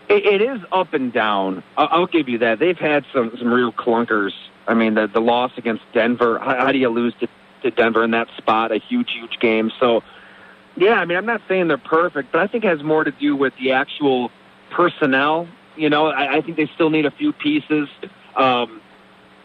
it, 0.08 0.40
is 0.40 0.60
up 0.70 0.94
and 0.94 1.12
down. 1.12 1.64
I'll, 1.76 1.88
I'll 1.90 2.06
give 2.06 2.28
you 2.28 2.38
that. 2.38 2.60
They've 2.60 2.78
had 2.78 3.04
some 3.12 3.32
some 3.36 3.52
real 3.52 3.72
clunkers. 3.72 4.32
I 4.66 4.74
mean, 4.74 4.94
the 4.94 5.08
the 5.08 5.20
loss 5.20 5.52
against 5.56 5.82
Denver. 5.92 6.38
How, 6.38 6.66
how 6.66 6.72
do 6.72 6.78
you 6.78 6.88
lose 6.88 7.14
to, 7.20 7.28
to 7.62 7.70
Denver 7.70 8.04
in 8.04 8.12
that 8.12 8.28
spot? 8.36 8.70
A 8.70 8.78
huge, 8.78 9.10
huge 9.12 9.38
game. 9.40 9.72
So 9.80 10.02
yeah, 10.76 10.94
I 10.94 11.04
mean, 11.04 11.16
I'm 11.16 11.26
not 11.26 11.42
saying 11.48 11.68
they're 11.68 11.78
perfect, 11.78 12.32
but 12.32 12.40
I 12.40 12.46
think 12.46 12.64
it 12.64 12.68
has 12.68 12.82
more 12.82 13.04
to 13.04 13.10
do 13.12 13.36
with 13.36 13.52
the 13.60 13.72
actual 13.72 14.30
personnel. 14.70 15.48
You 15.76 15.90
know, 15.90 16.06
I, 16.06 16.36
I 16.36 16.40
think 16.40 16.56
they 16.56 16.70
still 16.74 16.90
need 16.90 17.06
a 17.06 17.10
few 17.10 17.32
pieces, 17.32 17.88
um, 18.36 18.80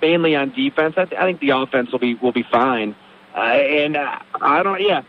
mainly 0.02 0.36
on 0.36 0.52
defense. 0.52 0.96
I, 0.98 1.06
th- 1.06 1.20
I 1.20 1.26
think 1.26 1.40
the 1.40 1.52
offense 1.52 1.92
will 1.92 2.00
be 2.00 2.16
will 2.16 2.32
be 2.32 2.44
fine. 2.52 2.96
Uh, 3.36 3.40
and 3.42 3.96
uh, 3.96 4.20
I 4.42 4.64
don't, 4.64 4.82
yeah, 4.82 5.04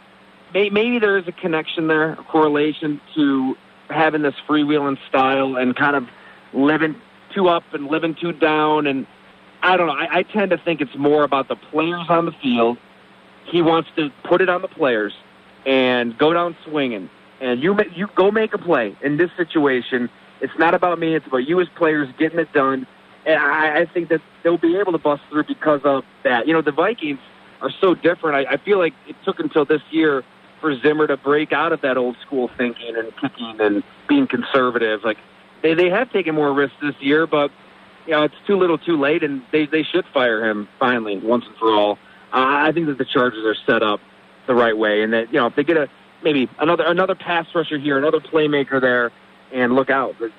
may, 0.52 0.68
maybe 0.68 0.98
there 0.98 1.16
is 1.16 1.26
a 1.26 1.33
connection 1.33 1.88
there, 1.88 2.12
a 2.12 2.24
correlation 2.24 3.00
to 3.14 3.56
having 3.88 4.22
this 4.22 4.35
freewheeling 4.46 4.98
style 5.09 5.56
and 5.56 5.74
kind 5.74 5.96
of 5.96 6.06
living 6.52 6.94
two 7.35 7.48
up 7.48 7.64
and 7.72 7.87
living 7.87 8.14
two 8.14 8.33
down. 8.33 8.87
And 8.87 9.06
I 9.62 9.76
don't 9.76 9.87
know. 9.87 9.94
I, 9.94 10.18
I 10.18 10.22
tend 10.22 10.50
to 10.50 10.59
think 10.59 10.80
it's 10.83 10.96
more 10.96 11.24
about 11.24 11.48
the 11.48 11.56
players 11.56 12.06
on 12.09 12.26
the 12.26 12.33
field. 12.42 12.76
He 13.46 13.62
wants 13.62 13.88
to 13.96 14.11
put 14.24 14.42
it 14.42 14.48
on 14.48 14.61
the 14.61 14.68
players 14.68 15.14
and 15.66 16.16
go 16.16 16.32
down 16.32 16.57
swinging, 16.64 17.11
and 17.41 17.62
you 17.62 17.76
you 17.95 18.09
go 18.14 18.30
make 18.30 18.55
a 18.55 18.59
play 18.59 18.97
in 19.03 19.16
this 19.16 19.30
situation. 19.37 20.09
It's 20.41 20.57
not 20.59 20.74
about 20.74 20.99
me; 20.99 21.14
it's 21.14 21.26
about 21.26 21.49
you 21.49 21.61
as 21.61 21.68
players 21.76 22.09
getting 22.18 22.39
it 22.39 22.53
done. 22.53 22.87
And 23.26 23.39
I, 23.39 23.80
I 23.80 23.87
think 23.87 24.09
that 24.09 24.22
they'll 24.43 24.59
be 24.59 24.76
able 24.76 24.93
to 24.93 24.99
bust 24.99 25.22
through 25.28 25.45
because 25.45 25.82
of 25.84 26.05
that. 26.24 26.47
You 26.47 26.55
know, 26.55 26.62
the 26.62 26.72
Vikings 26.72 27.18
are 27.61 27.70
so 27.80 27.95
different. 27.95 28.49
I, 28.49 28.55
I 28.55 28.57
feel 28.57 28.78
like 28.78 28.95
it 29.07 29.16
took 29.24 29.39
until 29.41 29.64
this 29.64 29.82
year 29.91 30.24
for 30.61 30.78
Zimmer 30.80 31.07
to 31.07 31.16
break 31.16 31.53
out 31.53 31.72
of 31.72 31.80
that 31.82 31.97
old 31.97 32.16
school 32.24 32.51
thinking 32.57 32.97
and 32.97 33.12
kicking 33.16 33.61
and 33.61 33.82
being 34.09 34.26
conservative. 34.26 35.01
Like 35.05 35.18
they 35.62 35.74
they 35.74 35.91
have 35.91 36.11
taken 36.12 36.34
more 36.34 36.53
risks 36.53 36.76
this 36.80 36.95
year, 37.01 37.26
but 37.26 37.51
you 38.07 38.12
know 38.12 38.22
it's 38.22 38.34
too 38.47 38.57
little, 38.57 38.78
too 38.78 38.99
late, 38.99 39.22
and 39.22 39.43
they 39.53 39.66
they 39.66 39.82
should 39.82 40.07
fire 40.12 40.49
him 40.49 40.68
finally 40.78 41.18
once 41.18 41.45
and 41.47 41.57
for 41.57 41.72
all. 41.72 41.99
Uh, 42.32 42.68
I 42.68 42.72
think 42.72 42.87
that 42.87 42.97
the 42.99 43.05
Chargers 43.05 43.45
are 43.45 43.57
set 43.66 43.82
up 43.82 44.01
the 44.47 44.55
right 44.55 44.76
way, 44.76 45.03
and 45.03 45.12
that 45.12 45.32
you 45.32 45.38
know 45.38 45.47
if 45.47 45.57
they 45.57 45.64
get 45.64 45.76
a 45.76 45.88
maybe 46.22 46.49
another 46.59 46.84
another 46.84 47.14
pass 47.14 47.47
rusher 47.55 47.78
here, 47.78 47.99
another 47.99 48.20
playmaker 48.20 48.80
there, 48.80 49.11
and 49.53 49.74
look 49.74 49.91
out, 49.91 50.18
the, 50.18 50.30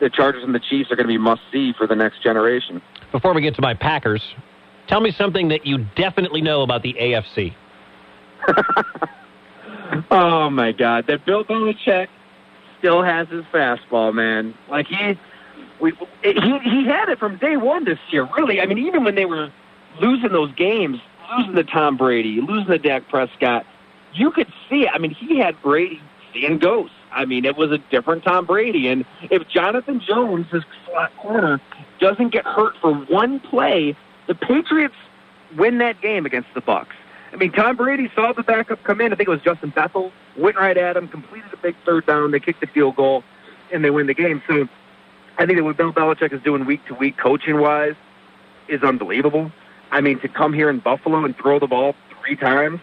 the 0.00 0.10
Chargers 0.10 0.44
and 0.44 0.54
the 0.54 0.60
Chiefs 0.60 0.90
are 0.90 0.96
going 0.96 1.06
to 1.06 1.12
be 1.12 1.18
must 1.18 1.42
see 1.52 1.72
for 1.76 1.86
the 1.86 1.96
next 1.96 2.22
generation. 2.22 2.82
Before 3.12 3.32
we 3.32 3.42
get 3.42 3.54
to 3.56 3.62
my 3.62 3.74
Packers, 3.74 4.22
tell 4.88 5.00
me 5.00 5.12
something 5.12 5.48
that 5.48 5.66
you 5.66 5.86
definitely 5.96 6.40
know 6.40 6.62
about 6.62 6.82
the 6.82 6.94
AFC. 6.94 7.54
oh 10.10 10.50
my 10.50 10.72
God, 10.72 11.06
that 11.06 11.24
Bill 11.24 11.44
Belichick 11.44 12.08
still 12.78 13.02
has 13.02 13.28
his 13.28 13.44
fastball, 13.46 14.14
man. 14.14 14.54
Like 14.68 14.86
he. 14.86 15.18
We, 15.80 15.92
he 16.22 16.32
he 16.32 16.86
had 16.86 17.08
it 17.08 17.18
from 17.18 17.36
day 17.38 17.56
one 17.56 17.84
this 17.84 17.98
year. 18.10 18.28
Really, 18.36 18.60
I 18.60 18.66
mean, 18.66 18.78
even 18.78 19.02
when 19.04 19.16
they 19.16 19.24
were 19.24 19.50
losing 20.00 20.30
those 20.30 20.52
games, 20.54 20.98
losing 21.36 21.54
to 21.54 21.64
Tom 21.64 21.96
Brady, 21.96 22.40
losing 22.40 22.68
to 22.68 22.78
Dak 22.78 23.08
Prescott, 23.08 23.66
you 24.12 24.30
could 24.30 24.52
see. 24.68 24.86
I 24.88 24.98
mean, 24.98 25.12
he 25.12 25.38
had 25.38 25.60
Brady 25.62 26.00
seeing 26.32 26.58
ghosts. 26.58 26.94
I 27.12 27.24
mean, 27.24 27.44
it 27.44 27.56
was 27.56 27.70
a 27.70 27.78
different 27.78 28.24
Tom 28.24 28.44
Brady. 28.46 28.88
And 28.88 29.04
if 29.30 29.46
Jonathan 29.48 30.00
Jones, 30.00 30.46
his 30.50 30.64
slot 30.86 31.16
corner, 31.16 31.60
doesn't 32.00 32.30
get 32.30 32.44
hurt 32.44 32.74
for 32.80 32.92
one 32.92 33.40
play, 33.40 33.96
the 34.26 34.34
Patriots 34.34 34.94
win 35.56 35.78
that 35.78 36.00
game 36.00 36.26
against 36.26 36.48
the 36.54 36.60
Bucs. 36.60 36.86
I 37.32 37.36
mean, 37.36 37.52
Tom 37.52 37.76
Brady 37.76 38.10
saw 38.14 38.32
the 38.32 38.42
backup 38.42 38.82
come 38.84 39.00
in. 39.00 39.12
I 39.12 39.16
think 39.16 39.28
it 39.28 39.32
was 39.32 39.42
Justin 39.42 39.70
Bethel. 39.70 40.12
Went 40.36 40.56
right 40.56 40.76
at 40.76 40.96
him, 40.96 41.08
completed 41.08 41.52
a 41.52 41.56
big 41.56 41.74
third 41.84 42.06
down. 42.06 42.30
They 42.30 42.40
kicked 42.40 42.60
the 42.60 42.66
field 42.68 42.96
goal, 42.96 43.24
and 43.72 43.84
they 43.84 43.90
win 43.90 44.06
the 44.06 44.14
game. 44.14 44.42
So 44.48 44.68
I 45.38 45.46
think 45.46 45.58
that 45.58 45.64
what 45.64 45.76
Bill 45.76 45.92
Belichick 45.92 46.32
is 46.32 46.42
doing 46.42 46.64
week 46.64 46.84
to 46.86 46.94
week, 46.94 47.16
coaching 47.16 47.60
wise, 47.60 47.94
is 48.68 48.82
unbelievable. 48.82 49.50
I 49.94 50.00
mean, 50.00 50.18
to 50.20 50.28
come 50.28 50.52
here 50.52 50.68
in 50.68 50.80
Buffalo 50.80 51.24
and 51.24 51.36
throw 51.36 51.60
the 51.60 51.68
ball 51.68 51.94
three 52.20 52.34
times 52.34 52.80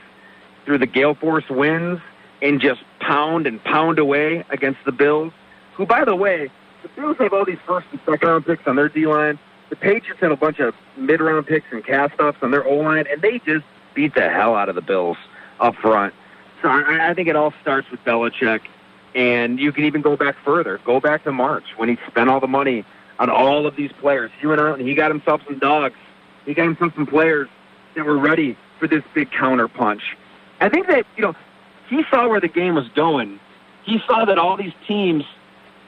through 0.64 0.78
the 0.78 0.86
gale 0.86 1.14
force 1.14 1.44
winds 1.50 2.00
and 2.42 2.62
just 2.62 2.82
pound 3.02 3.48
and 3.48 3.62
pound 3.66 4.00
away 4.00 4.46
against 4.50 4.80
the 4.86 4.94
Bills, 4.94 5.34
who, 5.74 5.86
by 5.86 6.06
the 6.06 6.16
way, 6.16 6.50
the 6.84 6.88
Bills 6.96 7.18
have 7.20 7.34
all 7.34 7.44
these 7.44 7.60
first 7.68 7.86
and 7.92 8.00
second 8.06 8.30
round 8.30 8.46
picks 8.46 8.66
on 8.66 8.78
their 8.78 8.88
D 8.88 9.08
line. 9.08 9.38
The 9.70 9.76
Patriots 9.76 10.22
had 10.22 10.32
a 10.32 10.38
bunch 10.38 10.60
of 10.60 10.74
mid 10.96 11.20
round 11.20 11.48
picks 11.48 11.66
and 11.72 11.86
cast 11.86 12.18
offs 12.18 12.38
on 12.42 12.52
their 12.52 12.66
O 12.66 12.76
line, 12.76 13.04
and 13.12 13.22
they 13.22 13.40
just 13.40 13.66
beat 13.94 14.16
the 14.16 14.30
hell 14.30 14.56
out 14.56 14.70
of 14.70 14.76
the 14.76 14.82
Bills 14.82 15.18
up 15.60 15.76
front. 15.76 16.14
So 16.62 16.70
I, 16.70 17.10
I 17.10 17.14
think 17.14 17.28
it 17.28 17.36
all 17.36 17.54
starts 17.62 17.92
with 17.92 18.02
Belichick. 18.06 18.62
And 19.16 19.60
you 19.60 19.74
can 19.74 19.84
even 19.84 20.02
go 20.02 20.16
back 20.16 20.38
further. 20.46 20.80
Go 20.86 21.02
back 21.02 21.26
to 21.26 21.34
March 21.34 21.66
when 21.76 21.90
he 21.90 21.98
spent 22.08 22.30
all 22.30 22.40
the 22.40 22.48
money 22.48 22.86
on 23.20 23.30
all 23.30 23.68
of 23.68 23.76
these 23.76 23.92
players. 24.00 24.32
He 24.40 24.48
went 24.48 24.62
out 24.62 24.80
and 24.80 24.88
he 24.88 24.96
got 24.96 25.12
himself 25.12 25.42
some 25.46 25.60
dogs. 25.60 25.96
He 26.46 26.54
got 26.54 26.64
himself 26.64 26.94
some 26.96 27.06
players 27.06 27.48
that 27.96 28.06
were 28.06 28.18
ready 28.18 28.58
for 28.80 28.88
this 28.88 29.04
big 29.14 29.32
counter 29.32 29.68
punch. 29.68 30.02
I 30.60 30.70
think 30.70 30.88
that, 30.88 31.06
you 31.16 31.24
know, 31.24 31.36
he 31.90 32.04
saw 32.10 32.28
where 32.28 32.40
the 32.40 32.48
game 32.48 32.76
was 32.76 32.88
going. 32.90 33.40
He 33.84 34.00
saw 34.08 34.26
that 34.26 34.38
all 34.38 34.58
these 34.58 34.74
teams 34.88 35.24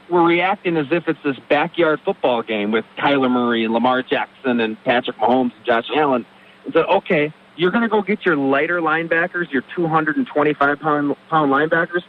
were 0.10 0.24
reacting 0.24 0.78
as 0.78 0.88
if 0.92 1.08
it's 1.08 1.20
this 1.24 1.38
backyard 1.50 2.00
football 2.04 2.42
game 2.42 2.72
with 2.72 2.86
Kyler 2.98 3.32
Murray 3.32 3.64
and 3.64 3.74
Lamar 3.74 4.04
Jackson 4.04 4.60
and 4.60 4.82
Patrick 4.84 5.18
Mahomes 5.18 5.56
and 5.56 5.66
Josh 5.66 5.90
Allen. 5.96 6.26
And 6.66 6.74
said, 6.74 6.86
okay, 6.86 7.34
you're 7.56 7.72
going 7.72 7.84
to 7.84 7.90
go 7.90 8.02
get 8.02 8.26
your 8.26 8.36
lighter 8.36 8.82
linebackers, 8.82 9.52
your 9.52 9.64
225 9.76 10.80
pound, 10.80 11.16
pound 11.30 11.52
linebackers. 11.52 12.04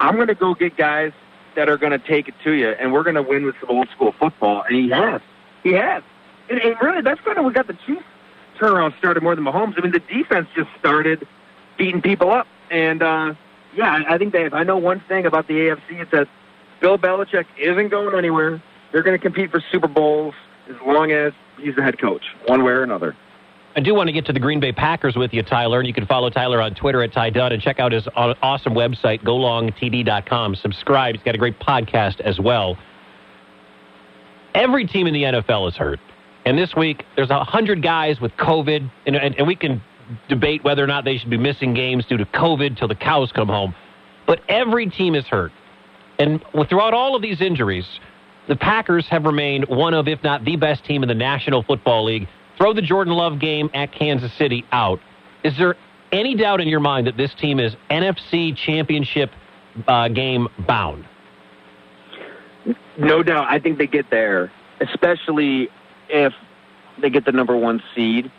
I'm 0.00 0.16
going 0.16 0.28
to 0.28 0.34
go 0.34 0.54
get 0.54 0.76
guys 0.76 1.12
that 1.56 1.68
are 1.68 1.76
going 1.76 1.92
to 1.92 1.98
take 1.98 2.28
it 2.28 2.34
to 2.44 2.52
you, 2.52 2.68
and 2.68 2.92
we're 2.92 3.02
going 3.02 3.16
to 3.16 3.22
win 3.22 3.44
with 3.44 3.56
some 3.60 3.70
old 3.70 3.88
school 3.90 4.12
football. 4.18 4.62
And 4.62 4.76
he 4.76 4.90
has. 4.90 5.20
He 5.62 5.72
has. 5.72 6.02
And, 6.48 6.60
and 6.60 6.76
really, 6.80 7.02
that's 7.02 7.20
kind 7.22 7.38
of 7.38 7.44
what 7.44 7.54
got 7.54 7.66
the 7.66 7.76
Chiefs 7.86 8.04
turnaround 8.58 8.96
started 8.98 9.22
more 9.22 9.34
than 9.34 9.44
Mahomes. 9.44 9.74
I 9.76 9.82
mean, 9.82 9.92
the 9.92 10.00
defense 10.00 10.48
just 10.54 10.68
started 10.78 11.26
beating 11.76 12.00
people 12.00 12.30
up. 12.30 12.46
And, 12.70 13.02
uh, 13.02 13.34
yeah, 13.74 14.02
I 14.08 14.18
think 14.18 14.32
they, 14.32 14.44
if 14.44 14.54
I 14.54 14.62
know 14.62 14.78
one 14.78 15.00
thing 15.08 15.26
about 15.26 15.46
the 15.46 15.54
AFC, 15.54 16.00
it's 16.00 16.10
that 16.12 16.28
Bill 16.80 16.98
Belichick 16.98 17.46
isn't 17.58 17.88
going 17.88 18.16
anywhere. 18.16 18.62
They're 18.92 19.02
going 19.02 19.16
to 19.18 19.22
compete 19.22 19.50
for 19.50 19.62
Super 19.70 19.88
Bowls 19.88 20.34
as 20.68 20.76
long 20.86 21.12
as 21.12 21.32
he's 21.58 21.76
the 21.76 21.82
head 21.82 21.98
coach, 21.98 22.22
one 22.46 22.64
way 22.64 22.72
or 22.72 22.82
another. 22.82 23.16
I 23.76 23.80
do 23.80 23.94
want 23.94 24.08
to 24.08 24.12
get 24.12 24.24
to 24.26 24.32
the 24.32 24.40
Green 24.40 24.58
Bay 24.58 24.72
Packers 24.72 25.16
with 25.16 25.34
you, 25.34 25.42
Tyler, 25.42 25.78
and 25.78 25.86
you 25.86 25.92
can 25.92 26.06
follow 26.06 26.30
Tyler 26.30 26.62
on 26.62 26.74
Twitter 26.74 27.02
at 27.02 27.12
Ty 27.12 27.30
Dunne 27.30 27.52
and 27.52 27.60
check 27.60 27.78
out 27.78 27.92
his 27.92 28.08
awesome 28.16 28.72
website, 28.72 29.22
golongtd.com. 29.22 30.54
Subscribe. 30.56 31.14
He's 31.14 31.24
got 31.24 31.34
a 31.34 31.38
great 31.38 31.58
podcast 31.60 32.20
as 32.20 32.40
well. 32.40 32.78
Every 34.54 34.86
team 34.86 35.06
in 35.06 35.12
the 35.12 35.24
NFL 35.24 35.68
is 35.68 35.76
hurt. 35.76 36.00
And 36.46 36.56
this 36.56 36.74
week, 36.76 37.04
there's 37.16 37.30
a 37.30 37.38
100 37.38 37.82
guys 37.82 38.20
with 38.20 38.30
COVID, 38.36 38.88
and, 39.04 39.16
and, 39.16 39.34
and 39.34 39.46
we 39.46 39.56
can 39.56 39.82
debate 40.28 40.62
whether 40.62 40.82
or 40.82 40.86
not 40.86 41.04
they 41.04 41.18
should 41.18 41.28
be 41.28 41.36
missing 41.36 41.74
games 41.74 42.06
due 42.06 42.16
to 42.16 42.24
COVID 42.24 42.78
till 42.78 42.86
the 42.86 42.94
cows 42.94 43.32
come 43.32 43.48
home. 43.48 43.74
But 44.28 44.40
every 44.48 44.88
team 44.88 45.16
is 45.16 45.24
hurt. 45.26 45.50
And 46.20 46.42
throughout 46.68 46.94
all 46.94 47.16
of 47.16 47.20
these 47.20 47.40
injuries, 47.40 47.84
the 48.46 48.54
Packers 48.54 49.06
have 49.08 49.24
remained 49.24 49.66
one 49.68 49.92
of, 49.92 50.06
if 50.06 50.22
not 50.22 50.44
the 50.44 50.54
best 50.54 50.84
team 50.84 51.02
in 51.02 51.08
the 51.08 51.16
National 51.16 51.64
Football 51.64 52.04
League. 52.04 52.28
Throw 52.56 52.72
the 52.72 52.80
Jordan 52.80 53.14
Love 53.14 53.40
game 53.40 53.68
at 53.74 53.92
Kansas 53.92 54.32
City 54.38 54.64
out. 54.70 55.00
Is 55.42 55.56
there 55.58 55.74
any 56.12 56.36
doubt 56.36 56.60
in 56.60 56.68
your 56.68 56.80
mind 56.80 57.08
that 57.08 57.16
this 57.16 57.34
team 57.34 57.58
is 57.58 57.74
NFC 57.90 58.56
Championship 58.56 59.30
uh, 59.88 60.08
game 60.08 60.46
bound? 60.66 61.04
No 62.96 63.24
doubt. 63.24 63.46
I 63.50 63.58
think 63.58 63.78
they 63.78 63.86
get 63.88 64.10
there, 64.10 64.52
especially 64.80 65.68
if 66.08 66.32
they 66.98 67.10
get 67.10 67.24
the 67.24 67.32
number 67.32 67.56
one 67.56 67.82
seed, 67.94 68.30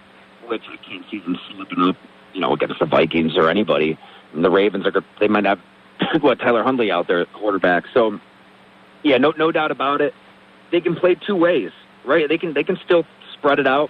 which 0.47 0.63
I 0.67 0.77
can't 0.77 1.05
see 1.09 1.19
them 1.19 1.37
slipping 1.51 1.81
up, 1.81 1.95
you 2.33 2.41
know, 2.41 2.53
against 2.53 2.79
the 2.79 2.85
Vikings 2.85 3.37
or 3.37 3.49
anybody. 3.49 3.97
And 4.33 4.43
the 4.43 4.49
Ravens 4.49 4.85
are, 4.85 4.93
they 5.19 5.27
might 5.27 5.45
have, 5.45 5.59
what, 6.21 6.39
Tyler 6.39 6.63
Huntley 6.63 6.91
out 6.91 7.07
there 7.07 7.21
at 7.21 7.33
quarterback. 7.33 7.85
So, 7.93 8.19
yeah, 9.03 9.17
no, 9.17 9.33
no 9.37 9.51
doubt 9.51 9.71
about 9.71 10.01
it. 10.01 10.13
They 10.71 10.81
can 10.81 10.95
play 10.95 11.15
two 11.15 11.35
ways, 11.35 11.71
right? 12.05 12.27
They 12.27 12.37
can, 12.37 12.53
they 12.53 12.63
can 12.63 12.77
still 12.83 13.05
spread 13.33 13.59
it 13.59 13.67
out, 13.67 13.89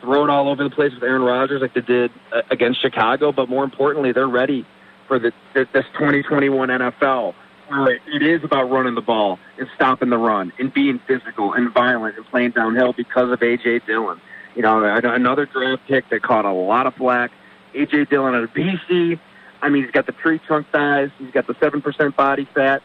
throw 0.00 0.24
it 0.24 0.30
all 0.30 0.48
over 0.48 0.62
the 0.62 0.70
place 0.70 0.92
with 0.92 1.02
Aaron 1.02 1.22
Rodgers 1.22 1.62
like 1.62 1.74
they 1.74 1.80
did 1.80 2.10
uh, 2.32 2.42
against 2.50 2.80
Chicago. 2.80 3.32
But 3.32 3.48
more 3.48 3.64
importantly, 3.64 4.12
they're 4.12 4.28
ready 4.28 4.66
for 5.06 5.18
the, 5.18 5.32
this 5.54 5.86
2021 5.94 6.68
NFL 6.68 7.34
it 7.70 8.22
is 8.22 8.42
about 8.44 8.70
running 8.70 8.94
the 8.94 9.00
ball 9.00 9.38
and 9.58 9.68
stopping 9.74 10.10
the 10.10 10.18
run 10.18 10.52
and 10.58 10.72
being 10.72 11.00
physical 11.06 11.52
and 11.52 11.72
violent 11.72 12.16
and 12.16 12.26
playing 12.26 12.52
downhill 12.52 12.92
because 12.92 13.30
of 13.30 13.42
A.J. 13.42 13.80
Dillon. 13.80 14.20
You 14.54 14.62
know, 14.62 14.82
another 14.84 15.46
draft 15.46 15.82
pick 15.86 16.08
that 16.10 16.22
caught 16.22 16.44
a 16.44 16.52
lot 16.52 16.86
of 16.86 16.94
flack. 16.94 17.30
A.J. 17.74 18.06
Dillon 18.06 18.34
out 18.34 18.44
of 18.44 18.50
BC. 18.50 19.18
I 19.60 19.68
mean, 19.68 19.82
he's 19.82 19.92
got 19.92 20.06
the 20.06 20.12
tree 20.12 20.38
trunk 20.38 20.66
thighs. 20.72 21.10
He's 21.18 21.30
got 21.30 21.46
the 21.46 21.54
7% 21.54 22.16
body 22.16 22.48
fat. 22.54 22.82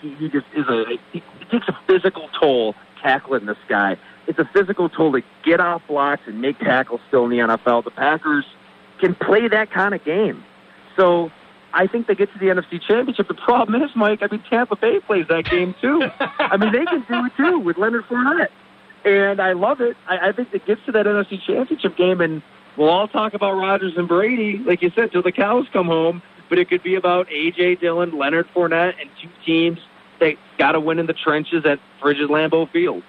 He, 0.00 0.14
he 0.14 0.28
just 0.28 0.46
is 0.54 0.66
a, 0.68 0.84
he, 1.12 1.22
he 1.38 1.44
takes 1.50 1.68
a 1.68 1.78
physical 1.86 2.28
toll 2.38 2.74
tackling 3.02 3.46
this 3.46 3.58
guy. 3.68 3.96
It's 4.26 4.38
a 4.38 4.48
physical 4.52 4.88
toll 4.88 5.12
to 5.12 5.22
get 5.44 5.60
off 5.60 5.82
blocks 5.88 6.22
and 6.26 6.40
make 6.40 6.58
tackles 6.58 7.00
still 7.08 7.24
in 7.24 7.30
the 7.30 7.38
NFL. 7.38 7.84
The 7.84 7.90
Packers 7.90 8.44
can 9.00 9.14
play 9.14 9.48
that 9.48 9.70
kind 9.70 9.94
of 9.94 10.04
game. 10.04 10.44
So 10.96 11.30
I 11.72 11.86
think 11.86 12.06
they 12.06 12.14
get 12.14 12.32
to 12.32 12.38
the 12.38 12.46
NFC 12.46 12.80
Championship. 12.82 13.28
The 13.28 13.34
problem 13.34 13.80
is, 13.82 13.90
Mike, 13.94 14.22
I 14.22 14.28
mean, 14.30 14.42
Tampa 14.48 14.76
Bay 14.76 15.00
plays 15.00 15.26
that 15.28 15.44
game 15.44 15.74
too. 15.80 16.02
I 16.38 16.56
mean, 16.56 16.72
they 16.72 16.84
can 16.84 17.04
do 17.08 17.26
it 17.26 17.32
too 17.36 17.58
with 17.58 17.78
Leonard 17.78 18.04
Fournette. 18.06 18.48
And 19.04 19.40
I 19.40 19.52
love 19.52 19.80
it. 19.80 19.96
I, 20.08 20.28
I 20.28 20.32
think 20.32 20.52
it 20.52 20.66
gets 20.66 20.84
to 20.86 20.92
that 20.92 21.06
NFC 21.06 21.40
Championship 21.42 21.96
game, 21.96 22.20
and 22.20 22.42
we'll 22.76 22.90
all 22.90 23.08
talk 23.08 23.34
about 23.34 23.52
Rodgers 23.52 23.94
and 23.96 24.06
Brady, 24.06 24.58
like 24.58 24.82
you 24.82 24.90
said, 24.94 25.12
till 25.12 25.22
the 25.22 25.32
cows 25.32 25.66
come 25.72 25.86
home. 25.86 26.22
But 26.48 26.58
it 26.58 26.68
could 26.68 26.82
be 26.82 26.96
about 26.96 27.28
A.J. 27.30 27.76
Dillon, 27.76 28.18
Leonard 28.18 28.48
Fournette, 28.54 28.94
and 29.00 29.08
two 29.22 29.28
teams 29.46 29.78
that 30.18 30.34
got 30.58 30.72
to 30.72 30.80
win 30.80 30.98
in 30.98 31.06
the 31.06 31.12
trenches 31.12 31.64
at 31.64 31.78
Frigid 32.00 32.28
Lambeau 32.28 32.70
Field. 32.70 33.02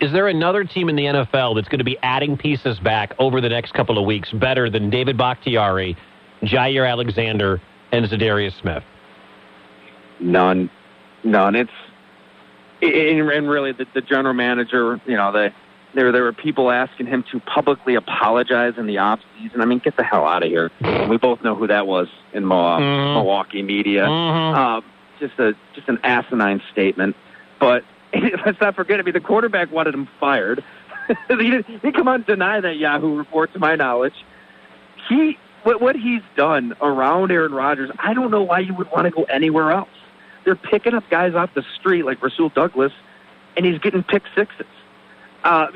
Is 0.00 0.12
there 0.12 0.28
another 0.28 0.64
team 0.64 0.88
in 0.88 0.96
the 0.96 1.04
NFL 1.04 1.54
that's 1.54 1.68
going 1.68 1.78
to 1.78 1.84
be 1.84 1.96
adding 2.02 2.36
pieces 2.36 2.78
back 2.78 3.14
over 3.18 3.40
the 3.40 3.48
next 3.48 3.72
couple 3.72 3.98
of 3.98 4.04
weeks 4.04 4.30
better 4.32 4.68
than 4.68 4.90
David 4.90 5.16
Bakhtiari, 5.16 5.96
Jaire 6.42 6.88
Alexander, 6.88 7.60
and 7.92 8.06
Za'Darius 8.06 8.58
Smith? 8.60 8.82
None, 10.18 10.70
none. 11.22 11.54
It's 11.54 11.70
and, 12.80 13.48
really 13.48 13.72
the, 13.72 13.86
the 13.94 14.00
general 14.00 14.34
manager. 14.34 15.00
You 15.06 15.16
know, 15.16 15.30
the, 15.30 15.52
there 15.94 16.10
there 16.10 16.22
were 16.22 16.32
people 16.32 16.70
asking 16.70 17.06
him 17.06 17.24
to 17.30 17.38
publicly 17.40 17.94
apologize 17.94 18.74
in 18.76 18.86
the 18.86 18.98
off 18.98 19.20
season. 19.38 19.60
I 19.60 19.66
mean, 19.66 19.78
get 19.78 19.96
the 19.96 20.02
hell 20.02 20.24
out 20.26 20.42
of 20.42 20.48
here. 20.48 20.70
We 21.08 21.16
both 21.18 21.42
know 21.42 21.54
who 21.54 21.66
that 21.68 21.86
was 21.86 22.08
in 22.32 22.44
Mo- 22.44 22.78
Mhm. 22.80 23.14
Milwaukee 23.14 23.62
media. 23.62 24.06
Mhm. 24.06 24.56
Uh, 24.56 24.80
just 25.20 25.38
a 25.38 25.54
just 25.74 25.88
an 25.88 25.98
asinine 26.02 26.62
statement. 26.72 27.14
But 27.60 27.84
let's 28.46 28.60
not 28.60 28.74
forget. 28.74 28.98
I 29.00 29.02
mean, 29.02 29.14
the 29.14 29.20
quarterback 29.20 29.70
wanted 29.70 29.94
him 29.94 30.08
fired. 30.18 30.64
he 31.28 31.36
didn't 31.50 31.66
he 31.82 31.92
come 31.92 32.08
out 32.08 32.16
and 32.16 32.26
deny 32.26 32.60
that 32.60 32.76
Yahoo 32.76 33.16
report, 33.16 33.52
to 33.52 33.58
my 33.58 33.76
knowledge. 33.76 34.14
He 35.08 35.36
what 35.62 35.80
what 35.80 35.96
he's 35.96 36.22
done 36.36 36.74
around 36.80 37.30
Aaron 37.30 37.52
Rodgers. 37.52 37.90
I 37.98 38.14
don't 38.14 38.30
know 38.30 38.42
why 38.42 38.60
you 38.60 38.74
would 38.74 38.90
want 38.90 39.04
to 39.04 39.10
go 39.10 39.24
anywhere 39.24 39.70
else. 39.72 39.88
They're 40.44 40.56
picking 40.56 40.94
up 40.94 41.08
guys 41.10 41.34
off 41.34 41.54
the 41.54 41.64
street 41.78 42.04
like 42.04 42.22
Rasul 42.22 42.48
Douglas, 42.48 42.92
and 43.56 43.64
he's 43.64 43.78
getting 43.78 44.02
pick 44.02 44.22
sixes. 44.34 44.66
Uh, 45.44 45.68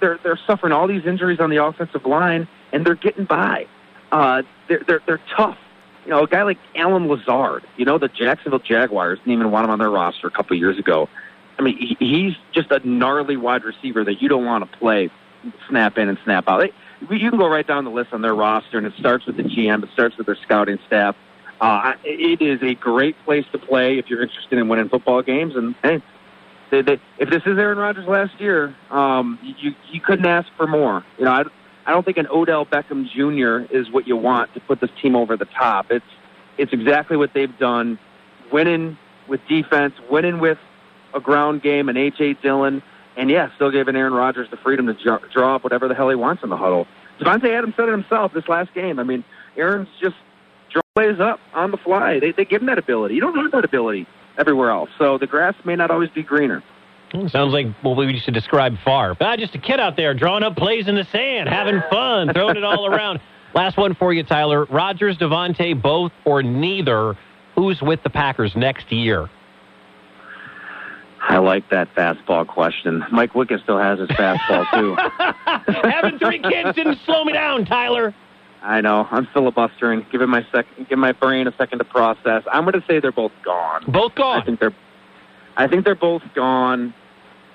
they're 0.00 0.18
they're 0.22 0.40
suffering 0.46 0.72
all 0.72 0.86
these 0.86 1.06
injuries 1.06 1.40
on 1.40 1.50
the 1.50 1.62
offensive 1.64 2.04
line, 2.04 2.48
and 2.72 2.86
they're 2.86 2.94
getting 2.94 3.24
by. 3.24 3.66
Uh, 4.12 4.42
they're 4.68 4.82
they're 4.86 5.02
they're 5.06 5.20
tough. 5.36 5.58
You 6.04 6.12
know, 6.12 6.22
a 6.22 6.28
guy 6.28 6.44
like 6.44 6.58
Allen 6.76 7.08
Lazard. 7.08 7.64
You 7.76 7.84
know, 7.84 7.98
the 7.98 8.08
Jacksonville 8.08 8.60
Jaguars 8.60 9.18
didn't 9.18 9.32
even 9.32 9.50
want 9.50 9.64
him 9.64 9.70
on 9.70 9.78
their 9.78 9.90
roster 9.90 10.28
a 10.28 10.30
couple 10.30 10.54
of 10.54 10.60
years 10.60 10.78
ago. 10.78 11.08
I 11.58 11.62
mean, 11.62 11.76
he, 11.78 11.96
he's 11.98 12.34
just 12.52 12.70
a 12.70 12.86
gnarly 12.86 13.36
wide 13.36 13.64
receiver 13.64 14.04
that 14.04 14.22
you 14.22 14.28
don't 14.28 14.44
want 14.44 14.70
to 14.70 14.78
play 14.78 15.10
snap 15.68 15.98
in 15.98 16.08
and 16.08 16.18
snap 16.24 16.44
out. 16.48 16.60
They, 16.60 16.72
you 17.00 17.30
can 17.30 17.38
go 17.38 17.48
right 17.48 17.66
down 17.66 17.84
the 17.84 17.90
list 17.90 18.12
on 18.12 18.22
their 18.22 18.34
roster, 18.34 18.78
and 18.78 18.86
it 18.86 18.94
starts 18.98 19.26
with 19.26 19.36
the 19.36 19.42
GM. 19.42 19.82
It 19.82 19.90
starts 19.92 20.16
with 20.16 20.26
their 20.26 20.36
scouting 20.36 20.78
staff. 20.86 21.16
Uh, 21.60 21.94
it 22.04 22.42
is 22.42 22.62
a 22.62 22.74
great 22.74 23.16
place 23.24 23.44
to 23.52 23.58
play 23.58 23.98
if 23.98 24.08
you're 24.08 24.22
interested 24.22 24.58
in 24.58 24.68
winning 24.68 24.88
football 24.88 25.22
games. 25.22 25.54
And 25.56 25.74
hey, 25.82 26.02
they, 26.70 26.82
they, 26.82 27.00
if 27.18 27.30
this 27.30 27.42
is 27.46 27.58
Aaron 27.58 27.78
Rodgers 27.78 28.06
last 28.06 28.38
year, 28.40 28.74
um, 28.90 29.38
you 29.42 29.74
you 29.90 30.00
couldn't 30.00 30.26
ask 30.26 30.48
for 30.56 30.66
more. 30.66 31.04
You 31.18 31.24
know, 31.24 31.32
I, 31.32 31.44
I 31.86 31.92
don't 31.92 32.04
think 32.04 32.18
an 32.18 32.26
Odell 32.28 32.66
Beckham 32.66 33.08
Jr. 33.08 33.72
is 33.74 33.90
what 33.90 34.06
you 34.06 34.16
want 34.16 34.52
to 34.54 34.60
put 34.60 34.80
this 34.80 34.90
team 35.00 35.16
over 35.16 35.36
the 35.36 35.46
top. 35.46 35.90
It's 35.90 36.04
it's 36.58 36.72
exactly 36.72 37.16
what 37.16 37.32
they've 37.32 37.56
done, 37.58 37.98
winning 38.52 38.98
with 39.28 39.40
defense, 39.48 39.94
winning 40.10 40.38
with 40.40 40.58
a 41.14 41.20
ground 41.20 41.62
game 41.62 41.88
and 41.88 41.96
H.A. 41.96 42.34
Dillon, 42.34 42.82
and 43.16 43.30
yeah, 43.30 43.54
still 43.56 43.70
giving 43.70 43.96
Aaron 43.96 44.12
Rodgers 44.12 44.48
the 44.50 44.56
freedom 44.56 44.86
to 44.86 44.94
draw, 44.94 45.18
draw 45.32 45.56
up 45.56 45.64
whatever 45.64 45.88
the 45.88 45.94
hell 45.94 46.08
he 46.08 46.16
wants 46.16 46.42
in 46.42 46.50
the 46.50 46.56
huddle. 46.56 46.86
Davante 47.20 47.50
Adams 47.50 47.74
said 47.76 47.88
it 47.88 47.92
himself 47.92 48.32
this 48.34 48.46
last 48.48 48.72
game. 48.74 48.98
I 48.98 49.02
mean, 49.02 49.24
Aaron's 49.56 49.88
just 50.00 50.16
draw 50.70 50.82
plays 50.94 51.18
up 51.20 51.40
on 51.54 51.70
the 51.70 51.78
fly. 51.78 52.20
They, 52.20 52.32
they 52.32 52.44
give 52.44 52.60
him 52.60 52.66
that 52.66 52.78
ability. 52.78 53.14
You 53.14 53.20
don't 53.20 53.36
have 53.36 53.50
that 53.52 53.64
ability 53.64 54.06
everywhere 54.38 54.70
else. 54.70 54.90
So 54.98 55.18
the 55.18 55.26
grass 55.26 55.54
may 55.64 55.76
not 55.76 55.90
always 55.90 56.10
be 56.10 56.22
greener. 56.22 56.62
Sounds 57.28 57.52
like 57.52 57.68
what 57.82 57.96
we 57.96 58.06
used 58.06 58.26
to 58.26 58.32
describe 58.32 58.76
Favre. 58.84 59.16
Ah, 59.20 59.36
just 59.36 59.54
a 59.54 59.58
kid 59.58 59.80
out 59.80 59.96
there 59.96 60.12
drawing 60.12 60.42
up 60.42 60.56
plays 60.56 60.88
in 60.88 60.96
the 60.96 61.06
sand, 61.12 61.48
having 61.48 61.80
fun, 61.88 62.32
throwing 62.34 62.56
it 62.56 62.64
all 62.64 62.86
around. 62.92 63.20
Last 63.54 63.78
one 63.78 63.94
for 63.94 64.12
you, 64.12 64.22
Tyler. 64.22 64.66
Rodgers, 64.66 65.16
Davante, 65.16 65.80
both 65.80 66.12
or 66.24 66.42
neither. 66.42 67.16
Who's 67.54 67.80
with 67.80 68.02
the 68.02 68.10
Packers 68.10 68.54
next 68.54 68.92
year? 68.92 69.30
I 71.28 71.38
like 71.38 71.68
that 71.70 71.92
fastball 71.94 72.46
question. 72.46 73.04
Mike 73.10 73.32
Wickett 73.32 73.62
still 73.62 73.78
has 73.78 73.98
his 73.98 74.08
fastball 74.10 74.70
too. 74.70 74.96
Having 75.88 76.18
three 76.18 76.38
kids 76.38 76.76
didn't 76.76 76.98
slow 77.04 77.24
me 77.24 77.32
down, 77.32 77.64
Tyler. 77.64 78.14
I 78.62 78.80
know. 78.80 79.06
I'm 79.10 79.26
filibustering. 79.32 80.06
Giving 80.10 80.28
my 80.28 80.46
second, 80.52 80.88
give 80.88 80.98
my 80.98 81.12
brain 81.12 81.46
a 81.46 81.54
second 81.56 81.78
to 81.78 81.84
process. 81.84 82.42
I'm 82.52 82.64
going 82.64 82.80
to 82.80 82.86
say 82.86 83.00
they're 83.00 83.12
both 83.12 83.32
gone. 83.44 83.84
Both 83.88 84.14
gone. 84.14 84.42
I 84.42 84.44
think 84.44 84.60
they're. 84.60 84.74
I 85.56 85.66
think 85.66 85.84
they're 85.84 85.94
both 85.94 86.22
gone. 86.34 86.94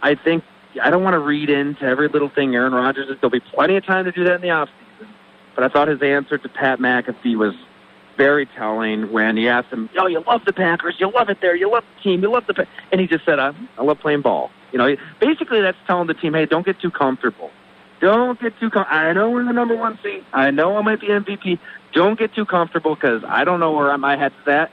I 0.02 0.16
think 0.16 0.44
I 0.82 0.90
don't 0.90 1.04
want 1.04 1.14
to 1.14 1.20
read 1.20 1.50
into 1.50 1.84
every 1.84 2.08
little 2.08 2.30
thing 2.30 2.56
Aaron 2.56 2.74
Rodgers 2.74 3.10
is. 3.10 3.16
There'll 3.22 3.32
be 3.32 3.40
plenty 3.40 3.76
of 3.78 3.86
time 3.86 4.06
to 4.06 4.12
do 4.12 4.24
that 4.26 4.36
in 4.36 4.42
the 4.42 4.48
offseason. 4.48 5.08
But 5.56 5.64
I 5.66 5.70
thought 5.70 5.88
his 5.88 6.02
answer 6.02 6.38
to 6.38 6.50
Pat 6.50 6.80
McAfee 6.80 7.36
was 7.36 7.54
very 8.18 8.46
telling 8.46 9.12
when 9.12 9.38
he 9.38 9.48
asked 9.48 9.70
him, 9.70 9.90
"Oh, 9.98 10.08
you 10.08 10.24
love 10.28 10.46
the 10.46 10.54
Packers, 10.54 10.96
you 11.00 11.12
love 11.12 11.30
it 11.30 11.40
there, 11.42 11.56
you 11.56 11.72
love 11.72 11.84
the 11.96 12.04
team, 12.04 12.22
you 12.22 12.32
love 12.32 12.46
the," 12.48 12.54
pa-. 12.54 12.66
and 12.92 13.02
he 13.02 13.08
just 13.08 13.26
said, 13.26 13.40
I, 13.40 13.54
"I 13.78 13.84
love 13.84 14.00
playing 14.00 14.22
ball." 14.22 14.52
You 14.72 14.78
know, 14.78 14.96
basically 15.20 15.62
that's 15.62 15.78
telling 15.88 16.08
the 16.08 16.14
team, 16.14 16.34
"Hey, 16.34 16.46
don't 16.46 16.66
get 16.66 16.80
too 16.80 16.92
comfortable. 16.92 17.52
Don't 18.00 18.40
get 18.40 18.60
too. 18.60 18.70
Com- 18.70 18.88
I 18.90 19.14
know 19.14 19.30
we're 19.30 19.46
the 19.46 19.54
number 19.54 19.76
one 19.76 20.00
seed. 20.04 20.26
I 20.34 20.52
know 20.52 20.78
I 20.78 20.82
might 20.82 21.02
be 21.02 21.08
MVP. 21.08 21.60
Don't 21.94 22.18
get 22.18 22.34
too 22.34 22.46
comfortable 22.46 22.96
because 22.96 23.24
I 23.28 23.44
don't 23.44 23.60
know 23.60 23.72
where 23.72 23.96
my 23.98 24.18
head's 24.18 24.36
at." 24.48 24.72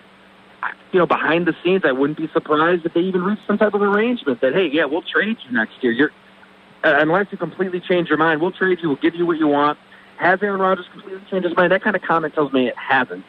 You 0.92 1.00
know, 1.00 1.06
behind 1.06 1.46
the 1.46 1.54
scenes, 1.62 1.82
I 1.84 1.92
wouldn't 1.92 2.18
be 2.18 2.28
surprised 2.32 2.84
if 2.86 2.94
they 2.94 3.00
even 3.00 3.22
reached 3.22 3.46
some 3.46 3.58
type 3.58 3.74
of 3.74 3.82
arrangement 3.82 4.40
that, 4.40 4.54
hey, 4.54 4.68
yeah, 4.72 4.86
we'll 4.86 5.02
trade 5.02 5.36
you 5.46 5.52
next 5.52 5.74
year. 5.82 5.92
You're, 5.92 6.10
uh, 6.82 6.96
unless 6.98 7.26
you 7.30 7.38
completely 7.38 7.78
change 7.80 8.08
your 8.08 8.18
mind, 8.18 8.40
we'll 8.40 8.50
trade 8.50 8.78
you. 8.82 8.88
We'll 8.88 8.98
give 8.98 9.14
you 9.14 9.26
what 9.26 9.38
you 9.38 9.46
want. 9.46 9.78
Has 10.18 10.42
Aaron 10.42 10.60
Rodgers 10.60 10.86
completely 10.92 11.22
changed 11.30 11.46
his 11.46 11.56
mind? 11.56 11.70
That 11.70 11.82
kind 11.82 11.94
of 11.94 12.02
comment 12.02 12.34
tells 12.34 12.52
me 12.52 12.68
it 12.68 12.76
hasn't, 12.76 13.24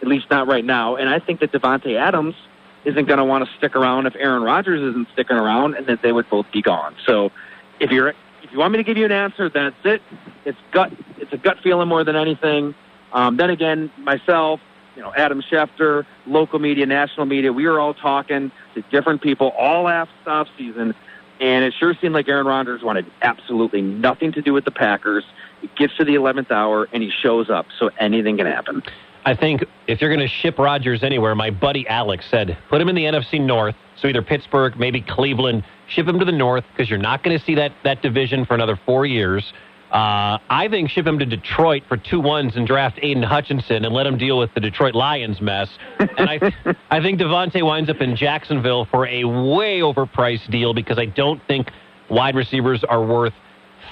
at 0.00 0.08
least 0.08 0.30
not 0.30 0.46
right 0.46 0.64
now. 0.64 0.94
And 0.94 1.08
I 1.08 1.18
think 1.18 1.40
that 1.40 1.50
Davante 1.50 1.96
Adams 1.96 2.36
isn't 2.84 3.06
going 3.06 3.18
to 3.18 3.24
want 3.24 3.44
to 3.44 3.50
stick 3.56 3.74
around 3.74 4.06
if 4.06 4.14
Aaron 4.16 4.44
Rodgers 4.44 4.80
isn't 4.80 5.08
sticking 5.12 5.36
around, 5.36 5.74
and 5.74 5.86
that 5.88 6.00
they 6.02 6.12
would 6.12 6.30
both 6.30 6.46
be 6.52 6.62
gone. 6.62 6.94
So, 7.04 7.32
if 7.80 7.90
you're 7.90 8.10
if 8.42 8.52
you 8.52 8.58
want 8.58 8.72
me 8.72 8.78
to 8.78 8.84
give 8.84 8.96
you 8.96 9.04
an 9.04 9.12
answer, 9.12 9.48
that's 9.48 9.76
it. 9.84 10.00
It's 10.44 10.58
gut. 10.70 10.92
It's 11.18 11.32
a 11.32 11.36
gut 11.36 11.58
feeling 11.62 11.88
more 11.88 12.04
than 12.04 12.14
anything. 12.14 12.74
Um, 13.12 13.36
then 13.36 13.50
again, 13.50 13.90
myself, 13.98 14.60
you 14.94 15.02
know, 15.02 15.12
Adam 15.16 15.42
Schefter, 15.42 16.06
local 16.26 16.58
media, 16.60 16.86
national 16.86 17.26
media, 17.26 17.52
we 17.52 17.66
were 17.66 17.80
all 17.80 17.94
talking 17.94 18.52
to 18.74 18.82
different 18.90 19.22
people 19.22 19.48
all 19.50 19.84
last 19.84 20.10
off 20.26 20.48
season, 20.56 20.94
and 21.40 21.64
it 21.64 21.74
sure 21.78 21.94
seemed 22.00 22.14
like 22.14 22.28
Aaron 22.28 22.46
Rodgers 22.46 22.82
wanted 22.82 23.06
absolutely 23.22 23.82
nothing 23.82 24.32
to 24.32 24.42
do 24.42 24.52
with 24.52 24.64
the 24.64 24.70
Packers. 24.70 25.24
It 25.62 25.74
gets 25.76 25.96
to 25.96 26.04
the 26.04 26.14
11th 26.14 26.50
hour 26.50 26.88
and 26.92 27.02
he 27.02 27.10
shows 27.10 27.50
up, 27.50 27.66
so 27.78 27.90
anything 27.98 28.36
can 28.36 28.46
happen. 28.46 28.82
I 29.24 29.34
think 29.34 29.64
if 29.86 30.00
you're 30.00 30.10
going 30.10 30.26
to 30.26 30.32
ship 30.32 30.58
Rodgers 30.58 31.02
anywhere, 31.02 31.34
my 31.34 31.50
buddy 31.50 31.86
Alex 31.88 32.26
said, 32.30 32.56
put 32.70 32.80
him 32.80 32.88
in 32.88 32.94
the 32.94 33.04
NFC 33.04 33.40
North. 33.40 33.74
So 33.96 34.08
either 34.08 34.22
Pittsburgh, 34.22 34.78
maybe 34.78 35.02
Cleveland, 35.02 35.64
ship 35.88 36.06
him 36.06 36.18
to 36.18 36.24
the 36.24 36.32
North 36.32 36.64
because 36.72 36.88
you're 36.88 36.98
not 36.98 37.22
going 37.22 37.38
to 37.38 37.44
see 37.44 37.54
that, 37.56 37.72
that 37.84 38.00
division 38.00 38.46
for 38.46 38.54
another 38.54 38.78
four 38.86 39.04
years. 39.06 39.52
Uh, 39.90 40.38
I 40.50 40.68
think 40.70 40.90
ship 40.90 41.06
him 41.06 41.18
to 41.18 41.24
Detroit 41.24 41.82
for 41.88 41.96
two 41.96 42.20
ones 42.20 42.56
and 42.56 42.66
draft 42.66 42.98
Aidan 43.02 43.22
Hutchinson 43.22 43.84
and 43.84 43.94
let 43.94 44.06
him 44.06 44.18
deal 44.18 44.38
with 44.38 44.52
the 44.54 44.60
Detroit 44.60 44.94
Lions 44.94 45.40
mess. 45.40 45.70
And 45.98 46.28
I, 46.28 46.52
I 46.90 47.00
think 47.00 47.18
Davante 47.18 47.64
winds 47.64 47.88
up 47.88 48.00
in 48.00 48.14
Jacksonville 48.14 48.84
for 48.84 49.06
a 49.06 49.24
way 49.24 49.80
overpriced 49.80 50.50
deal 50.50 50.74
because 50.74 50.98
I 50.98 51.06
don't 51.06 51.42
think 51.46 51.70
wide 52.10 52.34
receivers 52.34 52.84
are 52.84 53.02
worth 53.02 53.32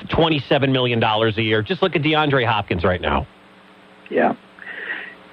$27 0.05 0.72
million 0.72 1.03
a 1.03 1.28
year. 1.41 1.62
Just 1.62 1.82
look 1.82 1.97
at 1.97 2.03
DeAndre 2.03 2.47
Hopkins 2.47 2.84
right 2.84 3.01
now. 3.01 3.26
Yeah. 4.11 4.37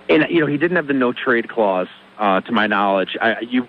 And, 0.09 0.25
you 0.29 0.41
know, 0.41 0.47
he 0.47 0.57
didn't 0.57 0.75
have 0.75 0.87
the 0.87 0.93
no 0.93 1.13
trade 1.13 1.49
clause, 1.49 1.87
uh, 2.17 2.41
to 2.41 2.51
my 2.51 2.67
knowledge. 2.67 3.17
I, 3.21 3.39
you, 3.41 3.67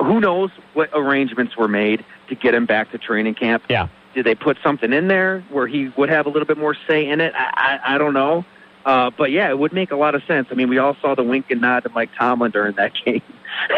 who 0.00 0.20
knows 0.20 0.50
what 0.74 0.90
arrangements 0.92 1.56
were 1.56 1.68
made 1.68 2.04
to 2.28 2.34
get 2.34 2.54
him 2.54 2.66
back 2.66 2.90
to 2.92 2.98
training 2.98 3.34
camp? 3.34 3.64
Yeah. 3.68 3.88
Did 4.14 4.24
they 4.24 4.34
put 4.34 4.56
something 4.62 4.92
in 4.92 5.08
there 5.08 5.44
where 5.50 5.66
he 5.66 5.88
would 5.96 6.08
have 6.08 6.26
a 6.26 6.30
little 6.30 6.46
bit 6.46 6.58
more 6.58 6.76
say 6.88 7.06
in 7.06 7.20
it? 7.20 7.34
I, 7.34 7.80
I, 7.84 7.94
I 7.94 7.98
don't 7.98 8.14
know. 8.14 8.44
Uh, 8.86 9.10
but 9.10 9.32
yeah, 9.32 9.48
it 9.50 9.58
would 9.58 9.72
make 9.72 9.90
a 9.90 9.96
lot 9.96 10.14
of 10.14 10.22
sense. 10.24 10.46
I 10.50 10.54
mean, 10.54 10.68
we 10.68 10.78
all 10.78 10.96
saw 11.02 11.16
the 11.16 11.24
wink 11.24 11.50
and 11.50 11.60
nod 11.60 11.80
to 11.80 11.88
Mike 11.88 12.10
Tomlin 12.16 12.52
during 12.52 12.76
that 12.76 12.92
game, 13.04 13.22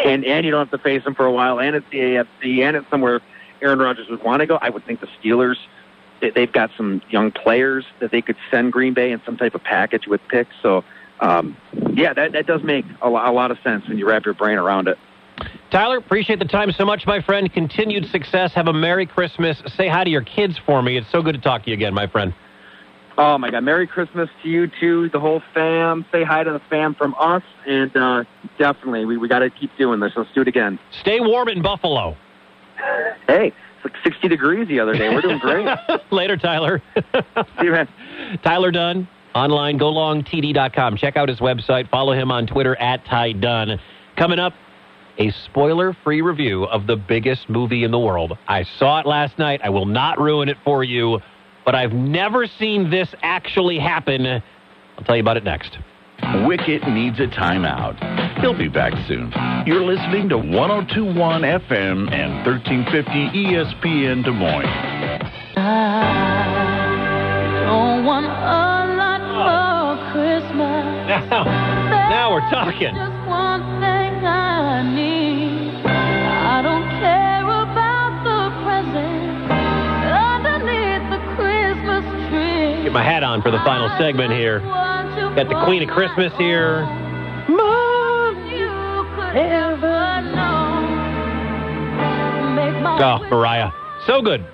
and 0.05 0.23
and 0.25 0.45
you 0.45 0.51
don't 0.51 0.69
have 0.69 0.71
to 0.71 0.85
face 0.85 1.03
him 1.03 1.15
for 1.15 1.25
a 1.25 1.33
while, 1.33 1.59
and 1.59 1.75
it's 1.75 1.87
the 1.91 1.99
AFC, 1.99 2.61
and 2.61 2.77
it's 2.77 2.89
somewhere 2.91 3.21
Aaron 3.63 3.79
Rodgers 3.79 4.07
would 4.11 4.23
want 4.23 4.41
to 4.41 4.47
go. 4.47 4.59
I 4.61 4.69
would 4.69 4.85
think 4.85 5.01
the 5.01 5.09
Steelers 5.19 5.57
they've 6.21 6.53
got 6.53 6.71
some 6.77 7.03
young 7.11 7.31
players 7.31 7.85
that 8.01 8.11
they 8.11 8.23
could 8.23 8.37
send 8.51 8.73
Green 8.73 8.95
Bay 8.95 9.13
in 9.13 9.21
some 9.25 9.37
type 9.37 9.55
of 9.55 9.63
package 9.63 10.07
with 10.07 10.21
picks. 10.29 10.55
So, 10.63 10.85
um, 11.21 11.57
yeah, 11.93 12.13
that, 12.13 12.33
that 12.33 12.47
does 12.47 12.63
make 12.63 12.85
a, 13.03 13.09
a 13.09 13.33
lot 13.33 13.51
of 13.51 13.59
sense 13.65 13.87
when 13.89 13.99
you 13.99 14.09
wrap 14.09 14.25
your 14.25 14.35
brain 14.35 14.59
around 14.59 14.89
it. 14.89 14.99
Tyler, 15.71 15.99
appreciate 15.99 16.39
the 16.39 16.45
time 16.45 16.73
so 16.73 16.85
much, 16.85 17.07
my 17.07 17.21
friend. 17.21 17.53
Continued 17.53 18.07
success. 18.07 18.53
Have 18.55 18.69
a 18.69 18.73
Merry 18.73 19.07
Christmas. 19.07 19.63
Say 19.77 19.89
hi 19.89 20.03
to 20.03 20.11
your 20.11 20.23
kids 20.23 20.59
for 20.65 20.83
me. 20.83 20.97
It's 20.97 21.11
so 21.11 21.23
good 21.23 21.35
to 21.35 21.41
talk 21.41 21.65
to 21.65 21.71
you 21.71 21.75
again, 21.75 21.95
my 21.95 22.07
friend. 22.07 22.35
Oh, 23.19 23.37
my 23.37 23.51
God. 23.51 23.65
Merry 23.65 23.87
Christmas 23.87 24.31
to 24.43 24.49
you, 24.49 24.71
too, 24.81 25.11
the 25.11 25.21
whole 25.21 25.43
fam. 25.53 26.07
Say 26.11 26.25
hi 26.25 26.45
to 26.45 26.53
the 26.53 26.61
fam 26.71 26.95
from 26.95 27.15
us. 27.19 27.43
And 27.67 27.95
uh, 27.97 28.25
definitely, 28.59 29.05
we, 29.05 29.17
we 29.17 29.29
got 29.29 29.41
to 29.41 29.51
keep 29.51 29.77
doing 29.77 30.01
this. 30.01 30.13
Let's 30.17 30.31
do 30.35 30.41
it 30.41 30.49
again. 30.49 30.79
Stay 31.01 31.21
warm 31.21 31.49
in 31.49 31.61
Buffalo. 31.61 32.17
Hey, 33.27 33.53
like 33.89 34.03
60 34.05 34.29
degrees 34.29 34.69
the 34.69 34.81
other 34.81 34.95
day. 34.95 35.09
We're 35.09 35.23
doing 35.23 35.39
great. 35.39 35.67
Later, 36.11 36.37
Tyler. 36.37 36.83
See 36.97 37.65
you, 37.65 37.73
man. 37.73 37.89
Tyler 38.43 38.71
Dunne, 38.71 39.09
online, 39.35 39.79
golongtd.com. 39.79 40.97
Check 40.97 41.17
out 41.17 41.29
his 41.29 41.39
website. 41.39 41.89
Follow 41.91 42.13
him 42.13 42.31
on 42.31 42.47
Twitter 42.47 42.77
at 42.77 43.05
Ty 43.05 43.33
Dunne. 43.33 43.81
Coming 44.17 44.39
up, 44.39 44.55
a 45.19 45.31
spoiler 45.31 45.97
free 46.05 46.23
review 46.23 46.65
of 46.65 46.87
the 46.87 46.97
biggest 46.97 47.49
movie 47.49 47.85
in 47.85 47.91
the 47.91 47.99
world. 47.99 48.37
I 48.47 48.65
saw 48.79 49.01
it 49.01 49.07
last 49.07 49.39
night. 49.39 49.61
I 49.65 49.71
will 49.71 49.87
not 49.87 50.21
ruin 50.21 50.49
it 50.49 50.57
for 50.65 50.85
you, 50.85 51.21
but 51.65 51.75
I've 51.75 51.93
never 51.93 52.47
seen 52.47 52.91
this 52.91 53.09
actually 53.23 53.79
happen. 53.79 54.27
I'll 54.27 55.05
tell 55.05 55.17
you 55.17 55.23
about 55.23 55.37
it 55.37 55.45
next. 55.45 55.79
Wicket 56.47 56.87
needs 56.89 57.19
a 57.21 57.27
timeout. 57.27 57.97
He'll 58.41 58.55
be 58.57 58.69
back 58.69 58.93
soon. 59.07 59.31
You're 59.67 59.85
listening 59.85 60.29
to 60.31 60.39
1021 60.39 61.43
FM 61.43 62.11
and 62.13 62.47
1350 62.47 63.39
ESPN 63.39 64.25
Des 64.25 64.31
Moines. 64.33 64.67
I 65.57 67.65
don't 67.67 68.05
want 68.05 68.27
a 68.27 68.29
lot 68.97 69.21
for 69.35 69.99
Christmas. 70.13 70.85
Now, 71.29 71.45
now 71.45 72.31
we're 72.33 72.49
talking. 72.51 72.95
Just 72.95 73.27
one 73.29 73.61
thing 73.81 74.25
I 74.25 74.83
need. 74.95 75.73
I 75.87 76.61
don't 76.63 76.87
care 77.01 77.43
about 77.45 78.23
the 78.25 78.51
presents 78.65 79.51
underneath 80.05 81.11
the 81.11 81.19
Christmas 81.37 82.05
tree. 82.29 82.83
Get 82.85 82.93
my 82.93 83.03
hat 83.03 83.23
on 83.25 83.41
for 83.43 83.51
the 83.51 83.59
final 83.65 83.89
segment 83.99 84.33
here. 84.33 84.61
Got 85.39 85.49
the 85.51 85.65
Queen 85.67 85.89
of 85.89 85.95
Christmas 85.95 86.33
here. 86.37 86.83
Oh, 93.01 93.25
Mariah. 93.31 93.71
So 94.05 94.21
good. 94.21 94.45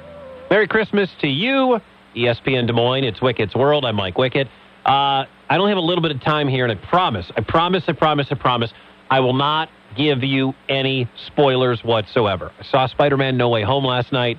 Merry 0.51 0.69
Christmas 0.69 1.09
to 1.23 1.27
you, 1.27 1.81
ESPN 2.15 2.67
Des 2.67 2.75
Moines. 2.75 3.05
It's 3.05 3.23
Wicket's 3.23 3.55
World. 3.55 3.87
I'm 3.87 3.97
Mike 3.97 4.19
Wicket. 4.19 4.47
Uh, 4.85 5.25
I 5.49 5.57
don't 5.57 5.71
have 5.71 5.79
a 5.79 5.81
little 5.81 6.03
bit 6.03 6.11
of 6.11 6.21
time 6.21 6.49
here, 6.49 6.67
and 6.67 6.79
I 6.79 6.87
promise, 6.91 7.33
I 7.35 7.41
promise, 7.41 7.85
I 7.89 7.93
promise, 7.93 8.27
I 8.31 8.35
promise, 8.35 8.71
I 9.09 9.21
will 9.21 9.33
not 9.33 9.71
give 9.97 10.23
you 10.23 10.53
any 10.69 11.09
spoilers 11.29 11.83
whatsoever. 11.83 12.53
I 12.61 12.65
saw 12.65 12.87
Spider 12.89 13.17
Man 13.17 13.39
No 13.39 13.49
Way 13.49 13.63
Home 13.63 13.87
last 13.87 14.13
night. 14.13 14.37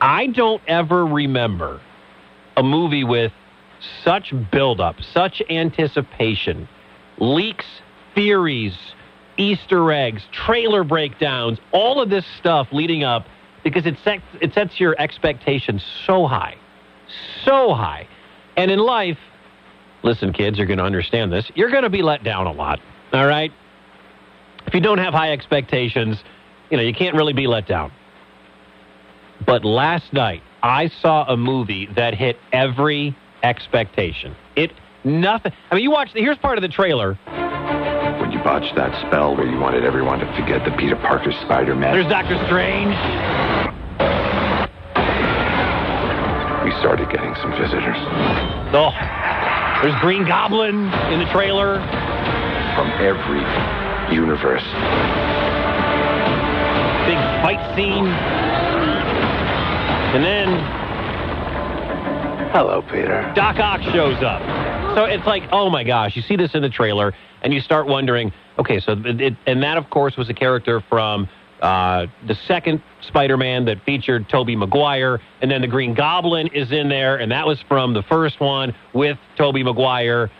I 0.00 0.28
don't 0.28 0.62
ever 0.66 1.04
remember 1.04 1.82
a 2.56 2.62
movie 2.62 3.04
with 3.04 3.32
such 4.02 4.32
buildup, 4.50 4.96
such 5.12 5.42
anticipation, 5.50 6.68
leaks, 7.18 7.66
theories, 8.14 8.76
Easter 9.36 9.90
eggs, 9.92 10.22
trailer 10.32 10.84
breakdowns, 10.84 11.58
all 11.72 12.00
of 12.00 12.10
this 12.10 12.24
stuff 12.38 12.68
leading 12.72 13.02
up 13.02 13.26
because 13.64 13.86
it 13.86 13.96
sets, 14.04 14.22
it 14.40 14.54
sets 14.54 14.78
your 14.78 14.94
expectations 15.00 15.84
so 16.06 16.26
high, 16.26 16.54
so 17.44 17.74
high. 17.74 18.06
And 18.56 18.70
in 18.70 18.78
life, 18.78 19.18
listen, 20.02 20.32
kids, 20.32 20.58
you're 20.58 20.66
going 20.66 20.78
to 20.78 20.84
understand 20.84 21.32
this. 21.32 21.50
You're 21.54 21.70
going 21.70 21.82
to 21.82 21.90
be 21.90 22.02
let 22.02 22.22
down 22.22 22.46
a 22.46 22.52
lot, 22.52 22.78
all 23.12 23.26
right? 23.26 23.50
if 24.66 24.74
you 24.74 24.80
don't 24.80 24.98
have 24.98 25.14
high 25.14 25.32
expectations, 25.32 26.22
you 26.70 26.76
know, 26.76 26.82
you 26.82 26.94
can't 26.94 27.14
really 27.14 27.32
be 27.32 27.46
let 27.46 27.66
down. 27.66 27.92
But 29.46 29.64
last 29.64 30.12
night, 30.12 30.42
I 30.62 30.88
saw 30.88 31.24
a 31.26 31.36
movie 31.36 31.86
that 31.96 32.14
hit 32.14 32.38
every 32.52 33.16
expectation. 33.44 34.34
It 34.56 34.72
nothing. 35.04 35.52
I 35.70 35.74
mean, 35.76 35.84
you 35.84 35.90
watch. 35.90 36.08
Here's 36.14 36.38
part 36.38 36.58
of 36.58 36.62
the 36.62 36.68
trailer. 36.68 37.14
When 38.18 38.32
you 38.32 38.38
botched 38.42 38.74
that 38.74 38.90
spell 39.06 39.36
where 39.36 39.46
you 39.46 39.58
wanted 39.58 39.84
everyone 39.84 40.18
to 40.18 40.26
forget 40.34 40.64
the 40.64 40.74
Peter 40.76 40.96
Parker 40.96 41.30
Spider-Man. 41.44 41.92
There's 41.92 42.08
Doctor 42.08 42.40
Strange. 42.46 42.96
We 46.64 46.72
started 46.80 47.10
getting 47.12 47.34
some 47.44 47.52
visitors. 47.60 48.00
Oh, 48.72 48.90
there's 49.82 50.00
Green 50.00 50.26
Goblin 50.26 50.88
in 51.12 51.18
the 51.20 51.28
trailer. 51.30 51.84
From 52.74 52.90
every 52.98 53.44
universe. 54.10 54.64
Big 57.06 57.20
fight 57.44 57.60
scene. 57.76 58.08
And 60.16 60.24
then 60.24 60.48
Hello, 62.54 62.82
Peter. 62.82 63.32
Doc 63.34 63.58
Ock 63.58 63.82
shows 63.82 64.22
up. 64.22 64.40
So 64.94 65.06
it's 65.06 65.26
like, 65.26 65.42
oh 65.50 65.68
my 65.70 65.82
gosh, 65.82 66.14
you 66.14 66.22
see 66.22 66.36
this 66.36 66.54
in 66.54 66.62
the 66.62 66.68
trailer, 66.68 67.12
and 67.42 67.52
you 67.52 67.58
start 67.58 67.88
wondering, 67.88 68.32
okay, 68.60 68.78
so 68.78 68.94
it, 69.04 69.34
and 69.44 69.60
that 69.64 69.76
of 69.76 69.90
course 69.90 70.16
was 70.16 70.30
a 70.30 70.34
character 70.34 70.80
from 70.88 71.28
uh, 71.60 72.06
the 72.28 72.36
second 72.46 72.80
Spider-Man 73.08 73.64
that 73.64 73.82
featured 73.84 74.28
Tobey 74.28 74.54
Maguire, 74.54 75.20
and 75.42 75.50
then 75.50 75.62
the 75.62 75.66
Green 75.66 75.94
Goblin 75.94 76.46
is 76.54 76.70
in 76.70 76.88
there, 76.88 77.16
and 77.16 77.32
that 77.32 77.44
was 77.44 77.60
from 77.62 77.92
the 77.92 78.04
first 78.04 78.38
one 78.38 78.72
with 78.92 79.18
Tobey 79.36 79.64
Maguire. 79.64 80.30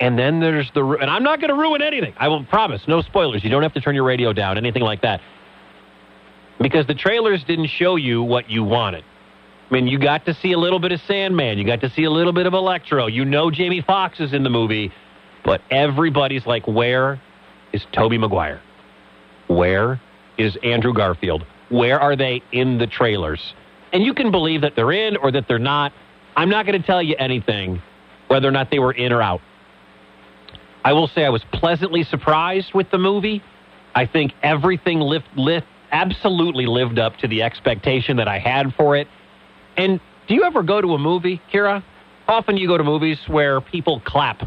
And 0.00 0.18
then 0.18 0.40
there's 0.40 0.72
the, 0.74 0.84
and 0.84 1.08
I'm 1.08 1.22
not 1.22 1.38
going 1.38 1.50
to 1.50 1.54
ruin 1.54 1.82
anything. 1.82 2.14
I 2.16 2.26
will 2.26 2.44
promise, 2.46 2.82
no 2.88 3.00
spoilers. 3.00 3.44
You 3.44 3.50
don't 3.50 3.62
have 3.62 3.74
to 3.74 3.80
turn 3.80 3.94
your 3.94 4.02
radio 4.02 4.32
down, 4.32 4.58
anything 4.58 4.82
like 4.82 5.02
that, 5.02 5.20
because 6.60 6.84
the 6.88 6.94
trailers 6.94 7.44
didn't 7.44 7.68
show 7.68 7.94
you 7.94 8.24
what 8.24 8.50
you 8.50 8.64
wanted. 8.64 9.04
I 9.70 9.74
mean, 9.74 9.86
you 9.86 9.98
got 9.98 10.26
to 10.26 10.34
see 10.34 10.52
a 10.52 10.58
little 10.58 10.78
bit 10.78 10.92
of 10.92 11.00
Sandman. 11.06 11.58
You 11.58 11.64
got 11.64 11.80
to 11.80 11.90
see 11.90 12.04
a 12.04 12.10
little 12.10 12.32
bit 12.32 12.46
of 12.46 12.52
Electro. 12.54 13.06
You 13.06 13.24
know 13.24 13.50
Jamie 13.50 13.80
Foxx 13.80 14.20
is 14.20 14.32
in 14.32 14.42
the 14.42 14.50
movie, 14.50 14.92
but 15.44 15.62
everybody's 15.70 16.46
like, 16.46 16.66
where 16.66 17.20
is 17.72 17.84
Tobey 17.92 18.18
Maguire? 18.18 18.60
Where 19.48 20.00
is 20.38 20.56
Andrew 20.62 20.92
Garfield? 20.92 21.44
Where 21.70 21.98
are 21.98 22.14
they 22.14 22.42
in 22.52 22.78
the 22.78 22.86
trailers? 22.86 23.54
And 23.92 24.02
you 24.02 24.12
can 24.12 24.30
believe 24.30 24.60
that 24.60 24.76
they're 24.76 24.92
in 24.92 25.16
or 25.16 25.32
that 25.32 25.48
they're 25.48 25.58
not. 25.58 25.92
I'm 26.36 26.50
not 26.50 26.66
going 26.66 26.80
to 26.80 26.86
tell 26.86 27.02
you 27.02 27.16
anything 27.18 27.80
whether 28.28 28.48
or 28.48 28.52
not 28.52 28.70
they 28.70 28.78
were 28.78 28.92
in 28.92 29.12
or 29.12 29.22
out. 29.22 29.40
I 30.84 30.92
will 30.92 31.08
say 31.08 31.24
I 31.24 31.30
was 31.30 31.44
pleasantly 31.52 32.04
surprised 32.04 32.74
with 32.74 32.90
the 32.90 32.98
movie. 32.98 33.42
I 33.94 34.06
think 34.06 34.32
everything 34.42 35.00
absolutely 35.92 36.66
lived 36.66 36.98
up 36.98 37.16
to 37.18 37.28
the 37.28 37.42
expectation 37.42 38.16
that 38.18 38.28
I 38.28 38.38
had 38.38 38.74
for 38.74 38.96
it. 38.96 39.08
And 39.76 40.00
do 40.28 40.34
you 40.34 40.44
ever 40.44 40.62
go 40.62 40.80
to 40.80 40.94
a 40.94 40.98
movie, 40.98 41.40
Kira? 41.52 41.82
Often 42.28 42.56
you 42.56 42.66
go 42.68 42.78
to 42.78 42.84
movies 42.84 43.18
where 43.26 43.60
people 43.60 44.00
clap 44.04 44.42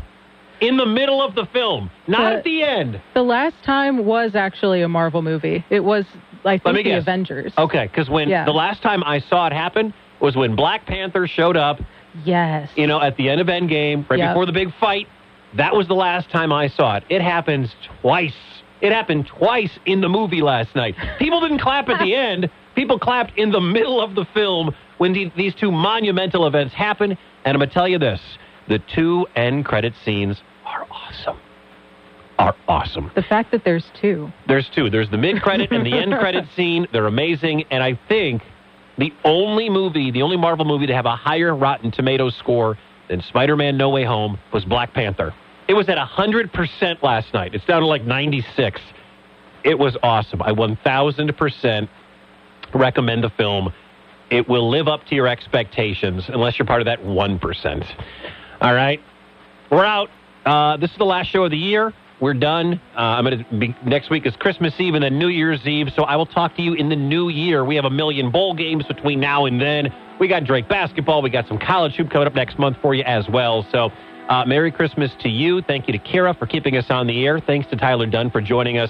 in 0.62 0.78
the 0.78 0.86
middle 0.86 1.22
of 1.22 1.36
the 1.36 1.46
film, 1.54 1.92
not 2.08 2.20
But 2.20 2.34
at 2.38 2.44
the 2.44 2.64
end. 2.64 3.00
The 3.14 3.22
last 3.22 3.56
time 3.64 4.06
was 4.06 4.36
actually 4.36 4.82
a 4.82 4.88
Marvel 4.88 5.22
movie. 5.22 5.64
It 5.70 5.82
was, 5.84 6.06
I 6.44 6.58
think, 6.58 6.76
the 6.78 6.84
guess. 6.84 7.02
Avengers. 7.04 7.54
Okay, 7.58 7.86
because 7.86 8.10
when 8.10 8.30
Yeah. 8.30 8.46
the 8.46 8.54
last 8.54 8.82
time 8.82 9.04
I 9.04 9.20
saw 9.20 9.46
it 9.46 9.54
happen 9.54 9.94
was 10.20 10.36
when 10.36 10.56
Black 10.56 10.88
Panther 10.88 11.28
showed 11.28 11.58
up, 11.58 11.80
Yes. 12.26 12.72
you 12.76 12.88
know, 12.88 13.00
at 13.00 13.16
the 13.18 13.30
end 13.30 13.40
of 13.42 13.48
Endgame, 13.48 14.10
right 14.10 14.18
Yep. 14.18 14.30
before 14.32 14.46
the 14.48 14.52
big 14.52 14.74
fight. 14.80 15.08
That 15.54 15.76
was 15.76 15.88
the 15.88 15.96
last 15.96 16.32
time 16.32 16.52
I 16.52 16.68
saw 16.68 16.96
it. 16.96 17.04
It 17.10 17.22
happens 17.22 17.76
twice. 18.02 18.36
It 18.82 18.92
happened 18.92 19.28
twice 19.28 19.78
in 19.86 20.02
the 20.02 20.10
movie 20.10 20.42
last 20.42 20.76
night. 20.76 20.96
People 21.20 21.40
didn't 21.40 21.60
clap 21.60 21.88
at 21.90 22.00
the 22.00 22.16
end. 22.30 22.50
People 22.76 22.98
clapped 22.98 23.38
in 23.38 23.52
the 23.52 23.62
middle 23.62 24.02
of 24.02 24.16
the 24.16 24.26
film 24.34 24.74
when 24.98 25.14
the, 25.14 25.32
these 25.36 25.54
two 25.56 25.72
monumental 25.72 26.48
events 26.48 26.74
happen. 26.74 27.12
And 27.46 27.56
I'm 27.56 27.58
going 27.58 27.70
to 27.70 27.74
tell 27.74 27.88
you 27.88 28.00
this 28.00 28.20
the 28.68 28.80
two 28.80 29.26
end 29.36 29.66
credit 29.66 29.94
scenes 30.04 30.42
are 30.66 30.86
awesome. 30.92 31.40
Are 32.38 32.56
awesome. 32.68 33.12
The 33.16 33.24
fact 33.24 33.52
that 33.52 33.64
there's 33.64 33.86
two. 34.00 34.32
There's 34.48 34.70
two. 34.70 34.90
There's 34.90 35.10
the 35.10 35.18
mid 35.18 35.42
credit 35.42 35.72
and 35.72 35.86
the 35.86 35.98
end 35.98 36.14
credit 36.20 36.46
scene. 36.56 36.88
They're 36.92 37.08
amazing. 37.08 37.64
And 37.72 37.82
I 37.82 38.00
think 38.08 38.44
the 38.98 39.12
only 39.24 39.70
movie, 39.70 40.12
the 40.12 40.22
only 40.22 40.38
Marvel 40.38 40.66
movie 40.66 40.86
to 40.88 40.94
have 40.94 41.06
a 41.06 41.16
higher 41.16 41.56
Rotten 41.56 41.92
Tomatoes 41.92 42.36
score 42.36 42.78
than 43.10 43.22
Spider 43.22 43.56
Man 43.56 43.78
No 43.78 43.90
Way 43.90 44.04
Home 44.04 44.38
was 44.54 44.66
Black 44.66 44.94
Panther. 44.94 45.34
It 45.68 45.74
was 45.74 45.90
at 45.90 45.98
100% 45.98 47.02
last 47.02 47.34
night. 47.34 47.54
It's 47.56 47.66
down 47.66 47.82
to 47.82 47.88
like 47.88 48.04
96. 48.04 48.80
It 49.64 49.78
was 49.78 49.98
awesome. 50.02 50.42
I 50.42 50.52
1000% 50.52 51.90
recommend 52.74 53.24
the 53.24 53.30
film. 53.32 53.74
It 54.30 54.48
will 54.50 54.70
live 54.70 54.88
up 54.88 55.06
to 55.06 55.16
your 55.16 55.28
expectations 55.28 56.26
unless 56.28 56.60
you're 56.60 56.66
part 56.66 56.82
of 56.82 56.86
that 56.86 57.02
1%. 57.02 57.96
All 58.62 58.74
right. 58.74 59.02
We're 59.72 59.86
out. 59.86 60.10
Uh, 60.46 60.78
this 60.78 60.92
is 60.92 60.98
the 60.98 61.06
last 61.06 61.28
show 61.28 61.44
of 61.44 61.52
the 61.52 61.58
year. 61.58 61.94
We're 62.20 62.34
done. 62.34 62.82
Uh, 62.96 63.00
I'm 63.00 63.26
going 63.26 63.46
to 63.46 63.58
be 63.58 63.76
next 63.86 64.10
week 64.10 64.26
is 64.26 64.36
Christmas 64.36 64.74
Eve 64.80 64.96
and 64.96 65.04
then 65.04 65.20
New 65.20 65.28
Year's 65.28 65.66
Eve. 65.68 65.90
So 65.96 66.04
I 66.04 66.16
will 66.16 66.26
talk 66.26 66.56
to 66.56 66.62
you 66.62 66.74
in 66.74 66.90
the 66.90 66.96
new 66.96 67.30
year. 67.30 67.64
We 67.64 67.76
have 67.76 67.86
a 67.86 67.90
million 67.90 68.32
bowl 68.32 68.56
games 68.56 68.86
between 68.86 69.20
now 69.20 69.46
and 69.46 69.62
then. 69.62 69.94
We 70.20 70.28
got 70.28 70.44
Drake 70.44 70.68
basketball. 70.68 71.22
We 71.22 71.30
got 71.30 71.48
some 71.48 71.60
college 71.60 71.96
hoop 71.96 72.10
coming 72.10 72.28
up 72.28 72.34
next 72.34 72.58
month 72.58 72.78
for 72.82 72.96
you 72.96 73.04
as 73.04 73.30
well. 73.30 73.68
So 73.72 73.92
uh, 74.30 74.46
Merry 74.46 74.72
Christmas 74.72 75.12
to 75.20 75.30
you. 75.30 75.62
Thank 75.62 75.88
you 75.88 75.94
to 75.94 76.00
Kira 76.00 76.38
for 76.38 76.48
keeping 76.48 76.76
us 76.76 76.90
on 76.90 77.06
the 77.08 77.26
air. 77.26 77.40
Thanks 77.40 77.70
to 77.70 77.76
Tyler 77.76 78.08
Dunne 78.08 78.32
for 78.32 78.42
joining 78.42 78.78
us, 78.78 78.90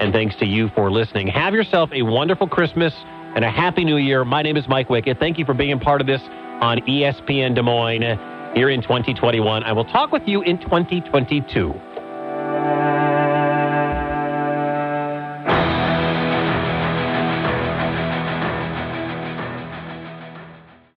and 0.00 0.12
thanks 0.12 0.34
to 0.36 0.46
you 0.46 0.68
for 0.70 0.90
listening. 0.90 1.28
Have 1.28 1.54
yourself 1.54 1.90
a 1.92 2.02
wonderful 2.02 2.48
Christmas 2.48 2.92
and 3.34 3.44
a 3.44 3.50
happy 3.50 3.84
new 3.84 3.96
year. 3.96 4.24
My 4.24 4.42
name 4.42 4.56
is 4.56 4.66
Mike 4.68 4.88
Wickett. 4.88 5.18
Thank 5.18 5.38
you 5.38 5.44
for 5.44 5.54
being 5.54 5.78
part 5.80 6.00
of 6.00 6.06
this 6.06 6.20
on 6.60 6.78
ESPN 6.78 7.54
Des 7.54 7.62
Moines 7.62 8.18
here 8.54 8.70
in 8.70 8.80
2021. 8.82 9.64
I 9.64 9.72
will 9.72 9.84
talk 9.84 10.12
with 10.12 10.22
you 10.26 10.42
in 10.42 10.58
2022. 10.58 11.74